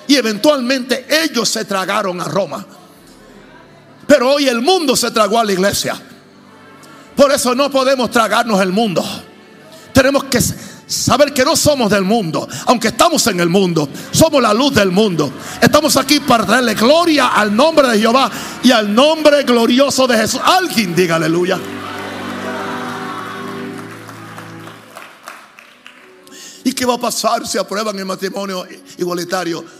Y 0.09 0.15
eventualmente 0.15 1.05
ellos 1.23 1.47
se 1.47 1.65
tragaron 1.65 2.19
a 2.19 2.23
Roma. 2.23 2.65
Pero 4.07 4.33
hoy 4.33 4.47
el 4.47 4.59
mundo 4.59 4.95
se 4.95 5.11
tragó 5.11 5.37
a 5.37 5.43
la 5.43 5.53
iglesia. 5.53 6.01
Por 7.15 7.31
eso 7.31 7.53
no 7.53 7.69
podemos 7.69 8.09
tragarnos 8.09 8.59
el 8.59 8.71
mundo. 8.71 9.05
Tenemos 9.93 10.23
que 10.23 10.41
saber 10.41 11.31
que 11.31 11.45
no 11.45 11.55
somos 11.55 11.91
del 11.91 12.05
mundo, 12.05 12.47
aunque 12.65 12.87
estamos 12.87 13.27
en 13.27 13.39
el 13.39 13.49
mundo, 13.49 13.87
somos 14.09 14.41
la 14.41 14.51
luz 14.51 14.73
del 14.73 14.89
mundo. 14.89 15.31
Estamos 15.61 15.95
aquí 15.95 16.19
para 16.19 16.43
darle 16.43 16.73
gloria 16.73 17.27
al 17.27 17.55
nombre 17.55 17.87
de 17.89 17.99
Jehová 17.99 18.31
y 18.63 18.71
al 18.71 18.91
nombre 18.91 19.43
glorioso 19.43 20.07
de 20.07 20.17
Jesús. 20.17 20.41
Alguien 20.43 20.95
diga 20.95 21.17
aleluya. 21.17 21.59
¿Y 26.63 26.73
qué 26.73 26.83
va 26.83 26.95
a 26.95 26.99
pasar 26.99 27.45
si 27.45 27.59
aprueban 27.59 27.97
el 27.99 28.05
matrimonio 28.05 28.65
igualitario? 28.97 29.78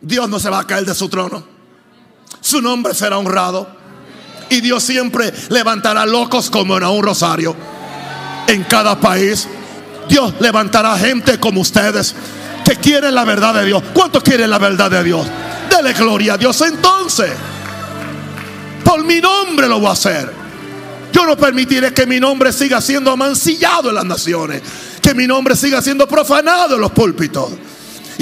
Dios 0.00 0.28
no 0.28 0.38
se 0.38 0.50
va 0.50 0.60
a 0.60 0.66
caer 0.66 0.84
de 0.84 0.94
su 0.94 1.08
trono. 1.08 1.42
Su 2.40 2.60
nombre 2.60 2.94
será 2.94 3.18
honrado. 3.18 3.78
Y 4.48 4.60
Dios 4.60 4.82
siempre 4.82 5.32
levantará 5.48 6.06
locos 6.06 6.50
como 6.50 6.76
en 6.76 6.84
un 6.84 7.02
rosario. 7.02 7.54
En 8.46 8.64
cada 8.64 8.98
país. 8.98 9.46
Dios 10.08 10.34
levantará 10.40 10.96
gente 10.98 11.38
como 11.38 11.60
ustedes 11.60 12.14
que 12.64 12.76
quieren 12.76 13.14
la 13.14 13.24
verdad 13.24 13.54
de 13.54 13.64
Dios. 13.64 13.82
¿Cuántos 13.94 14.22
quieren 14.22 14.50
la 14.50 14.58
verdad 14.58 14.90
de 14.90 15.04
Dios? 15.04 15.26
Dele 15.70 15.92
gloria 15.92 16.34
a 16.34 16.36
Dios 16.36 16.60
entonces. 16.62 17.30
Por 18.84 19.04
mi 19.04 19.20
nombre 19.20 19.68
lo 19.68 19.78
voy 19.78 19.88
a 19.88 19.92
hacer. 19.92 20.32
Yo 21.12 21.26
no 21.26 21.36
permitiré 21.36 21.92
que 21.92 22.06
mi 22.06 22.18
nombre 22.18 22.52
siga 22.52 22.80
siendo 22.80 23.12
amancillado 23.12 23.90
en 23.90 23.94
las 23.96 24.04
naciones 24.04 24.62
que 25.00 25.14
mi 25.14 25.26
nombre 25.26 25.56
siga 25.56 25.82
siendo 25.82 26.06
profanado 26.06 26.76
en 26.76 26.80
los 26.80 26.92
púlpitos. 26.92 27.50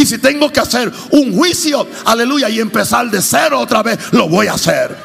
Si 0.09 0.17
tengo 0.17 0.51
que 0.51 0.59
hacer 0.59 0.91
un 1.11 1.37
juicio, 1.37 1.87
aleluya, 2.07 2.49
y 2.49 2.61
empezar 2.61 3.11
de 3.11 3.21
cero 3.21 3.61
otra 3.61 3.83
vez, 3.83 3.99
lo 4.13 4.27
voy 4.27 4.47
a 4.47 4.55
hacer. 4.55 4.97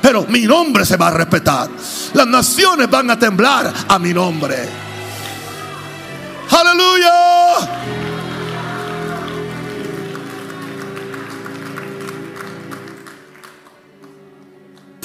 Pero 0.00 0.24
mi 0.26 0.46
nombre 0.46 0.86
se 0.86 0.96
va 0.96 1.08
a 1.08 1.10
respetar. 1.10 1.68
Las 2.14 2.26
naciones 2.26 2.88
van 2.88 3.10
a 3.10 3.18
temblar 3.18 3.70
a 3.86 3.98
mi 3.98 4.14
nombre. 4.14 4.56
Aleluya. 6.50 7.97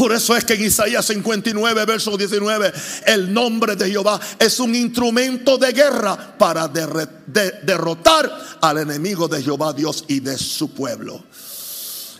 Por 0.03 0.11
eso 0.11 0.35
es 0.35 0.43
que 0.43 0.55
en 0.55 0.65
Isaías 0.65 1.05
59, 1.05 1.85
verso 1.85 2.17
19, 2.17 2.73
el 3.05 3.33
nombre 3.33 3.77
de 3.77 3.89
Jehová 3.89 4.19
es 4.37 4.59
un 4.59 4.75
instrumento 4.75 5.57
de 5.57 5.71
guerra 5.71 6.37
para 6.37 6.67
derrotar 6.67 8.57
al 8.59 8.79
enemigo 8.79 9.29
de 9.29 9.41
Jehová 9.41 9.71
Dios 9.71 10.03
y 10.09 10.19
de 10.19 10.37
su 10.37 10.71
pueblo. 10.71 11.23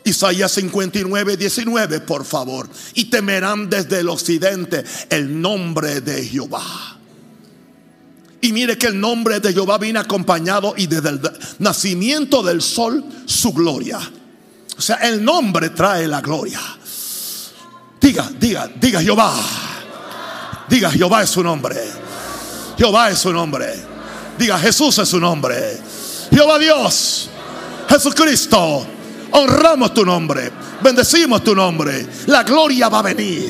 Isaías 0.05 0.53
59, 0.53 1.35
19, 1.35 1.99
por 1.99 2.23
favor. 2.23 2.69
Y 2.93 3.09
temerán 3.09 3.69
desde 3.69 3.99
el 3.99 4.07
occidente 4.07 4.85
el 5.09 5.41
nombre 5.41 5.99
de 5.99 6.23
Jehová. 6.23 6.63
Y 8.39 8.53
mire 8.53 8.77
que 8.77 8.87
el 8.87 8.97
nombre 8.97 9.41
de 9.41 9.51
Jehová 9.51 9.77
viene 9.77 9.99
acompañado 9.99 10.73
y 10.77 10.87
desde 10.87 11.09
el 11.09 11.21
nacimiento 11.59 12.43
del 12.43 12.61
sol 12.61 13.03
su 13.25 13.51
gloria. 13.51 13.99
O 14.77 14.81
sea, 14.81 14.95
el 14.95 15.21
nombre 15.21 15.71
trae 15.71 16.07
la 16.07 16.21
gloria. 16.21 16.61
Diga, 18.03 18.29
diga, 18.37 18.69
diga 18.75 19.01
Jehová. 19.01 19.33
Diga 20.67 20.91
Jehová 20.91 21.23
es 21.23 21.29
su 21.29 21.41
nombre. 21.41 21.77
Jehová 22.77 23.09
es 23.09 23.19
su 23.19 23.31
nombre. 23.31 23.73
Diga 24.37 24.59
Jesús 24.59 24.97
es 24.97 25.07
su 25.07 25.21
nombre. 25.21 25.79
Jehová 26.29 26.59
Dios. 26.59 27.29
Jesucristo. 27.87 28.85
Honramos 29.31 29.93
tu 29.93 30.05
nombre. 30.05 30.51
Bendecimos 30.81 31.45
tu 31.45 31.55
nombre. 31.55 32.05
La 32.25 32.43
gloria 32.43 32.89
va 32.89 32.99
a 32.99 33.03
venir. 33.03 33.49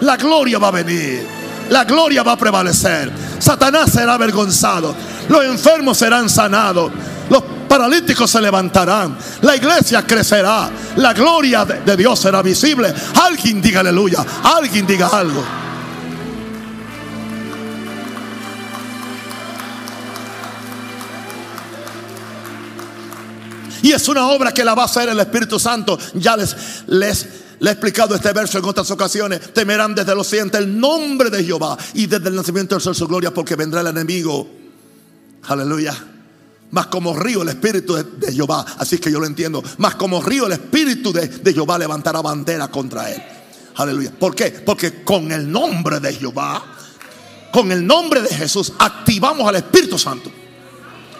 La 0.00 0.18
gloria 0.18 0.58
va 0.58 0.68
a 0.68 0.72
venir. 0.72 1.26
La 1.70 1.84
gloria 1.84 2.22
va 2.22 2.32
a 2.32 2.36
prevalecer. 2.36 3.10
Satanás 3.38 3.92
será 3.92 4.12
avergonzado. 4.12 4.94
Los 5.30 5.42
enfermos 5.42 5.96
serán 5.96 6.28
sanados. 6.28 6.92
Paralíticos 7.76 8.30
se 8.30 8.40
levantarán. 8.40 9.18
La 9.42 9.54
iglesia 9.54 10.00
crecerá. 10.06 10.70
La 10.96 11.12
gloria 11.12 11.66
de 11.66 11.94
Dios 11.94 12.18
será 12.18 12.40
visible. 12.40 12.90
Alguien 13.22 13.60
diga 13.60 13.80
aleluya. 13.80 14.24
Alguien 14.44 14.86
diga 14.86 15.08
algo. 15.08 15.44
Y 23.82 23.92
es 23.92 24.08
una 24.08 24.26
obra 24.28 24.52
que 24.52 24.64
la 24.64 24.74
va 24.74 24.84
a 24.84 24.86
hacer 24.86 25.10
el 25.10 25.20
Espíritu 25.20 25.58
Santo. 25.58 25.98
Ya 26.14 26.34
les, 26.34 26.56
les, 26.86 27.28
le 27.60 27.68
he 27.68 27.72
explicado 27.74 28.14
este 28.14 28.32
verso 28.32 28.56
en 28.56 28.64
otras 28.64 28.90
ocasiones. 28.90 29.52
Temerán 29.52 29.94
desde 29.94 30.14
los 30.14 30.26
siguientes 30.26 30.62
el 30.62 30.80
nombre 30.80 31.28
de 31.28 31.44
Jehová 31.44 31.76
y 31.92 32.06
desde 32.06 32.30
el 32.30 32.36
nacimiento 32.36 32.74
del 32.74 32.80
sol 32.80 32.94
su 32.94 33.06
gloria 33.06 33.34
porque 33.34 33.54
vendrá 33.54 33.82
el 33.82 33.88
enemigo. 33.88 34.48
Aleluya. 35.42 36.15
Más 36.70 36.88
como 36.88 37.14
río 37.14 37.42
el 37.42 37.48
espíritu 37.48 37.94
de, 37.94 38.32
Jehová. 38.32 38.64
Así 38.78 38.98
que 38.98 39.10
yo 39.10 39.20
lo 39.20 39.26
entiendo. 39.26 39.62
Más 39.78 39.94
como 39.94 40.20
río 40.20 40.46
el 40.46 40.52
espíritu 40.52 41.12
de, 41.12 41.28
de 41.28 41.52
Jehová 41.52 41.78
levantará 41.78 42.20
bandera 42.20 42.68
contra 42.68 43.10
él. 43.10 43.22
Aleluya. 43.76 44.10
¿Por 44.18 44.34
qué? 44.34 44.50
Porque 44.50 45.04
con 45.04 45.30
el 45.30 45.50
nombre 45.50 46.00
de 46.00 46.14
Jehová, 46.14 46.62
con 47.52 47.70
el 47.70 47.86
nombre 47.86 48.22
de 48.22 48.28
Jesús, 48.28 48.72
activamos 48.78 49.46
al 49.48 49.56
Espíritu 49.56 49.98
Santo. 49.98 50.30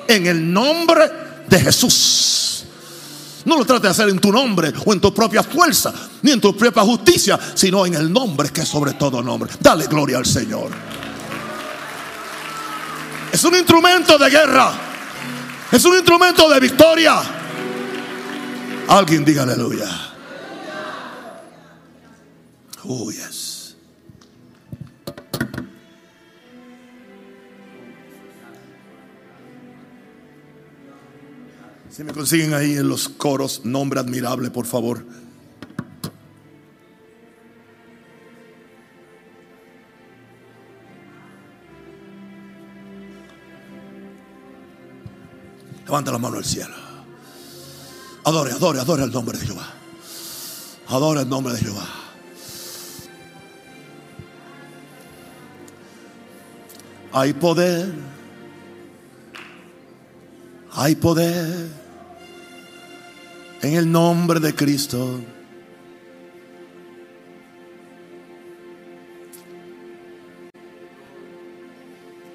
En 0.09 0.27
el 0.27 0.53
nombre 0.53 1.11
de 1.49 1.61
Jesús. 1.61 2.65
No 3.45 3.59
lo 3.59 3.65
trates 3.65 3.83
de 3.83 3.89
hacer 3.91 4.09
en 4.09 4.19
tu 4.19 4.33
nombre 4.33 4.73
o 4.85 4.93
en 4.93 5.01
tu 5.01 5.15
propia 5.15 5.43
fuerza, 5.43 5.93
ni 6.23 6.33
en 6.33 6.41
tu 6.41 6.57
propia 6.57 6.83
justicia, 6.83 7.39
sino 7.55 7.87
en 7.87 7.95
el 7.95 8.13
nombre 8.13 8.51
que 8.51 8.63
es 8.63 8.69
sobre 8.69 8.95
todo 8.95 9.23
nombre. 9.23 9.51
Dale 9.61 9.87
gloria 9.87 10.19
al 10.19 10.27
Señor. 10.27 10.71
Es 13.33 13.45
un 13.45 13.55
instrumento 13.55 14.19
de 14.19 14.31
guerra. 14.31 14.73
Es 15.73 15.85
un 15.85 15.95
instrumento 15.95 16.49
de 16.49 16.61
victoria. 16.61 17.21
Alguien 18.89 19.25
diga 19.25 19.43
aleluya. 19.43 19.89
Oh, 22.85 23.11
yes. 23.11 23.77
Si 31.91 32.05
me 32.05 32.13
consiguen 32.13 32.55
ahí 32.55 32.77
en 32.77 32.89
los 32.89 33.09
coros, 33.09 33.63
nombre 33.65 33.99
admirable, 33.99 34.51
por 34.51 34.67
favor. 34.67 35.05
Levanta 45.87 46.11
la 46.11 46.19
mano 46.19 46.37
al 46.37 46.45
cielo. 46.45 46.75
Adore, 48.25 48.51
adore, 48.51 48.81
adore 48.81 49.05
el 49.05 49.13
nombre 49.13 49.39
de 49.39 49.47
Jehová. 49.47 49.69
Adore 50.89 51.21
el 51.21 51.29
nombre 51.29 51.55
de 51.55 51.61
Jehová. 51.61 51.87
Hay 57.13 57.33
poder. 57.33 57.95
Hay 60.73 60.97
poder 60.97 61.69
en 63.63 63.75
el 63.75 63.91
nombre 63.91 64.41
de 64.41 64.55
Cristo. 64.55 65.21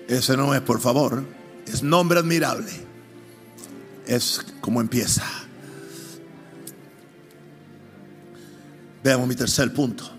Ese 0.07 0.35
no 0.35 0.53
es, 0.53 0.61
por 0.61 0.79
favor, 0.79 1.23
es 1.65 1.83
nombre 1.83 2.19
admirable. 2.19 2.90
Es 4.05 4.41
como 4.61 4.81
empieza. 4.81 5.23
Veamos 9.03 9.27
mi 9.27 9.35
tercer 9.35 9.73
punto. 9.73 10.09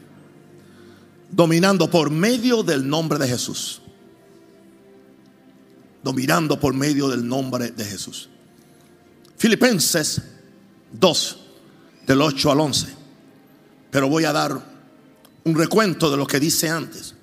Dominando 1.30 1.90
por 1.90 2.10
medio 2.10 2.62
del 2.62 2.88
nombre 2.88 3.18
de 3.18 3.28
Jesús. 3.28 3.80
Dominando 6.02 6.58
por 6.58 6.74
medio 6.74 7.08
del 7.08 7.26
nombre 7.26 7.70
de 7.70 7.84
Jesús. 7.84 8.28
Filipenses 9.36 10.22
2, 10.92 11.38
del 12.06 12.22
8 12.22 12.50
al 12.50 12.60
11. 12.60 12.86
Pero 13.90 14.08
voy 14.08 14.24
a 14.24 14.32
dar 14.32 14.60
un 15.44 15.54
recuento 15.54 16.10
de 16.10 16.16
lo 16.16 16.26
que 16.26 16.40
dice 16.40 16.68
antes. 16.68 17.14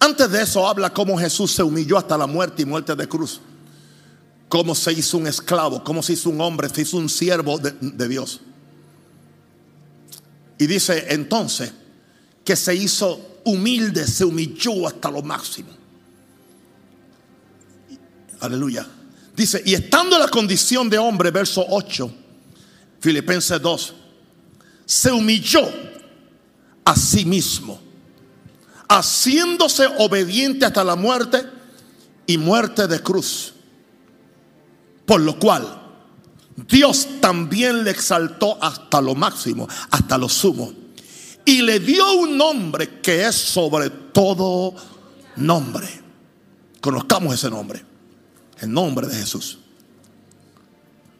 Antes 0.00 0.30
de 0.30 0.42
eso 0.42 0.66
habla 0.68 0.90
cómo 0.90 1.18
Jesús 1.18 1.52
se 1.52 1.62
humilló 1.62 1.98
hasta 1.98 2.16
la 2.16 2.26
muerte 2.26 2.62
y 2.62 2.64
muerte 2.64 2.94
de 2.94 3.08
cruz. 3.08 3.40
Cómo 4.48 4.74
se 4.74 4.92
hizo 4.92 5.18
un 5.18 5.26
esclavo, 5.26 5.84
cómo 5.84 6.02
se 6.02 6.14
hizo 6.14 6.30
un 6.30 6.40
hombre, 6.40 6.68
se 6.68 6.82
hizo 6.82 6.96
un 6.96 7.08
siervo 7.08 7.58
de, 7.58 7.72
de 7.80 8.08
Dios. 8.08 8.40
Y 10.58 10.66
dice 10.66 11.06
entonces 11.10 11.72
que 12.44 12.56
se 12.56 12.74
hizo 12.74 13.40
humilde, 13.44 14.06
se 14.06 14.24
humilló 14.24 14.88
hasta 14.88 15.10
lo 15.10 15.22
máximo. 15.22 15.68
Aleluya. 18.40 18.86
Dice, 19.36 19.62
y 19.64 19.74
estando 19.74 20.16
en 20.16 20.22
la 20.22 20.28
condición 20.28 20.88
de 20.88 20.98
hombre, 20.98 21.30
verso 21.30 21.64
8 21.68 22.12
Filipenses 23.00 23.60
2, 23.60 23.94
se 24.84 25.12
humilló 25.12 25.68
a 26.84 26.96
sí 26.96 27.24
mismo, 27.24 27.80
haciéndose 28.88 29.86
obediente 29.98 30.64
hasta 30.64 30.82
la 30.82 30.96
muerte 30.96 31.42
y 32.26 32.38
muerte 32.38 32.86
de 32.86 33.00
cruz. 33.00 33.54
Por 35.08 35.22
lo 35.22 35.36
cual 35.40 35.66
Dios 36.68 37.08
también 37.20 37.82
le 37.82 37.90
exaltó 37.90 38.62
hasta 38.62 39.00
lo 39.00 39.16
máximo, 39.16 39.66
hasta 39.90 40.16
lo 40.16 40.28
sumo. 40.28 40.72
Y 41.44 41.62
le 41.62 41.80
dio 41.80 42.12
un 42.12 42.36
nombre 42.36 43.00
que 43.00 43.26
es 43.26 43.34
sobre 43.34 43.90
todo 43.90 44.74
nombre. 45.36 45.88
Conozcamos 46.80 47.34
ese 47.34 47.50
nombre. 47.50 47.82
El 48.60 48.72
nombre 48.72 49.08
de 49.08 49.16
Jesús 49.16 49.58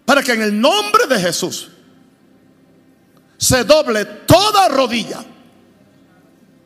para 0.09 0.23
que 0.23 0.33
en 0.33 0.41
el 0.41 0.59
nombre 0.59 1.07
de 1.07 1.21
Jesús 1.21 1.69
se 3.37 3.63
doble 3.65 4.07
toda 4.07 4.67
rodilla. 4.71 5.23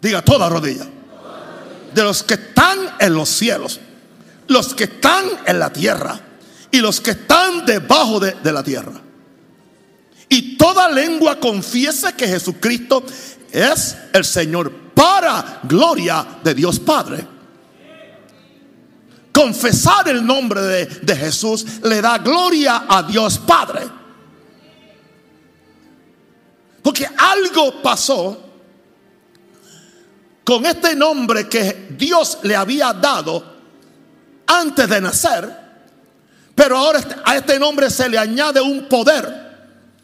Diga 0.00 0.22
toda 0.22 0.48
rodilla. 0.48 0.86
De 1.92 2.04
los 2.04 2.22
que 2.22 2.34
están 2.34 2.78
en 3.00 3.12
los 3.12 3.28
cielos, 3.28 3.80
los 4.46 4.74
que 4.74 4.84
están 4.84 5.24
en 5.44 5.58
la 5.58 5.72
tierra 5.72 6.20
y 6.72 6.78
los 6.78 7.00
que 7.00 7.12
están 7.12 7.64
debajo 7.64 8.18
de, 8.18 8.32
de 8.32 8.52
la 8.52 8.64
tierra. 8.64 9.00
Y 10.28 10.56
toda 10.56 10.88
lengua 10.88 11.38
confiese 11.38 12.14
que 12.14 12.26
Jesucristo 12.26 13.04
es 13.52 13.96
el 14.12 14.24
Señor 14.24 14.72
para 14.94 15.60
gloria 15.64 16.26
de 16.42 16.54
Dios 16.54 16.80
Padre. 16.80 17.26
Confesar 19.32 20.08
el 20.08 20.24
nombre 20.24 20.60
de, 20.60 21.16
Jesús 21.16 21.64
le 21.82 22.00
da 22.00 22.18
gloria 22.18 22.84
a 22.88 23.02
Dios 23.02 23.38
Padre. 23.38 23.82
Porque 26.82 27.06
algo 27.16 27.82
pasó 27.82 28.50
con 30.44 30.66
este 30.66 30.94
nombre 30.94 31.48
que 31.48 31.88
Dios 31.96 32.38
le 32.42 32.56
había 32.56 32.92
dado 32.92 33.52
antes 34.46 34.88
de 34.88 35.00
nacer, 35.00 35.61
pero 36.62 36.78
ahora 36.78 37.00
este, 37.00 37.16
a 37.24 37.36
este 37.36 37.58
nombre 37.58 37.90
se 37.90 38.08
le 38.08 38.16
añade 38.16 38.60
un 38.60 38.86
poder, 38.88 39.26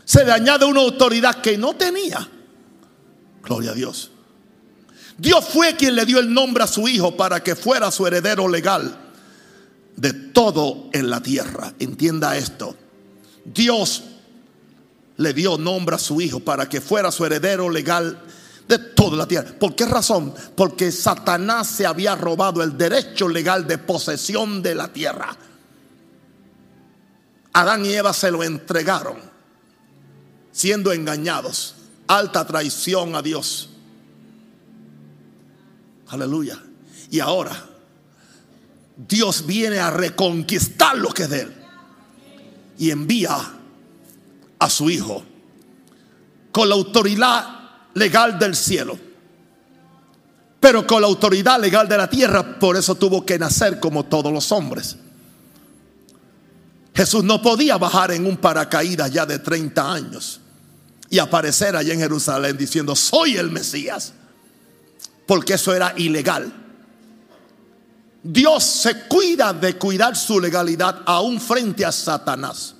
se 0.05 0.25
le 0.25 0.33
añade 0.33 0.65
una 0.65 0.81
autoridad 0.81 1.41
que 1.41 1.57
no 1.57 1.77
tenía. 1.77 2.29
Gloria 3.45 3.71
a 3.71 3.75
Dios. 3.75 4.11
Dios 5.17 5.45
fue 5.45 5.77
quien 5.77 5.95
le 5.95 6.05
dio 6.05 6.19
el 6.19 6.35
nombre 6.35 6.65
a 6.65 6.67
su 6.67 6.89
hijo 6.89 7.17
para 7.17 7.45
que 7.45 7.55
fuera 7.55 7.93
su 7.93 8.09
heredero 8.09 8.49
legal 8.49 8.93
de 9.95 10.13
todo 10.13 10.91
en 10.93 11.09
la 11.09 11.23
tierra. 11.23 11.75
Entienda 11.79 12.37
esto. 12.37 12.75
Dios 13.45 14.03
le 15.17 15.33
dio 15.33 15.59
nombre 15.59 15.95
a 15.95 16.01
su 16.01 16.21
hijo 16.21 16.41
para 16.41 16.69
que 16.69 16.81
fuera 16.81 17.13
su 17.13 17.25
heredero 17.25 17.71
legal 17.71 18.21
de 18.67 18.79
toda 18.81 19.17
la 19.17 19.29
tierra. 19.29 19.55
¿Por 19.61 19.77
qué 19.77 19.87
razón? 19.87 20.35
Porque 20.57 20.91
Satanás 20.91 21.69
se 21.69 21.87
había 21.87 22.17
robado 22.17 22.65
el 22.65 22.77
derecho 22.77 23.29
legal 23.29 23.65
de 23.65 23.79
posesión 23.79 24.61
de 24.61 24.75
la 24.75 24.89
tierra. 24.89 25.39
Adán 27.59 27.85
y 27.85 27.93
Eva 27.93 28.13
se 28.13 28.31
lo 28.31 28.45
entregaron, 28.45 29.17
siendo 30.53 30.93
engañados. 30.93 31.75
Alta 32.07 32.47
traición 32.47 33.17
a 33.17 33.21
Dios. 33.21 33.71
Aleluya. 36.07 36.57
Y 37.11 37.19
ahora 37.19 37.69
Dios 38.97 39.45
viene 39.45 39.81
a 39.81 39.91
reconquistar 39.91 40.97
lo 40.99 41.09
que 41.09 41.25
es 41.25 41.31
de 41.31 41.41
él. 41.41 41.55
Y 42.79 42.93
envía 42.93 43.37
a 44.61 44.71
su 44.71 44.89
hijo 44.89 45.25
con 46.53 46.69
la 46.69 46.77
autoridad 46.77 47.45
legal 47.95 48.39
del 48.39 48.55
cielo. 48.55 48.97
Pero 50.61 50.87
con 50.87 51.03
la 51.03 51.09
autoridad 51.09 51.61
legal 51.61 51.89
de 51.89 51.97
la 51.97 52.09
tierra, 52.09 52.61
por 52.61 52.77
eso 52.77 52.95
tuvo 52.95 53.27
que 53.27 53.37
nacer 53.37 53.81
como 53.81 54.05
todos 54.05 54.33
los 54.33 54.53
hombres. 54.53 54.97
Jesús 56.99 57.23
no 57.23 57.41
podía 57.41 57.79
bajar 57.79 58.11
en 58.11 58.27
un 58.27 58.39
paracaídas 58.39 59.13
ya 59.13 59.25
de 59.25 59.39
30 59.39 59.93
años 59.93 60.41
y 61.09 61.21
aparecer 61.21 61.77
allá 61.77 61.95
en 61.95 62.01
Jerusalén 62.01 62.57
diciendo, 62.57 62.97
soy 62.97 63.37
el 63.37 63.53
Mesías, 63.53 64.13
porque 65.25 65.55
eso 65.55 65.73
era 65.73 65.95
ilegal. 65.97 66.53
Dios 68.21 68.65
se 68.65 69.07
cuida 69.07 69.53
de 69.53 69.79
cuidar 69.79 70.17
su 70.17 70.41
legalidad 70.41 71.03
aún 71.07 71.41
frente 71.41 71.85
a 71.85 71.93
Satanás. 71.93 72.75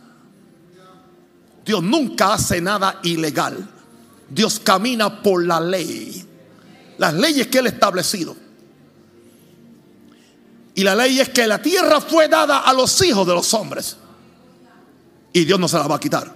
Dios 1.65 1.81
nunca 1.81 2.35
hace 2.35 2.61
nada 2.61 2.99
ilegal. 3.05 3.71
Dios 4.29 4.59
camina 4.59 5.23
por 5.23 5.45
la 5.45 5.61
ley. 5.61 6.27
Las 6.99 7.15
leyes 7.15 7.47
que 7.47 7.59
Él 7.59 7.67
ha 7.67 7.69
establecido. 7.69 8.35
Y 10.75 10.83
la 10.83 10.97
ley 10.97 11.21
es 11.21 11.29
que 11.29 11.47
la 11.47 11.63
tierra 11.63 12.01
fue 12.01 12.27
dada 12.27 12.59
a 12.59 12.73
los 12.73 13.01
hijos 13.01 13.25
de 13.25 13.35
los 13.35 13.55
hombres. 13.55 13.97
Y 15.33 15.45
Dios 15.45 15.59
no 15.59 15.69
se 15.69 15.77
la 15.77 15.87
va 15.87 15.97
a 15.97 16.01
quitar. 16.01 16.35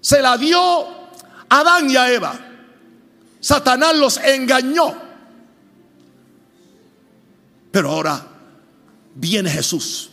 Se 0.00 0.20
la 0.20 0.36
dio 0.36 0.60
a 0.60 1.60
Adán 1.60 1.88
y 1.88 1.96
a 1.96 2.12
Eva. 2.12 2.38
Satanás 3.40 3.96
los 3.96 4.16
engañó. 4.18 4.94
Pero 7.70 7.90
ahora 7.90 8.26
viene 9.14 9.50
Jesús. 9.50 10.10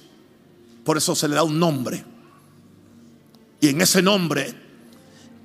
Por 0.84 0.98
eso 0.98 1.16
se 1.16 1.28
le 1.28 1.36
da 1.36 1.44
un 1.44 1.60
nombre. 1.60 2.04
Y 3.60 3.68
en 3.68 3.82
ese 3.82 4.02
nombre 4.02 4.54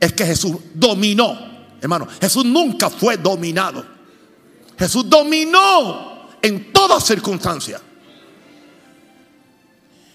es 0.01 0.13
que 0.13 0.25
Jesús 0.25 0.57
dominó. 0.75 1.39
Hermano, 1.81 2.09
Jesús 2.21 2.45
nunca 2.45 2.89
fue 2.89 3.19
dominado. 3.19 3.85
Jesús 4.79 5.09
dominó 5.09 6.29
en 6.41 6.73
toda 6.73 7.01
circunstancia. 7.01 7.81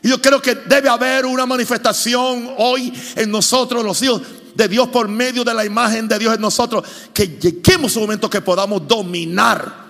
Y 0.04 0.10
yo 0.10 0.22
creo 0.22 0.42
que 0.42 0.56
debe 0.56 0.90
haber 0.90 1.26
una 1.26 1.46
manifestación 1.46 2.54
hoy 2.58 2.92
en 3.16 3.30
nosotros, 3.30 3.84
los 3.84 4.02
hijos 4.02 4.22
de 4.56 4.68
Dios, 4.68 4.88
por 4.90 5.08
medio 5.08 5.44
de 5.44 5.54
la 5.54 5.64
imagen 5.64 6.08
de 6.08 6.18
Dios 6.18 6.34
en 6.34 6.42
nosotros, 6.42 6.84
que 7.14 7.38
lleguemos 7.40 7.96
a 7.96 8.00
un 8.00 8.06
momento 8.06 8.30
que 8.30 8.42
podamos 8.42 8.88
dominar. 8.88 9.82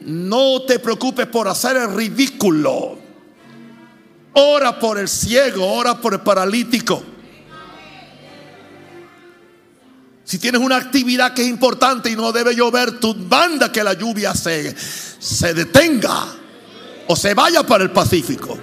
No 0.00 0.62
te 0.62 0.78
preocupes 0.78 1.26
por 1.26 1.48
hacer 1.48 1.76
el 1.76 1.94
ridículo. 1.94 2.98
Ora 4.34 4.78
por 4.78 4.98
el 4.98 5.08
ciego, 5.08 5.70
ora 5.70 6.00
por 6.00 6.14
el 6.14 6.20
paralítico. 6.20 7.02
Si 10.24 10.38
tienes 10.38 10.62
una 10.62 10.76
actividad 10.76 11.34
que 11.34 11.42
es 11.42 11.48
importante 11.48 12.10
y 12.10 12.16
no 12.16 12.32
debe 12.32 12.54
llover, 12.56 12.98
tu 12.98 13.14
manda 13.14 13.70
que 13.70 13.84
la 13.84 13.92
lluvia 13.92 14.34
se, 14.34 14.74
se 14.76 15.52
detenga 15.52 16.26
o 17.06 17.14
se 17.14 17.34
vaya 17.34 17.62
para 17.62 17.84
el 17.84 17.90
Pacífico. 17.90 18.58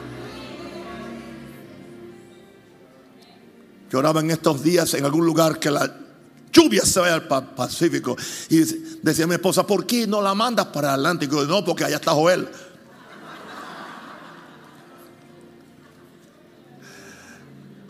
Yo 3.92 4.00
oraba 4.00 4.22
en 4.22 4.32
estos 4.32 4.64
días 4.64 4.94
en 4.94 5.04
algún 5.04 5.26
lugar 5.26 5.60
que 5.60 5.70
la 5.70 5.94
lluvia 6.54 6.86
se 6.86 7.02
vaya 7.02 7.16
al 7.16 7.28
Pacífico. 7.28 8.16
Y 8.50 8.60
decía 9.02 9.28
mi 9.28 9.34
esposa, 9.34 9.68
¿por 9.68 9.86
qué 9.86 10.08
no 10.08 10.22
la 10.22 10.34
mandas 10.34 10.68
para 10.68 10.90
el 10.90 11.02
Atlántico? 11.02 11.44
no, 11.44 11.66
porque 11.66 11.84
allá 11.84 11.98
está 11.98 12.12
Joel. 12.12 12.48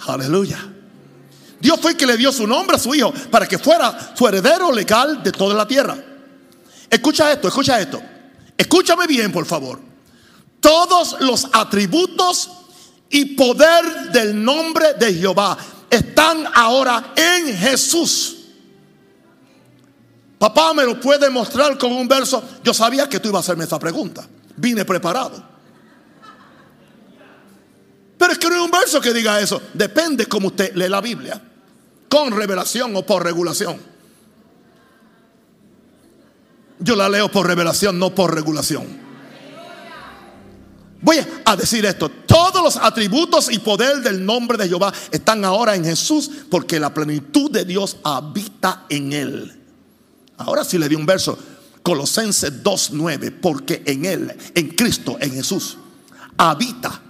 Aleluya. 0.07 0.73
Dios 1.59 1.79
fue 1.79 1.91
el 1.91 1.97
que 1.97 2.07
le 2.07 2.17
dio 2.17 2.31
su 2.31 2.47
nombre 2.47 2.77
a 2.77 2.79
su 2.79 2.95
hijo 2.95 3.13
para 3.29 3.47
que 3.47 3.59
fuera 3.59 4.15
su 4.17 4.27
heredero 4.27 4.71
legal 4.71 5.21
de 5.21 5.31
toda 5.31 5.53
la 5.53 5.67
tierra. 5.67 5.95
Escucha 6.89 7.31
esto, 7.31 7.47
escucha 7.47 7.79
esto. 7.79 8.01
Escúchame 8.57 9.05
bien, 9.05 9.31
por 9.31 9.45
favor. 9.45 9.79
Todos 10.59 11.17
los 11.19 11.47
atributos 11.53 12.49
y 13.07 13.35
poder 13.35 14.11
del 14.11 14.43
nombre 14.43 14.95
de 14.95 15.13
Jehová 15.13 15.55
están 15.91 16.47
ahora 16.55 17.13
en 17.15 17.55
Jesús. 17.55 18.37
Papá 20.39 20.73
me 20.73 20.83
lo 20.85 20.99
puede 20.99 21.29
mostrar 21.29 21.77
con 21.77 21.91
un 21.91 22.07
verso. 22.07 22.43
Yo 22.63 22.73
sabía 22.73 23.07
que 23.07 23.19
tú 23.19 23.29
ibas 23.29 23.39
a 23.39 23.45
hacerme 23.45 23.65
esa 23.65 23.77
pregunta. 23.77 24.27
Vine 24.55 24.85
preparado. 24.85 25.51
Pero 28.17 28.33
es 28.33 28.39
que 28.39 28.47
no 28.49 28.55
hay 28.55 28.61
un 28.61 28.71
verso 28.71 29.01
que 29.01 29.13
diga 29.13 29.39
eso. 29.39 29.61
Depende 29.73 30.25
cómo 30.25 30.47
usted 30.47 30.73
lee 30.73 30.87
la 30.87 31.01
Biblia 31.01 31.39
con 32.07 32.31
revelación 32.31 32.95
o 32.95 33.05
por 33.05 33.23
regulación. 33.23 33.77
Yo 36.79 36.95
la 36.95 37.07
leo 37.09 37.29
por 37.29 37.45
revelación, 37.45 37.99
no 37.99 38.15
por 38.15 38.33
regulación. 38.33 39.10
Voy 41.01 41.17
a 41.45 41.55
decir 41.55 41.83
esto, 41.85 42.09
todos 42.09 42.63
los 42.63 42.77
atributos 42.77 43.51
y 43.51 43.57
poder 43.57 44.01
del 44.01 44.23
nombre 44.23 44.57
de 44.57 44.67
Jehová 44.67 44.93
están 45.09 45.43
ahora 45.43 45.75
en 45.75 45.83
Jesús 45.83 46.29
porque 46.49 46.79
la 46.79 46.93
plenitud 46.93 47.49
de 47.49 47.65
Dios 47.65 47.97
habita 48.03 48.85
en 48.87 49.11
él. 49.11 49.59
Ahora 50.37 50.63
sí 50.63 50.77
le 50.77 50.87
di 50.87 50.95
un 50.95 51.05
verso, 51.05 51.37
Colosenses 51.81 52.63
2.9, 52.63 53.33
porque 53.41 53.81
en 53.85 54.05
él, 54.05 54.35
en 54.53 54.69
Cristo, 54.69 55.17
en 55.19 55.31
Jesús, 55.31 55.77
habita 56.37 57.01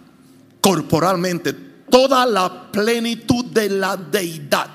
corporalmente 0.61 1.53
toda 1.89 2.25
la 2.25 2.71
plenitud 2.71 3.45
de 3.45 3.69
la 3.69 3.97
deidad. 3.97 4.69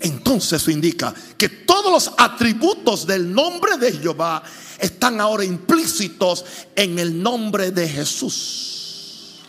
Entonces 0.00 0.60
eso 0.60 0.70
indica 0.70 1.14
que 1.38 1.48
todos 1.48 1.90
los 1.90 2.12
atributos 2.18 3.06
del 3.06 3.32
nombre 3.32 3.78
de 3.78 3.92
Jehová 3.92 4.42
están 4.78 5.20
ahora 5.20 5.44
implícitos 5.44 6.44
en 6.74 6.98
el 6.98 7.22
nombre 7.22 7.70
de 7.70 7.88
Jesús. 7.88 9.42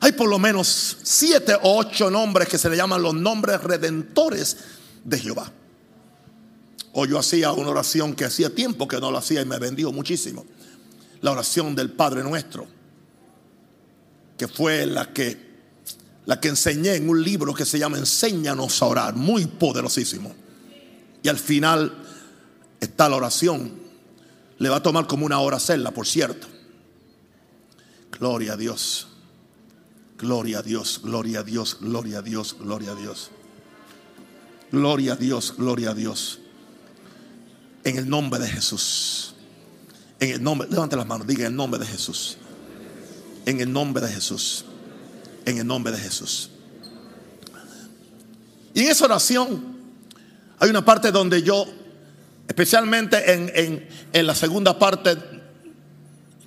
Hay 0.00 0.12
por 0.12 0.28
lo 0.28 0.38
menos 0.38 0.98
siete 1.02 1.54
o 1.62 1.78
ocho 1.78 2.10
nombres 2.10 2.48
que 2.48 2.58
se 2.58 2.68
le 2.68 2.76
llaman 2.76 3.02
los 3.02 3.14
nombres 3.14 3.62
redentores 3.62 4.56
de 5.04 5.18
Jehová. 5.18 5.52
O 6.94 7.06
yo 7.06 7.18
hacía 7.18 7.52
una 7.52 7.70
oración 7.70 8.14
que 8.14 8.24
hacía 8.24 8.52
tiempo 8.52 8.88
que 8.88 8.98
no 8.98 9.12
lo 9.12 9.18
hacía 9.18 9.40
y 9.42 9.44
me 9.44 9.60
bendijo 9.60 9.92
muchísimo. 9.92 10.44
La 11.20 11.30
oración 11.30 11.76
del 11.76 11.92
Padre 11.92 12.24
Nuestro, 12.24 12.66
que 14.36 14.48
fue 14.48 14.86
la 14.86 15.12
que 15.12 15.52
la 16.26 16.40
que 16.40 16.48
enseñé 16.48 16.94
en 16.94 17.08
un 17.08 17.22
libro 17.22 17.52
que 17.54 17.64
se 17.64 17.78
llama 17.78 17.98
Enséñanos 17.98 18.80
a 18.82 18.86
orar, 18.86 19.14
muy 19.14 19.46
poderosísimo. 19.46 20.34
Y 21.22 21.28
al 21.28 21.38
final 21.38 21.92
está 22.80 23.08
la 23.08 23.16
oración. 23.16 23.72
Le 24.58 24.68
va 24.68 24.76
a 24.76 24.82
tomar 24.82 25.06
como 25.06 25.26
una 25.26 25.38
hora 25.40 25.56
hacerla, 25.56 25.90
por 25.92 26.06
cierto. 26.06 26.46
Gloria 28.10 28.54
a 28.54 28.56
Dios. 28.56 29.08
Gloria 30.18 30.60
a 30.60 30.62
Dios, 30.62 31.00
gloria 31.02 31.40
a 31.40 31.42
Dios, 31.42 31.78
gloria 31.80 32.18
a 32.18 32.22
Dios, 32.22 32.56
gloria 32.58 32.92
a 32.92 32.94
Dios. 32.94 33.30
Gloria 34.70 35.12
a 35.14 35.16
Dios, 35.16 35.54
gloria 35.56 35.90
a 35.90 35.94
Dios. 35.94 36.38
En 37.82 37.98
el 37.98 38.08
nombre 38.08 38.38
de 38.38 38.48
Jesús. 38.48 39.34
En 40.20 40.30
el 40.30 40.42
nombre, 40.42 40.68
levante 40.70 40.94
las 40.96 41.06
manos, 41.06 41.26
diga 41.26 41.40
en 41.42 41.48
el 41.48 41.56
nombre 41.56 41.80
de 41.80 41.86
Jesús. 41.86 42.36
En 43.46 43.60
el 43.60 43.72
nombre 43.72 44.06
de 44.06 44.12
Jesús 44.12 44.64
en 45.44 45.58
el 45.58 45.66
nombre 45.66 45.92
de 45.92 45.98
Jesús. 45.98 46.50
Y 48.74 48.82
en 48.82 48.90
esa 48.90 49.04
oración 49.04 49.71
hay 50.62 50.70
una 50.70 50.84
parte 50.84 51.10
donde 51.10 51.42
yo, 51.42 51.66
especialmente 52.46 53.32
en, 53.32 53.88
en 54.12 54.26
la 54.28 54.34
segunda 54.36 54.78
parte, 54.78 55.18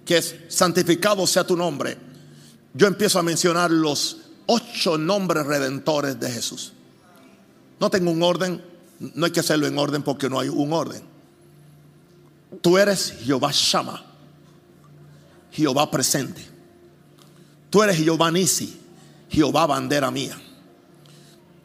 que 0.05 0.19
es 0.19 0.37
santificado 0.47 1.27
sea 1.27 1.45
tu 1.45 1.57
nombre, 1.57 1.97
yo 2.73 2.87
empiezo 2.87 3.19
a 3.19 3.23
mencionar 3.23 3.71
los 3.71 4.21
ocho 4.45 4.97
nombres 4.97 5.45
redentores 5.45 6.17
de 6.17 6.31
Jesús. 6.31 6.71
No 7.77 7.89
tengo 7.89 8.09
un 8.09 8.23
orden, 8.23 8.63
no 8.99 9.25
hay 9.25 9.33
que 9.33 9.41
hacerlo 9.41 9.67
en 9.67 9.77
orden 9.77 10.01
porque 10.01 10.29
no 10.29 10.39
hay 10.39 10.47
un 10.47 10.71
orden. 10.71 11.03
Tú 12.61 12.77
eres 12.77 13.15
Jehová 13.25 13.49
Shama, 13.51 14.01
Jehová 15.51 15.91
presente. 15.91 16.41
Tú 17.69 17.83
eres 17.83 17.97
Jehová 17.97 18.31
Nisi, 18.31 18.79
Jehová 19.29 19.65
bandera 19.65 20.09
mía. 20.09 20.39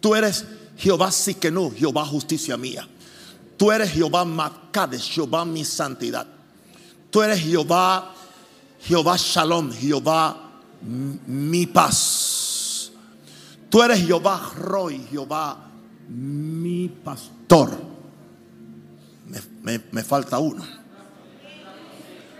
Tú 0.00 0.16
eres 0.16 0.44
Jehová 0.80 1.12
Siquenú, 1.12 1.74
Jehová 1.76 2.06
justicia 2.06 2.56
mía. 2.56 2.88
Tú 3.58 3.70
eres 3.70 3.92
Jehová 3.92 4.24
Makades, 4.24 5.02
Jehová 5.02 5.44
mi 5.44 5.62
santidad. 5.64 6.26
Tú 7.10 7.20
eres 7.22 7.40
Jehová, 7.40 8.14
Jehová 8.80 9.16
Shalom, 9.18 9.70
Jehová 9.70 10.36
mi 10.82 11.66
paz. 11.66 12.90
Tú 13.68 13.82
eres 13.82 14.06
Jehová 14.06 14.52
Roy, 14.56 15.06
Jehová 15.10 15.58
mi 16.08 16.88
pastor. 16.88 17.78
Me, 19.62 20.02
falta 20.02 20.38
uno. 20.38 20.64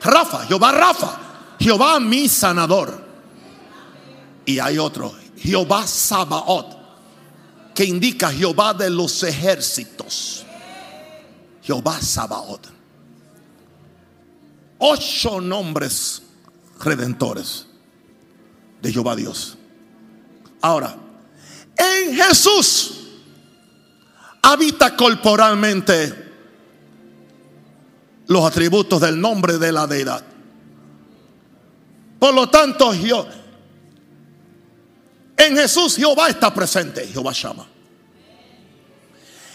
Rafa, 0.02 0.46
Jehová 0.46 0.72
Rafa, 0.72 1.20
Jehová 1.60 2.00
mi 2.00 2.26
sanador. 2.26 3.04
Y 4.46 4.58
hay 4.58 4.78
otro, 4.78 5.12
Jehová 5.36 5.86
Sabaoth, 5.86 6.79
que 7.74 7.84
indica 7.84 8.30
Jehová 8.30 8.74
de 8.74 8.90
los 8.90 9.22
ejércitos. 9.22 10.44
Jehová 11.62 12.00
Sabaoth. 12.00 12.66
Ocho 14.78 15.40
nombres 15.40 16.22
redentores 16.80 17.66
de 18.80 18.92
Jehová 18.92 19.14
Dios. 19.14 19.56
Ahora, 20.62 20.96
en 21.76 22.14
Jesús 22.14 23.00
habita 24.42 24.96
corporalmente 24.96 26.30
los 28.26 28.44
atributos 28.44 29.00
del 29.00 29.20
nombre 29.20 29.58
de 29.58 29.72
la 29.72 29.86
deidad. 29.86 30.24
Por 32.18 32.34
lo 32.34 32.48
tanto, 32.48 32.94
yo, 32.94 33.26
en 35.40 35.56
Jesús 35.56 35.96
Jehová 35.96 36.28
está 36.28 36.52
presente, 36.52 37.06
Jehová 37.06 37.32
llama. 37.32 37.66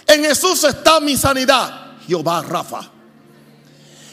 En 0.07 0.23
Jesús 0.23 0.63
está 0.63 0.99
mi 0.99 1.15
sanidad, 1.15 1.97
Jehová 2.07 2.41
Rafa. 2.41 2.91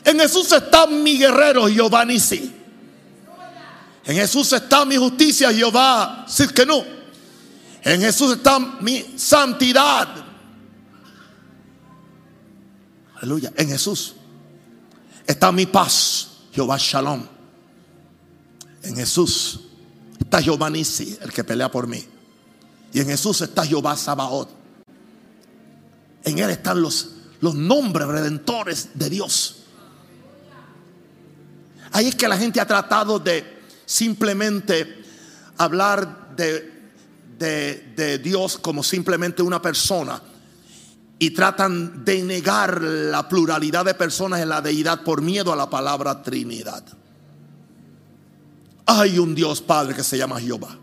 En 0.04 0.18
Jesús 0.18 0.52
está 0.52 0.86
mi 0.86 1.16
guerrero, 1.16 1.68
Jehová 1.68 2.04
Nisi. 2.04 2.52
En 4.04 4.16
Jesús 4.16 4.52
está 4.52 4.84
mi 4.84 4.96
justicia, 4.96 5.52
Jehová 5.52 6.26
no. 6.66 6.84
En 7.82 8.00
Jesús 8.00 8.36
está 8.36 8.58
mi 8.58 9.14
santidad. 9.16 10.08
Aleluya. 13.16 13.52
En 13.56 13.68
Jesús 13.68 14.14
está 15.26 15.52
mi 15.52 15.66
paz, 15.66 16.28
Jehová 16.52 16.76
Shalom. 16.78 17.24
En 18.82 18.96
Jesús 18.96 19.60
está 20.22 20.42
Jehová 20.42 20.70
Nisi, 20.70 21.16
el 21.20 21.32
que 21.32 21.44
pelea 21.44 21.70
por 21.70 21.86
mí. 21.86 22.04
Y 22.92 23.00
en 23.00 23.06
Jesús 23.06 23.40
está 23.40 23.64
Jehová 23.64 23.96
Sabaoth. 23.96 24.48
En 26.24 26.38
Él 26.38 26.50
están 26.50 26.80
los, 26.80 27.10
los 27.40 27.54
nombres 27.54 28.06
redentores 28.06 28.90
de 28.94 29.10
Dios. 29.10 29.64
Ahí 31.92 32.08
es 32.08 32.14
que 32.14 32.28
la 32.28 32.38
gente 32.38 32.60
ha 32.60 32.66
tratado 32.66 33.18
de 33.18 33.60
simplemente 33.84 35.02
hablar 35.58 36.34
de, 36.36 36.72
de, 37.38 38.18
Dios 38.18 38.56
como 38.58 38.82
simplemente 38.82 39.42
una 39.42 39.60
persona 39.60 40.22
y 41.18 41.30
tratan 41.30 42.04
de 42.04 42.22
negar 42.22 42.80
la 42.80 43.28
pluralidad 43.28 43.84
de 43.84 43.94
personas 43.94 44.40
en 44.40 44.48
la 44.48 44.62
deidad 44.62 45.02
por 45.02 45.20
miedo 45.20 45.52
a 45.52 45.56
la 45.56 45.68
palabra 45.68 46.22
Trinidad. 46.22 46.84
Hay 48.86 49.18
un 49.18 49.34
Dios 49.34 49.60
Padre 49.60 49.94
que 49.94 50.02
se 50.02 50.18
llama 50.18 50.40
Jehová. 50.40 50.78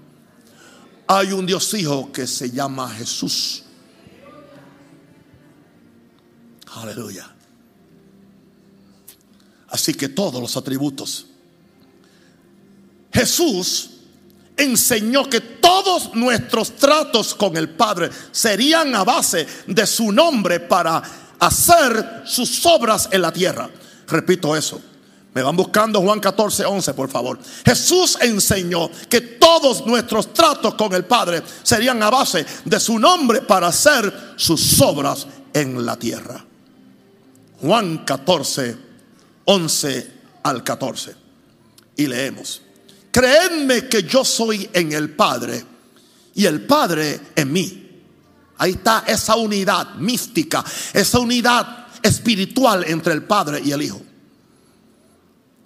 Hay 1.07 1.31
un 1.31 1.45
Dios 1.45 1.73
Hijo 1.73 2.11
que 2.11 2.27
se 2.27 2.51
llama 2.51 2.89
Jesús. 2.89 3.63
Aleluya. 6.75 7.35
Así 9.69 9.93
que 9.93 10.09
todos 10.09 10.41
los 10.41 10.55
atributos 10.57 11.29
Jesús 13.11 13.89
enseñó 14.55 15.29
que 15.29 15.41
todos 15.41 16.13
nuestros 16.15 16.75
tratos 16.75 17.33
con 17.33 17.57
el 17.57 17.69
Padre 17.69 18.09
serían 18.31 18.93
a 18.95 19.03
base 19.03 19.47
de 19.67 19.85
su 19.87 20.11
nombre 20.11 20.59
para 20.59 21.01
hacer 21.39 22.23
sus 22.25 22.65
obras 22.65 23.09
en 23.11 23.21
la 23.21 23.31
tierra. 23.31 23.69
Repito 24.07 24.55
eso. 24.55 24.81
Me 25.33 25.43
van 25.43 25.55
buscando 25.55 26.01
Juan 26.01 26.19
14, 26.19 26.65
11, 26.65 26.93
por 26.95 27.09
favor. 27.09 27.39
Jesús 27.63 28.17
enseñó 28.21 28.89
que 29.07 29.21
todos 29.21 29.85
nuestros 29.85 30.33
tratos 30.33 30.73
con 30.73 30.93
el 30.93 31.05
Padre 31.05 31.43
serían 31.61 32.01
a 32.01 32.09
base 32.09 32.45
de 32.65 32.79
su 32.79 32.97
nombre 32.97 33.41
para 33.41 33.67
hacer 33.67 34.33
sus 34.37 34.81
obras 34.81 35.27
en 35.53 35.85
la 35.85 35.97
tierra. 35.97 36.43
Juan 37.61 38.05
14, 38.05 38.77
11 39.45 40.11
al 40.43 40.63
14. 40.63 41.15
Y 41.97 42.07
leemos. 42.07 42.61
Creedme 43.11 43.87
que 43.87 44.03
yo 44.03 44.25
soy 44.25 44.69
en 44.73 44.93
el 44.93 45.11
Padre 45.11 45.63
y 46.33 46.45
el 46.45 46.65
Padre 46.65 47.19
en 47.35 47.51
mí. 47.51 47.85
Ahí 48.57 48.71
está 48.71 49.03
esa 49.05 49.35
unidad 49.35 49.95
mística, 49.95 50.63
esa 50.93 51.19
unidad 51.19 51.87
espiritual 52.01 52.83
entre 52.87 53.13
el 53.13 53.23
Padre 53.23 53.61
y 53.63 53.71
el 53.71 53.81
Hijo. 53.83 54.08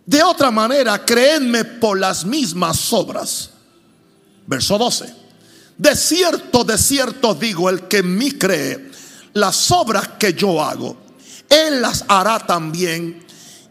De 0.06 0.22
otra 0.22 0.52
manera, 0.52 1.04
creedme 1.06 1.64
por 1.64 2.00
las 2.00 2.26
mismas 2.26 2.92
obras. 2.92 3.52
Verso 4.46 4.78
12. 4.78 5.14
De 5.78 5.96
cierto, 5.96 6.64
de 6.64 6.78
cierto 6.78 7.34
digo, 7.34 7.70
el 7.70 7.88
que 7.88 7.98
en 7.98 8.18
mí 8.18 8.32
cree, 8.34 8.92
las 9.34 9.72
obras 9.72 10.10
que 10.20 10.34
yo 10.34 10.62
hago, 10.62 10.98
él 11.50 11.82
las 11.82 12.06
hará 12.08 12.40
también 12.40 13.26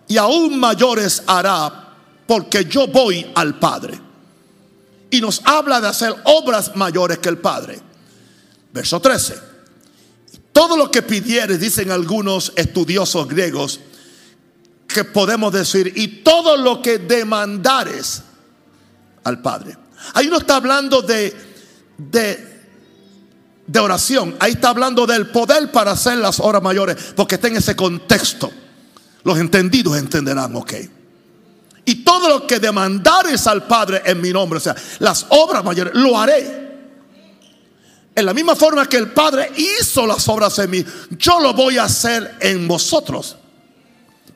y 0.09 0.17
aún 0.17 0.59
mayores 0.59 1.23
hará 1.27 1.95
porque 2.27 2.65
yo 2.65 2.87
voy 2.87 3.31
al 3.35 3.59
Padre. 3.59 4.01
Y 5.11 5.21
nos 5.21 5.43
habla 5.45 5.81
de 5.81 5.89
hacer 5.89 6.15
obras 6.25 6.75
mayores 6.75 7.19
que 7.19 7.29
el 7.29 7.39
Padre. 7.39 7.79
Verso 8.73 9.01
13. 9.01 9.53
Todo 10.53 10.77
lo 10.77 10.91
que 10.91 11.03
pidieres, 11.03 11.61
dicen 11.61 11.91
algunos 11.91 12.53
estudiosos 12.57 13.29
griegos, 13.29 13.81
que 14.93 15.05
podemos 15.05 15.53
decir, 15.53 15.93
y 15.97 16.23
todo 16.23 16.57
lo 16.57 16.83
que 16.83 16.99
demandares 16.99 18.23
al 19.25 19.41
Padre. 19.41 19.77
Ahí 20.15 20.29
no 20.29 20.39
está 20.39 20.57
hablando 20.57 21.03
de, 21.03 21.35
de, 21.99 23.79
oración, 23.79 24.37
ahí 24.41 24.53
está 24.53 24.71
hablando 24.71 25.07
del 25.07 25.29
poder 25.29 25.71
para 25.71 25.93
hacer 25.93 26.19
las 26.19 26.41
obras 26.41 26.63
mayores, 26.63 26.97
porque 27.17 27.37
está 27.37 27.49
en 27.49 27.57
ese 27.57 27.77
contexto. 27.77 28.53
Los 29.25 29.39
entendidos 29.39 29.97
entenderán, 29.97 30.55
ok. 30.57 30.73
Y 31.85 32.05
todo 32.05 32.29
lo 32.29 32.47
que 32.47 32.59
demandares 32.59 33.47
al 33.47 33.67
Padre 33.67 34.03
en 34.05 34.21
mi 34.21 34.33
nombre, 34.33 34.59
o 34.59 34.61
sea, 34.61 34.77
las 34.99 35.27
obras 35.31 35.65
mayores, 35.65 35.95
lo 35.95 36.19
haré. 36.19 36.63
En 38.15 38.27
la 38.27 38.35
misma 38.35 38.55
forma 38.55 38.89
que 38.89 38.99
el 38.99 39.11
Padre 39.13 39.51
hizo 39.57 40.07
las 40.07 40.29
obras 40.29 40.59
en 40.59 40.71
mí, 40.71 40.85
yo 41.19 41.41
lo 41.41 41.55
voy 41.55 41.79
a 41.79 41.85
hacer 41.85 42.37
en 42.41 42.69
vosotros. 42.69 43.37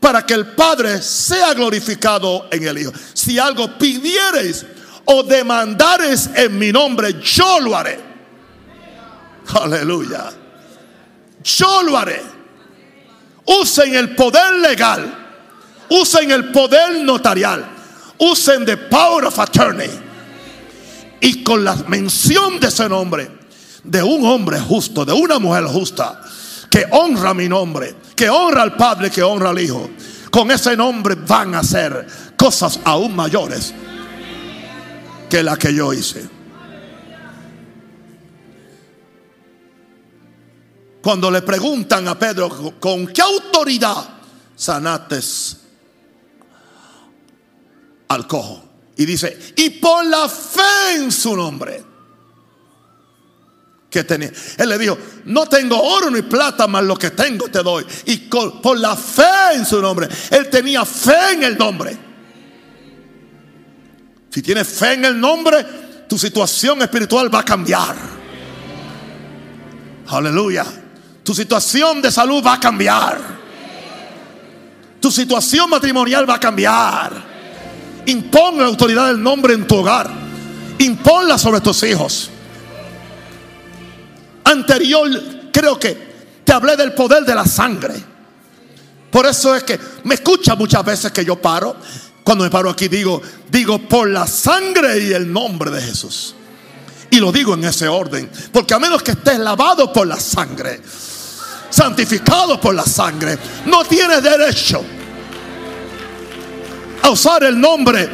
Para 0.06 0.24
que 0.24 0.34
el 0.34 0.54
Padre 0.54 1.02
sea 1.02 1.52
glorificado 1.52 2.46
en 2.52 2.64
el 2.64 2.78
Hijo. 2.78 2.92
Si 3.12 3.40
algo 3.40 3.76
pidiereis 3.76 4.64
o 5.04 5.24
demandares 5.24 6.30
en 6.32 6.56
mi 6.56 6.70
nombre, 6.70 7.20
yo 7.20 7.58
lo 7.58 7.76
haré. 7.76 7.98
Aleluya. 9.60 10.30
Yo 11.42 11.82
lo 11.82 11.98
haré. 11.98 12.22
Usen 13.46 13.96
el 13.96 14.14
poder 14.14 14.54
legal 14.60 15.26
Usen 15.88 16.30
el 16.30 16.52
poder 16.52 17.02
notarial. 17.02 17.66
Usen 18.18 18.64
the 18.64 18.76
power 18.76 19.24
of 19.24 19.36
attorney. 19.40 19.90
Y 21.20 21.42
con 21.42 21.64
la 21.64 21.74
mención 21.88 22.60
de 22.60 22.68
ese 22.68 22.88
nombre, 22.88 23.28
de 23.82 24.04
un 24.04 24.24
hombre 24.24 24.60
justo, 24.60 25.04
de 25.04 25.12
una 25.12 25.40
mujer 25.40 25.64
justa, 25.64 26.22
que 26.70 26.86
honra 26.90 27.34
mi 27.34 27.48
nombre, 27.48 27.94
que 28.14 28.28
honra 28.28 28.62
al 28.62 28.76
Padre, 28.76 29.10
que 29.10 29.22
honra 29.22 29.50
al 29.50 29.58
Hijo, 29.58 29.90
con 30.30 30.50
ese 30.50 30.76
nombre 30.76 31.14
van 31.14 31.54
a 31.54 31.60
hacer 31.60 32.06
cosas 32.36 32.80
aún 32.84 33.14
mayores 33.14 33.74
que 35.28 35.42
la 35.42 35.56
que 35.56 35.74
yo 35.74 35.92
hice. 35.92 36.28
Cuando 41.02 41.30
le 41.30 41.42
preguntan 41.42 42.08
a 42.08 42.18
Pedro, 42.18 42.74
¿con 42.80 43.06
qué 43.06 43.22
autoridad 43.22 44.16
sanates 44.56 45.58
al 48.08 48.26
cojo. 48.26 48.62
Y 48.96 49.04
dice, 49.04 49.54
y 49.56 49.70
por 49.70 50.04
la 50.06 50.28
fe 50.28 50.94
en 50.96 51.12
su 51.12 51.36
nombre. 51.36 51.84
Que 53.90 54.04
tenía. 54.04 54.32
Él 54.58 54.68
le 54.68 54.78
dijo, 54.78 54.98
no 55.26 55.46
tengo 55.46 55.80
oro 55.80 56.10
ni 56.10 56.22
plata, 56.22 56.66
mas 56.66 56.84
lo 56.84 56.96
que 56.96 57.10
tengo 57.10 57.48
te 57.48 57.62
doy. 57.62 57.86
Y 58.06 58.16
por 58.16 58.78
la 58.78 58.96
fe 58.96 59.54
en 59.54 59.64
su 59.64 59.80
nombre. 59.80 60.08
Él 60.30 60.50
tenía 60.50 60.84
fe 60.84 61.32
en 61.32 61.44
el 61.44 61.56
nombre. 61.56 61.96
Si 64.30 64.42
tienes 64.42 64.68
fe 64.68 64.94
en 64.94 65.04
el 65.04 65.18
nombre, 65.18 65.64
tu 66.08 66.18
situación 66.18 66.82
espiritual 66.82 67.34
va 67.34 67.40
a 67.40 67.44
cambiar. 67.44 67.96
Aleluya. 70.08 70.64
Tu 71.22 71.34
situación 71.34 72.02
de 72.02 72.12
salud 72.12 72.44
va 72.44 72.54
a 72.54 72.60
cambiar. 72.60 73.18
Tu 75.00 75.10
situación 75.10 75.70
matrimonial 75.70 76.28
va 76.28 76.34
a 76.34 76.40
cambiar. 76.40 77.12
Impon 78.06 78.58
la 78.58 78.66
autoridad 78.66 79.08
del 79.08 79.22
nombre 79.22 79.54
en 79.54 79.66
tu 79.66 79.76
hogar. 79.76 80.10
Imponla 80.78 81.38
sobre 81.38 81.60
tus 81.60 81.82
hijos. 81.82 82.30
Anterior, 84.46 85.10
creo 85.52 85.78
que 85.78 86.06
te 86.44 86.52
hablé 86.52 86.76
del 86.76 86.94
poder 86.94 87.24
de 87.24 87.34
la 87.34 87.44
sangre. 87.44 87.94
Por 89.10 89.26
eso 89.26 89.54
es 89.56 89.64
que 89.64 89.78
me 90.04 90.14
escucha 90.14 90.54
muchas 90.54 90.84
veces 90.84 91.10
que 91.10 91.24
yo 91.24 91.40
paro. 91.40 91.76
Cuando 92.22 92.44
me 92.44 92.50
paro 92.50 92.70
aquí 92.70 92.86
digo, 92.86 93.20
digo 93.50 93.78
por 93.78 94.08
la 94.08 94.26
sangre 94.26 94.98
y 95.00 95.12
el 95.12 95.32
nombre 95.32 95.70
de 95.70 95.82
Jesús. 95.82 96.34
Y 97.10 97.18
lo 97.18 97.32
digo 97.32 97.54
en 97.54 97.64
ese 97.64 97.88
orden. 97.88 98.30
Porque 98.52 98.74
a 98.74 98.78
menos 98.78 99.02
que 99.02 99.12
estés 99.12 99.38
lavado 99.38 99.92
por 99.92 100.06
la 100.06 100.20
sangre, 100.20 100.80
santificado 101.70 102.60
por 102.60 102.74
la 102.74 102.84
sangre, 102.84 103.38
no 103.66 103.84
tienes 103.84 104.22
derecho 104.22 104.84
a 107.02 107.10
usar 107.10 107.42
el 107.44 107.60
nombre 107.60 108.08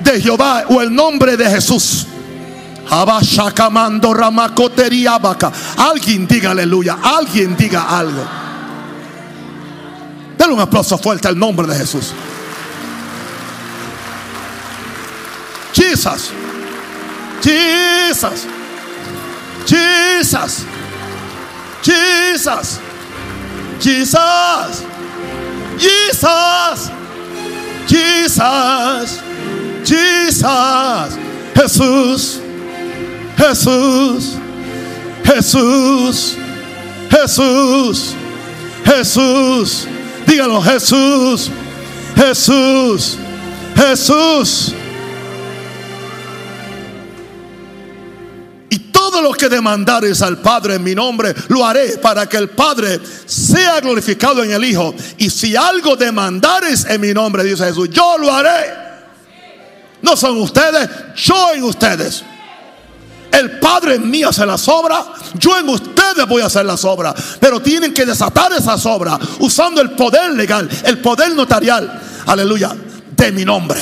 de 0.00 0.20
Jehová 0.20 0.64
o 0.68 0.80
el 0.80 0.94
nombre 0.94 1.36
de 1.36 1.50
Jesús. 1.50 2.06
Alguien 5.76 6.26
diga 6.26 6.50
aleluya. 6.50 6.98
Alguien 7.02 7.56
diga 7.56 7.82
algo. 7.82 8.24
Dale 10.36 10.52
un 10.54 10.60
aplauso 10.60 10.96
fuerte 10.98 11.28
al 11.28 11.38
nombre 11.38 11.66
de 11.66 11.74
Jesús. 11.74 12.12
Jesus. 15.72 16.30
Jesus. 17.42 18.46
Jesus. 19.66 20.64
Jesus. 21.82 22.78
Jesus. 23.80 24.80
Jesus. 25.78 26.90
Jesus. 27.86 29.20
Jesus. 29.84 31.18
Jesús. 31.54 32.40
Jesús. 33.40 34.36
Jesús. 35.24 36.36
Jesús. 37.10 38.14
Jesús. 38.84 39.86
Dígalo, 40.26 40.60
Jesús. 40.60 41.50
Jesús. 42.16 43.16
Jesús. 43.74 44.74
Y 48.68 48.78
todo 48.78 49.22
lo 49.22 49.32
que 49.32 49.48
demandares 49.48 50.20
al 50.20 50.38
Padre 50.38 50.74
en 50.74 50.84
mi 50.84 50.94
nombre, 50.94 51.34
lo 51.48 51.64
haré 51.64 51.96
para 51.96 52.28
que 52.28 52.36
el 52.36 52.50
Padre 52.50 53.00
sea 53.24 53.80
glorificado 53.80 54.44
en 54.44 54.52
el 54.52 54.64
Hijo. 54.64 54.94
Y 55.16 55.30
si 55.30 55.56
algo 55.56 55.96
demandares 55.96 56.84
en 56.84 57.00
mi 57.00 57.14
nombre, 57.14 57.42
dice 57.42 57.64
Jesús, 57.64 57.88
yo 57.90 58.18
lo 58.18 58.32
haré. 58.32 58.80
No 60.02 60.14
son 60.16 60.38
ustedes, 60.40 60.88
yo 61.16 61.52
en 61.54 61.64
ustedes. 61.64 62.24
El 63.32 63.58
Padre 63.58 63.94
en 63.94 64.10
mí 64.10 64.22
hace 64.22 64.44
las 64.44 64.66
obras, 64.68 65.04
yo 65.38 65.58
en 65.58 65.68
ustedes 65.68 66.26
voy 66.28 66.42
a 66.42 66.46
hacer 66.46 66.66
las 66.66 66.84
obras. 66.84 67.14
Pero 67.40 67.60
tienen 67.60 67.94
que 67.94 68.04
desatar 68.04 68.52
esas 68.52 68.84
obras 68.86 69.18
usando 69.38 69.80
el 69.80 69.92
poder 69.92 70.32
legal, 70.32 70.68
el 70.84 70.98
poder 70.98 71.34
notarial, 71.34 72.00
aleluya, 72.26 72.76
de 73.16 73.32
mi 73.32 73.44
nombre. 73.44 73.80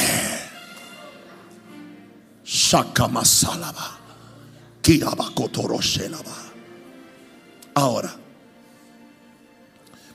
Shakamasalaba. 2.45 3.99
Ahora, 7.75 8.17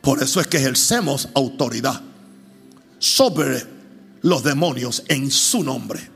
por 0.02 0.22
eso 0.22 0.42
es 0.42 0.48
que 0.48 0.58
ejercemos 0.58 1.30
autoridad 1.36 2.02
sobre 2.98 3.66
los 4.22 4.44
demonios 4.44 5.04
en 5.08 5.30
su 5.30 5.64
nombre. 5.64 6.10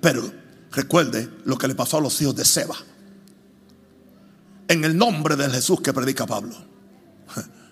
Pero 0.00 0.41
recuerde 0.72 1.28
lo 1.44 1.56
que 1.56 1.68
le 1.68 1.74
pasó 1.74 1.98
a 1.98 2.00
los 2.00 2.20
hijos 2.20 2.34
de 2.34 2.44
Seba. 2.44 2.76
En 4.68 4.84
el 4.84 4.96
nombre 4.96 5.36
de 5.36 5.50
Jesús 5.50 5.80
que 5.80 5.92
predica 5.92 6.26
Pablo. 6.26 6.54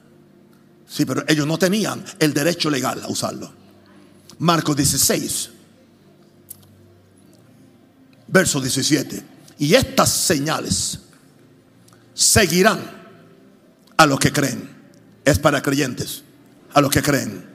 Sí, 0.92 1.04
pero 1.04 1.22
ellos 1.28 1.46
no 1.46 1.56
tenían 1.56 2.04
el 2.18 2.34
derecho 2.34 2.68
legal 2.68 3.00
a 3.04 3.06
usarlo. 3.06 3.52
Marcos 4.40 4.74
16, 4.74 5.50
verso 8.26 8.60
17. 8.60 9.22
Y 9.58 9.72
estas 9.72 10.10
señales 10.10 10.98
seguirán 12.12 12.80
a 13.96 14.04
los 14.04 14.18
que 14.18 14.32
creen. 14.32 14.68
Es 15.24 15.38
para 15.38 15.62
creyentes, 15.62 16.24
a 16.74 16.80
los 16.80 16.90
que 16.90 17.02
creen. 17.02 17.48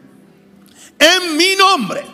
En 0.97 1.35
mi 1.35 1.57
nombre 1.57 2.05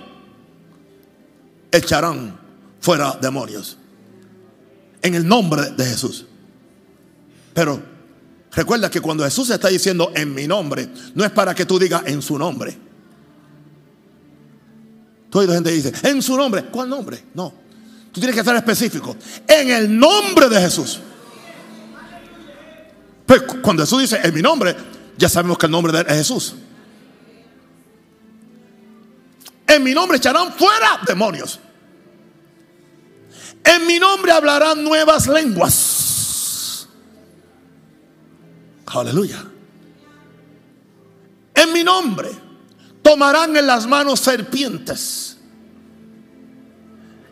echarán 1.72 2.41
fuera 2.82 3.18
demonios. 3.22 3.78
En 5.02 5.16
el 5.16 5.26
nombre 5.26 5.72
de 5.72 5.86
Jesús. 5.86 6.26
Pero 7.54 7.82
recuerda 8.52 8.92
que 8.92 9.00
cuando 9.00 9.24
Jesús 9.24 9.50
está 9.50 9.70
diciendo 9.70 10.12
en 10.14 10.34
mi 10.34 10.48
nombre, 10.48 10.90
no 11.16 11.24
es 11.24 11.32
para 11.32 11.56
que 11.56 11.66
tú 11.66 11.80
digas 11.80 12.04
en 12.06 12.22
su 12.22 12.38
nombre. 12.38 12.78
Toda 15.30 15.54
gente 15.54 15.72
dice, 15.72 15.94
en 16.04 16.22
su 16.22 16.36
nombre. 16.36 16.66
¿Cuál 16.66 16.90
nombre? 16.90 17.24
No. 17.34 17.54
Tú 18.12 18.20
tienes 18.20 18.36
que 18.36 18.44
ser 18.44 18.56
específico. 18.58 19.16
En 19.48 19.70
el 19.70 19.98
nombre 19.98 20.50
de 20.50 20.60
Jesús. 20.60 21.00
Pues 23.26 23.44
cuando 23.62 23.84
Jesús 23.84 24.02
dice 24.02 24.20
en 24.22 24.34
mi 24.34 24.42
nombre, 24.42 24.76
ya 25.18 25.30
sabemos 25.30 25.58
que 25.58 25.68
el 25.68 25.72
nombre 25.72 25.94
de 25.94 26.00
él 26.00 26.06
es 26.10 26.18
Jesús. 26.18 26.56
En 29.66 29.82
mi 29.84 29.94
nombre 29.94 30.18
echarán 30.18 30.52
fuera 30.52 31.00
demonios. 31.08 31.60
En 33.64 33.88
mi 33.88 34.00
nombre 34.00 34.32
hablarán 34.32 34.84
nuevas 34.84 35.28
lenguas. 35.28 36.88
Aleluya. 38.88 39.44
En 41.54 41.74
mi 41.74 41.84
nombre 41.84 42.30
tomarán 43.02 43.56
en 43.56 43.68
las 43.68 43.88
manos 43.88 44.20
serpientes. 44.20 45.38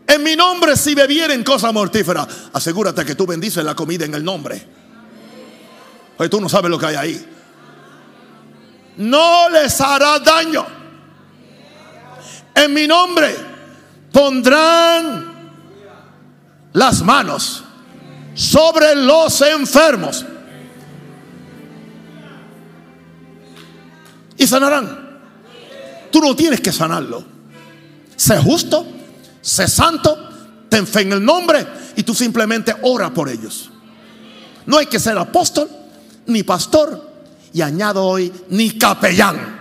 En 0.07 0.23
mi 0.23 0.35
nombre 0.35 0.75
si 0.75 0.95
bebieren 0.95 1.43
cosa 1.43 1.71
mortífera, 1.71 2.27
asegúrate 2.53 3.05
que 3.05 3.15
tú 3.15 3.27
bendices 3.27 3.63
la 3.63 3.75
comida 3.75 4.05
en 4.05 4.15
el 4.15 4.23
nombre. 4.23 4.65
Pues 6.17 6.29
tú 6.29 6.41
no 6.41 6.49
sabes 6.49 6.71
lo 6.71 6.79
que 6.79 6.85
hay 6.87 6.95
ahí. 6.95 7.25
No 8.97 9.49
les 9.49 9.79
hará 9.79 10.19
daño. 10.19 10.65
En 12.55 12.73
mi 12.73 12.87
nombre 12.87 13.35
pondrán 14.11 15.28
las 16.73 17.01
manos 17.01 17.63
sobre 18.33 18.95
los 18.95 19.41
enfermos 19.41 20.25
y 24.37 24.47
sanarán. 24.47 25.09
Tú 26.11 26.21
no 26.21 26.35
tienes 26.35 26.61
que 26.61 26.71
sanarlo. 26.71 27.23
Sé 28.15 28.37
justo, 28.37 28.85
sé 29.41 29.67
santo, 29.67 30.17
ten 30.69 30.87
fe 30.87 31.01
en 31.01 31.13
el 31.13 31.23
nombre 31.23 31.65
y 31.95 32.03
tú 32.03 32.15
simplemente 32.15 32.75
ora 32.81 33.13
por 33.13 33.29
ellos. 33.29 33.69
No 34.65 34.77
hay 34.77 34.85
que 34.85 34.99
ser 34.99 35.17
apóstol 35.17 35.69
ni 36.25 36.43
pastor 36.43 37.09
y 37.53 37.61
añado 37.61 38.05
hoy 38.05 38.31
ni 38.49 38.71
capellán. 38.77 39.58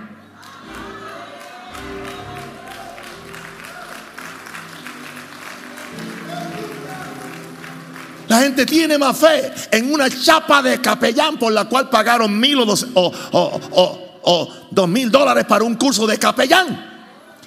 La 8.29 8.41
gente 8.41 8.67
tiene 8.67 8.99
más 8.99 9.17
fe 9.17 9.53
en 9.71 9.91
una 9.93 10.09
chapa 10.11 10.61
de 10.61 10.81
capellán 10.81 11.39
por 11.39 11.51
la 11.51 11.65
cual 11.65 11.89
pagaron 11.89 12.39
mil 12.39 12.61
o 12.61 12.67
dos, 12.67 12.87
o, 12.95 14.49
dos 14.71 14.89
mil 14.89 15.11
dólares 15.11 15.47
para 15.47 15.65
un 15.65 15.77
curso 15.77 16.07
de 16.07 16.19
capellán. 16.19 16.87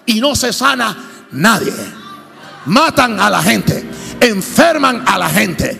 Y 0.07 0.19
no 0.19 0.35
se 0.35 0.51
sana 0.51 1.27
nadie. 1.31 1.73
Matan 2.65 3.19
a 3.19 3.29
la 3.29 3.43
gente. 3.43 3.87
Enferman 4.19 5.03
a 5.07 5.19
la 5.19 5.29
gente. 5.29 5.79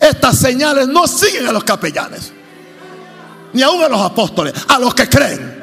Estas 0.00 0.36
señales 0.36 0.88
no 0.88 1.06
siguen 1.06 1.46
a 1.46 1.52
los 1.52 1.62
capellanes. 1.62 2.32
Ni 3.52 3.62
aún 3.62 3.80
a 3.80 3.88
los 3.88 4.00
apóstoles. 4.00 4.52
A 4.66 4.80
los 4.80 4.92
que 4.92 5.08
creen. 5.08 5.62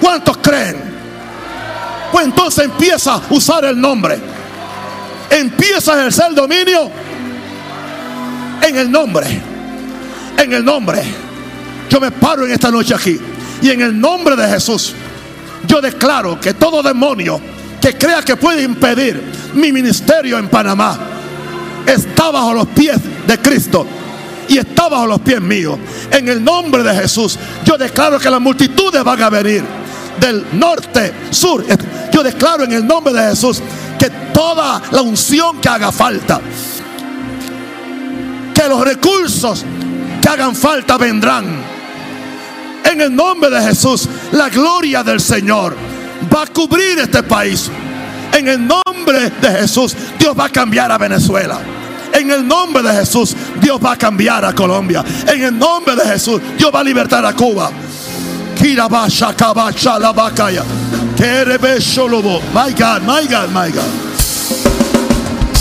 ¿Cuántos 0.00 0.38
creen? 0.38 0.93
Pues 2.14 2.26
entonces 2.26 2.66
empieza 2.66 3.14
a 3.14 3.22
usar 3.30 3.64
el 3.64 3.80
nombre. 3.80 4.16
Empieza 5.28 5.94
a 5.94 5.98
ejercer 5.98 6.32
dominio 6.32 6.88
en 8.62 8.76
el 8.76 8.88
nombre. 8.88 9.42
En 10.38 10.52
el 10.52 10.64
nombre. 10.64 11.02
Yo 11.90 11.98
me 11.98 12.12
paro 12.12 12.46
en 12.46 12.52
esta 12.52 12.70
noche 12.70 12.94
aquí 12.94 13.18
Y 13.62 13.70
en 13.70 13.80
el 13.80 14.00
nombre 14.00 14.36
de 14.36 14.48
Jesús, 14.48 14.94
yo 15.66 15.80
declaro 15.80 16.40
que 16.40 16.54
todo 16.54 16.84
demonio 16.84 17.40
que 17.80 17.98
crea 17.98 18.22
que 18.22 18.36
puede 18.36 18.62
impedir 18.62 19.20
mi 19.54 19.72
ministerio 19.72 20.38
en 20.38 20.48
Panamá 20.48 20.96
está 21.84 22.30
bajo 22.30 22.54
los 22.54 22.68
pies 22.68 22.96
de 23.26 23.38
Cristo 23.38 23.88
y 24.46 24.58
está 24.58 24.88
bajo 24.88 25.08
los 25.08 25.20
pies 25.20 25.40
míos. 25.40 25.80
En 26.12 26.28
el 26.28 26.44
nombre 26.44 26.84
de 26.84 26.94
Jesús, 26.94 27.36
yo 27.64 27.76
declaro 27.76 28.20
que 28.20 28.30
las 28.30 28.40
multitudes 28.40 29.02
van 29.02 29.20
a 29.20 29.30
venir 29.30 29.83
del 30.20 30.44
norte, 30.52 31.12
sur. 31.30 31.64
Yo 32.12 32.22
declaro 32.22 32.64
en 32.64 32.72
el 32.72 32.86
nombre 32.86 33.12
de 33.12 33.30
Jesús 33.30 33.60
que 33.98 34.10
toda 34.32 34.82
la 34.90 35.02
unción 35.02 35.60
que 35.60 35.68
haga 35.68 35.92
falta, 35.92 36.40
que 38.54 38.68
los 38.68 38.84
recursos 38.84 39.64
que 40.20 40.28
hagan 40.28 40.54
falta 40.54 40.96
vendrán. 40.96 41.74
En 42.84 43.00
el 43.00 43.14
nombre 43.14 43.50
de 43.50 43.60
Jesús, 43.62 44.08
la 44.32 44.48
gloria 44.48 45.02
del 45.02 45.20
Señor 45.20 45.76
va 46.34 46.42
a 46.42 46.46
cubrir 46.46 46.98
este 46.98 47.22
país. 47.22 47.70
En 48.32 48.48
el 48.48 48.66
nombre 48.66 49.30
de 49.30 49.50
Jesús, 49.50 49.96
Dios 50.18 50.38
va 50.38 50.46
a 50.46 50.48
cambiar 50.48 50.90
a 50.92 50.98
Venezuela. 50.98 51.58
En 52.12 52.30
el 52.30 52.46
nombre 52.46 52.82
de 52.82 52.92
Jesús, 52.92 53.34
Dios 53.60 53.80
va 53.84 53.92
a 53.92 53.96
cambiar 53.96 54.44
a 54.44 54.54
Colombia. 54.54 55.04
En 55.26 55.42
el 55.42 55.58
nombre 55.58 55.96
de 55.96 56.04
Jesús, 56.04 56.40
Dios 56.56 56.70
va 56.72 56.80
a 56.80 56.84
libertar 56.84 57.26
a 57.26 57.32
Cuba. 57.32 57.70
My 62.54 62.72
God, 62.72 63.02
my 63.02 63.26
God, 63.26 63.50
my 63.52 63.70
God. 63.70 63.84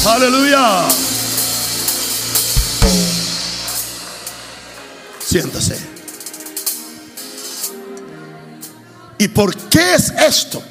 Aleluya. 0.05 0.87
Siéntase. 5.19 5.77
¿Y 9.17 9.27
por 9.27 9.53
qué 9.69 9.95
es 9.95 10.09
esto? 10.11 10.63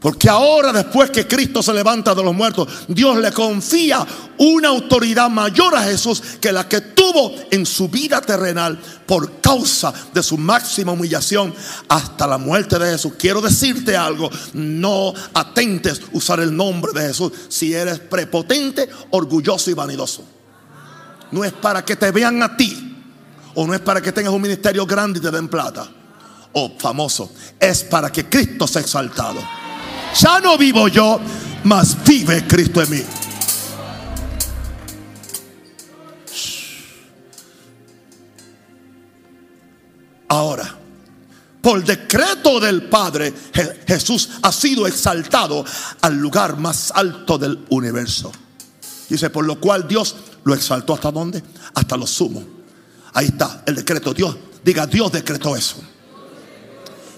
Porque 0.00 0.28
ahora 0.28 0.72
después 0.72 1.10
que 1.10 1.26
Cristo 1.26 1.60
se 1.60 1.72
levanta 1.72 2.14
de 2.14 2.22
los 2.22 2.32
muertos, 2.32 2.68
Dios 2.86 3.18
le 3.18 3.32
confía 3.32 4.06
una 4.38 4.68
autoridad 4.68 5.28
mayor 5.28 5.74
a 5.74 5.82
Jesús 5.82 6.22
que 6.40 6.52
la 6.52 6.68
que 6.68 6.80
tuvo 6.80 7.34
en 7.50 7.66
su 7.66 7.88
vida 7.88 8.20
terrenal 8.20 8.78
por 9.06 9.40
causa 9.40 9.92
de 10.14 10.22
su 10.22 10.38
máxima 10.38 10.92
humillación 10.92 11.52
hasta 11.88 12.28
la 12.28 12.38
muerte 12.38 12.78
de 12.78 12.92
Jesús. 12.92 13.14
Quiero 13.18 13.40
decirte 13.40 13.96
algo, 13.96 14.30
no 14.52 15.12
atentes 15.34 16.00
usar 16.12 16.38
el 16.38 16.56
nombre 16.56 16.92
de 16.92 17.08
Jesús 17.08 17.32
si 17.48 17.74
eres 17.74 17.98
prepotente, 17.98 18.88
orgulloso 19.10 19.68
y 19.68 19.74
vanidoso. 19.74 20.22
No 21.32 21.44
es 21.44 21.52
para 21.52 21.84
que 21.84 21.96
te 21.96 22.12
vean 22.12 22.40
a 22.44 22.56
ti 22.56 22.96
o 23.56 23.66
no 23.66 23.74
es 23.74 23.80
para 23.80 24.00
que 24.00 24.12
tengas 24.12 24.32
un 24.32 24.42
ministerio 24.42 24.86
grande 24.86 25.18
y 25.18 25.22
te 25.22 25.32
den 25.32 25.48
plata 25.48 25.90
o 26.52 26.78
famoso, 26.78 27.32
es 27.58 27.82
para 27.82 28.12
que 28.12 28.28
Cristo 28.28 28.68
sea 28.68 28.80
exaltado. 28.80 29.40
Ya 30.14 30.40
no 30.40 30.58
vivo 30.58 30.88
yo, 30.88 31.20
mas 31.64 31.96
vive 32.04 32.46
Cristo 32.46 32.82
en 32.82 32.90
mí. 32.90 33.02
Ahora, 40.28 40.76
por 41.60 41.84
decreto 41.84 42.60
del 42.60 42.82
Padre, 42.84 43.32
Jesús 43.86 44.28
ha 44.42 44.52
sido 44.52 44.86
exaltado 44.86 45.64
al 46.02 46.16
lugar 46.16 46.58
más 46.58 46.92
alto 46.94 47.38
del 47.38 47.64
universo. 47.70 48.30
Dice, 49.08 49.30
por 49.30 49.46
lo 49.46 49.58
cual 49.58 49.88
Dios 49.88 50.16
lo 50.44 50.54
exaltó 50.54 50.94
hasta 50.94 51.10
dónde? 51.10 51.42
Hasta 51.74 51.96
lo 51.96 52.06
sumo. 52.06 52.44
Ahí 53.14 53.26
está 53.26 53.62
el 53.66 53.74
decreto. 53.74 54.12
Dios, 54.12 54.36
diga, 54.62 54.86
Dios 54.86 55.10
decretó 55.10 55.56
eso. 55.56 55.76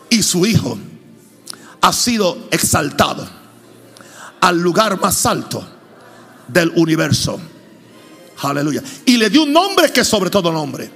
Y 0.09 0.23
su 0.23 0.47
Hijo 0.47 0.79
ha 1.81 1.93
sido 1.93 2.49
exaltado 2.51 3.27
al 4.41 4.59
lugar 4.59 5.01
más 5.01 5.25
alto 5.27 5.67
del 6.49 6.73
universo. 6.77 7.41
Aleluya. 8.43 8.83
Y 9.05 9.17
le 9.17 9.31
dio 9.31 9.43
un 9.43 9.53
nombre 9.53 9.93
que 9.93 10.05
sobre 10.05 10.31
todo 10.31 10.53
nombre. 10.53 10.91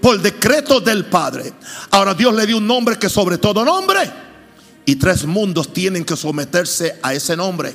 Por 0.00 0.20
decreto 0.20 0.80
del 0.80 1.04
Padre. 1.04 1.52
Ahora 1.90 2.14
Dios 2.14 2.34
le 2.34 2.46
dio 2.46 2.58
un 2.58 2.66
nombre 2.66 2.98
que 2.98 3.08
sobre 3.08 3.38
todo 3.38 3.64
nombre. 3.64 4.00
Y 4.84 4.96
tres 4.96 5.24
mundos 5.24 5.72
tienen 5.72 6.04
que 6.04 6.16
someterse 6.16 6.98
a 7.02 7.14
ese 7.14 7.36
nombre. 7.36 7.74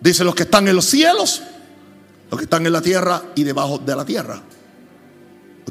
Dice 0.00 0.22
los 0.22 0.34
que 0.34 0.42
están 0.42 0.68
en 0.68 0.76
los 0.76 0.84
cielos, 0.84 1.42
los 2.30 2.38
que 2.38 2.44
están 2.44 2.66
en 2.66 2.72
la 2.72 2.82
tierra 2.82 3.22
y 3.34 3.42
debajo 3.42 3.78
de 3.78 3.96
la 3.96 4.04
tierra. 4.04 4.42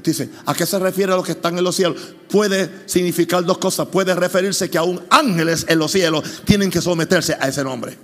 Dice, 0.01 0.29
¿a 0.45 0.53
qué 0.53 0.65
se 0.65 0.79
refiere 0.79 1.13
a 1.13 1.15
los 1.15 1.25
que 1.25 1.33
están 1.33 1.57
en 1.57 1.63
los 1.63 1.75
cielos? 1.75 1.97
Puede 2.29 2.83
significar 2.87 3.43
dos 3.45 3.57
cosas. 3.57 3.87
Puede 3.87 4.13
referirse 4.15 4.69
que 4.69 4.77
aún 4.77 5.01
ángeles 5.09 5.65
en 5.69 5.79
los 5.79 5.91
cielos 5.91 6.23
tienen 6.45 6.71
que 6.71 6.81
someterse 6.81 7.37
a 7.39 7.47
ese 7.47 7.63
nombre. 7.63 7.97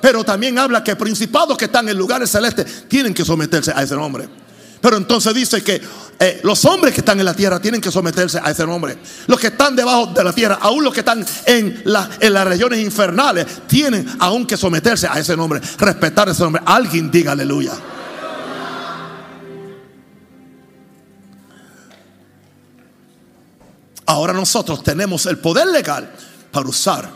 Pero 0.00 0.24
también 0.24 0.58
habla 0.58 0.82
que 0.82 0.96
principados 0.96 1.56
que 1.58 1.66
están 1.66 1.88
en 1.88 1.96
lugares 1.96 2.30
celestes 2.30 2.84
tienen 2.88 3.12
que 3.12 3.24
someterse 3.24 3.72
a 3.74 3.82
ese 3.82 3.94
nombre. 3.94 4.28
Pero 4.80 4.96
entonces 4.96 5.34
dice 5.34 5.62
que 5.62 5.80
eh, 6.18 6.40
los 6.42 6.64
hombres 6.64 6.94
que 6.94 7.00
están 7.00 7.18
en 7.18 7.26
la 7.26 7.34
tierra 7.34 7.60
tienen 7.60 7.82
que 7.82 7.90
someterse 7.90 8.40
a 8.42 8.50
ese 8.50 8.66
nombre. 8.66 8.96
Los 9.26 9.38
que 9.38 9.48
están 9.48 9.76
debajo 9.76 10.06
de 10.06 10.24
la 10.24 10.32
tierra, 10.32 10.58
aún 10.60 10.82
los 10.82 10.94
que 10.94 11.00
están 11.00 11.24
en, 11.44 11.82
en 12.20 12.32
las 12.32 12.46
regiones 12.46 12.80
infernales, 12.80 13.46
tienen 13.66 14.06
aún 14.18 14.46
que 14.46 14.56
someterse 14.56 15.06
a 15.06 15.18
ese 15.18 15.36
nombre, 15.36 15.60
respetar 15.78 16.30
ese 16.30 16.42
nombre. 16.42 16.62
Alguien 16.64 17.10
diga 17.10 17.32
aleluya. 17.32 17.72
Ahora 24.10 24.32
nosotros 24.32 24.82
tenemos 24.82 25.24
el 25.26 25.38
poder 25.38 25.68
legal 25.68 26.12
para 26.50 26.68
usar, 26.68 27.08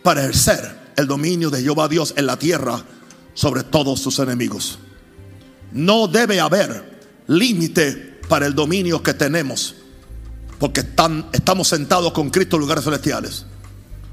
para 0.00 0.20
ejercer 0.20 0.92
el 0.94 1.08
dominio 1.08 1.50
de 1.50 1.60
Jehová 1.60 1.88
Dios 1.88 2.14
en 2.16 2.24
la 2.24 2.36
tierra 2.36 2.80
sobre 3.34 3.64
todos 3.64 3.98
sus 3.98 4.20
enemigos. 4.20 4.78
No 5.72 6.06
debe 6.06 6.38
haber 6.38 7.00
límite 7.26 8.20
para 8.28 8.46
el 8.46 8.54
dominio 8.54 9.02
que 9.02 9.12
tenemos, 9.12 9.74
porque 10.60 10.86
estamos 11.32 11.66
sentados 11.66 12.12
con 12.12 12.30
Cristo 12.30 12.54
en 12.54 12.60
lugares 12.60 12.84
celestiales, 12.84 13.46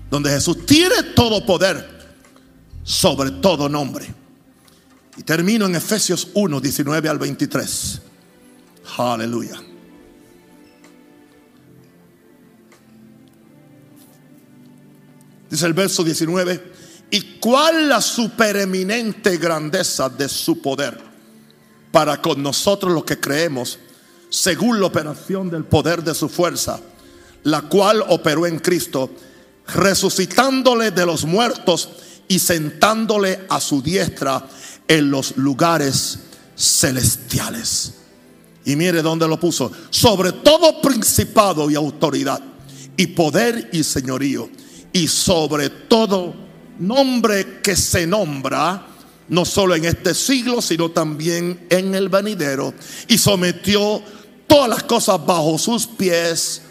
donde 0.09 0.31
Jesús 0.31 0.65
tiene 0.65 1.03
todo 1.15 1.45
poder 1.45 1.87
sobre 2.83 3.29
todo 3.29 3.69
nombre. 3.69 4.11
Y 5.17 5.21
termino 5.21 5.67
en 5.67 5.75
Efesios 5.75 6.29
1, 6.33 6.59
19 6.59 7.09
al 7.09 7.19
23. 7.19 8.01
Aleluya. 8.97 9.66
Dice 15.49 15.65
el 15.65 15.73
verso 15.73 16.03
19, 16.03 16.73
¿y 17.11 17.39
cuál 17.39 17.87
la 17.87 18.01
supereminente 18.01 19.37
grandeza 19.37 20.09
de 20.09 20.27
su 20.27 20.61
poder 20.61 20.99
para 21.91 22.21
con 22.21 22.43
nosotros 22.43 22.91
los 22.91 23.05
que 23.05 23.19
creemos, 23.19 23.79
según 24.29 24.79
la 24.79 24.87
operación 24.87 25.49
del 25.49 25.63
poder 25.63 26.03
de 26.03 26.13
su 26.13 26.27
fuerza, 26.27 26.79
la 27.43 27.61
cual 27.61 28.03
operó 28.09 28.45
en 28.45 28.59
Cristo, 28.59 29.09
resucitándole 29.73 30.91
de 30.91 31.05
los 31.05 31.25
muertos 31.25 31.89
y 32.27 32.39
sentándole 32.39 33.45
a 33.49 33.61
su 33.61 33.81
diestra 33.81 34.45
en 34.87 35.09
los 35.09 35.37
lugares 35.37 36.19
celestiales. 36.57 37.93
Y 38.65 38.75
mire 38.75 39.01
dónde 39.01 39.27
lo 39.29 39.39
puso, 39.39 39.71
sobre 39.89 40.33
todo 40.33 40.81
principado 40.81 41.71
y 41.71 41.75
autoridad, 41.75 42.41
y 42.97 43.07
poder 43.07 43.69
y 43.71 43.83
señorío 43.83 44.49
y 44.93 45.07
sobre 45.07 45.69
todo 45.69 46.33
nombre 46.79 47.59
que 47.61 47.75
se 47.75 48.07
nombra, 48.07 48.85
no 49.29 49.45
solo 49.45 49.75
en 49.75 49.85
este 49.85 50.13
siglo, 50.13 50.61
sino 50.61 50.89
también 50.89 51.67
en 51.69 51.95
el 51.95 52.09
venidero, 52.09 52.73
y 53.07 53.17
sometió 53.17 54.01
todas 54.47 54.69
las 54.69 54.83
cosas 54.83 55.23
bajo 55.25 55.57
sus 55.57 55.87
pies 55.87 56.61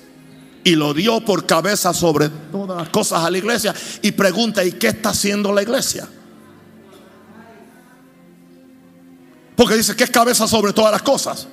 y 0.64 0.74
lo 0.74 0.92
dio 0.94 1.20
por 1.20 1.46
cabeza 1.46 1.94
sobre 1.94 2.28
todas 2.28 2.76
las 2.76 2.88
cosas 2.88 3.22
a 3.22 3.30
la 3.30 3.38
iglesia. 3.38 3.72
Y 4.02 4.12
pregunta, 4.12 4.64
¿y 4.64 4.72
qué 4.72 4.88
está 4.88 5.10
haciendo 5.10 5.52
la 5.52 5.62
iglesia? 5.62 6.08
Porque 9.54 9.76
dice 9.76 9.94
que 9.94 10.04
es 10.04 10.10
cabeza 10.10 10.48
sobre 10.48 10.72
todas 10.72 10.92
las 10.92 11.02
cosas, 11.02 11.46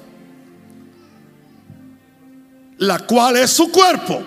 la 2.80 3.00
cual 3.00 3.38
es 3.38 3.52
su 3.52 3.72
cuerpo 3.72 4.24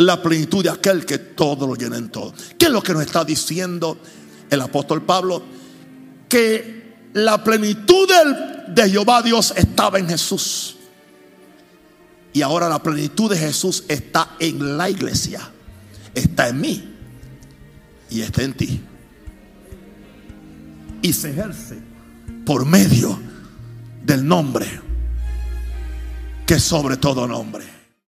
la 0.00 0.22
plenitud 0.22 0.64
de 0.64 0.70
aquel 0.70 1.04
que 1.04 1.18
todo 1.18 1.66
lo 1.66 1.74
llena 1.74 1.98
en 1.98 2.08
todo. 2.08 2.32
¿Qué 2.58 2.66
es 2.66 2.72
lo 2.72 2.82
que 2.82 2.94
nos 2.94 3.02
está 3.02 3.22
diciendo 3.22 3.98
el 4.48 4.60
apóstol 4.62 5.02
Pablo? 5.02 5.42
Que 6.26 6.94
la 7.12 7.44
plenitud 7.44 8.08
de 8.68 8.88
Jehová 8.88 9.20
Dios 9.20 9.52
estaba 9.54 9.98
en 9.98 10.08
Jesús. 10.08 10.76
Y 12.32 12.40
ahora 12.40 12.68
la 12.70 12.82
plenitud 12.82 13.30
de 13.30 13.36
Jesús 13.36 13.84
está 13.88 14.36
en 14.38 14.78
la 14.78 14.88
iglesia. 14.88 15.50
Está 16.14 16.48
en 16.48 16.60
mí. 16.62 16.94
Y 18.08 18.22
está 18.22 18.42
en 18.42 18.54
ti. 18.54 18.80
Y 21.02 21.12
se 21.12 21.30
ejerce 21.30 21.78
por 22.46 22.64
medio 22.64 23.20
del 24.02 24.26
nombre 24.26 24.80
que 26.46 26.58
sobre 26.58 26.96
todo 26.96 27.28
nombre. 27.28 27.69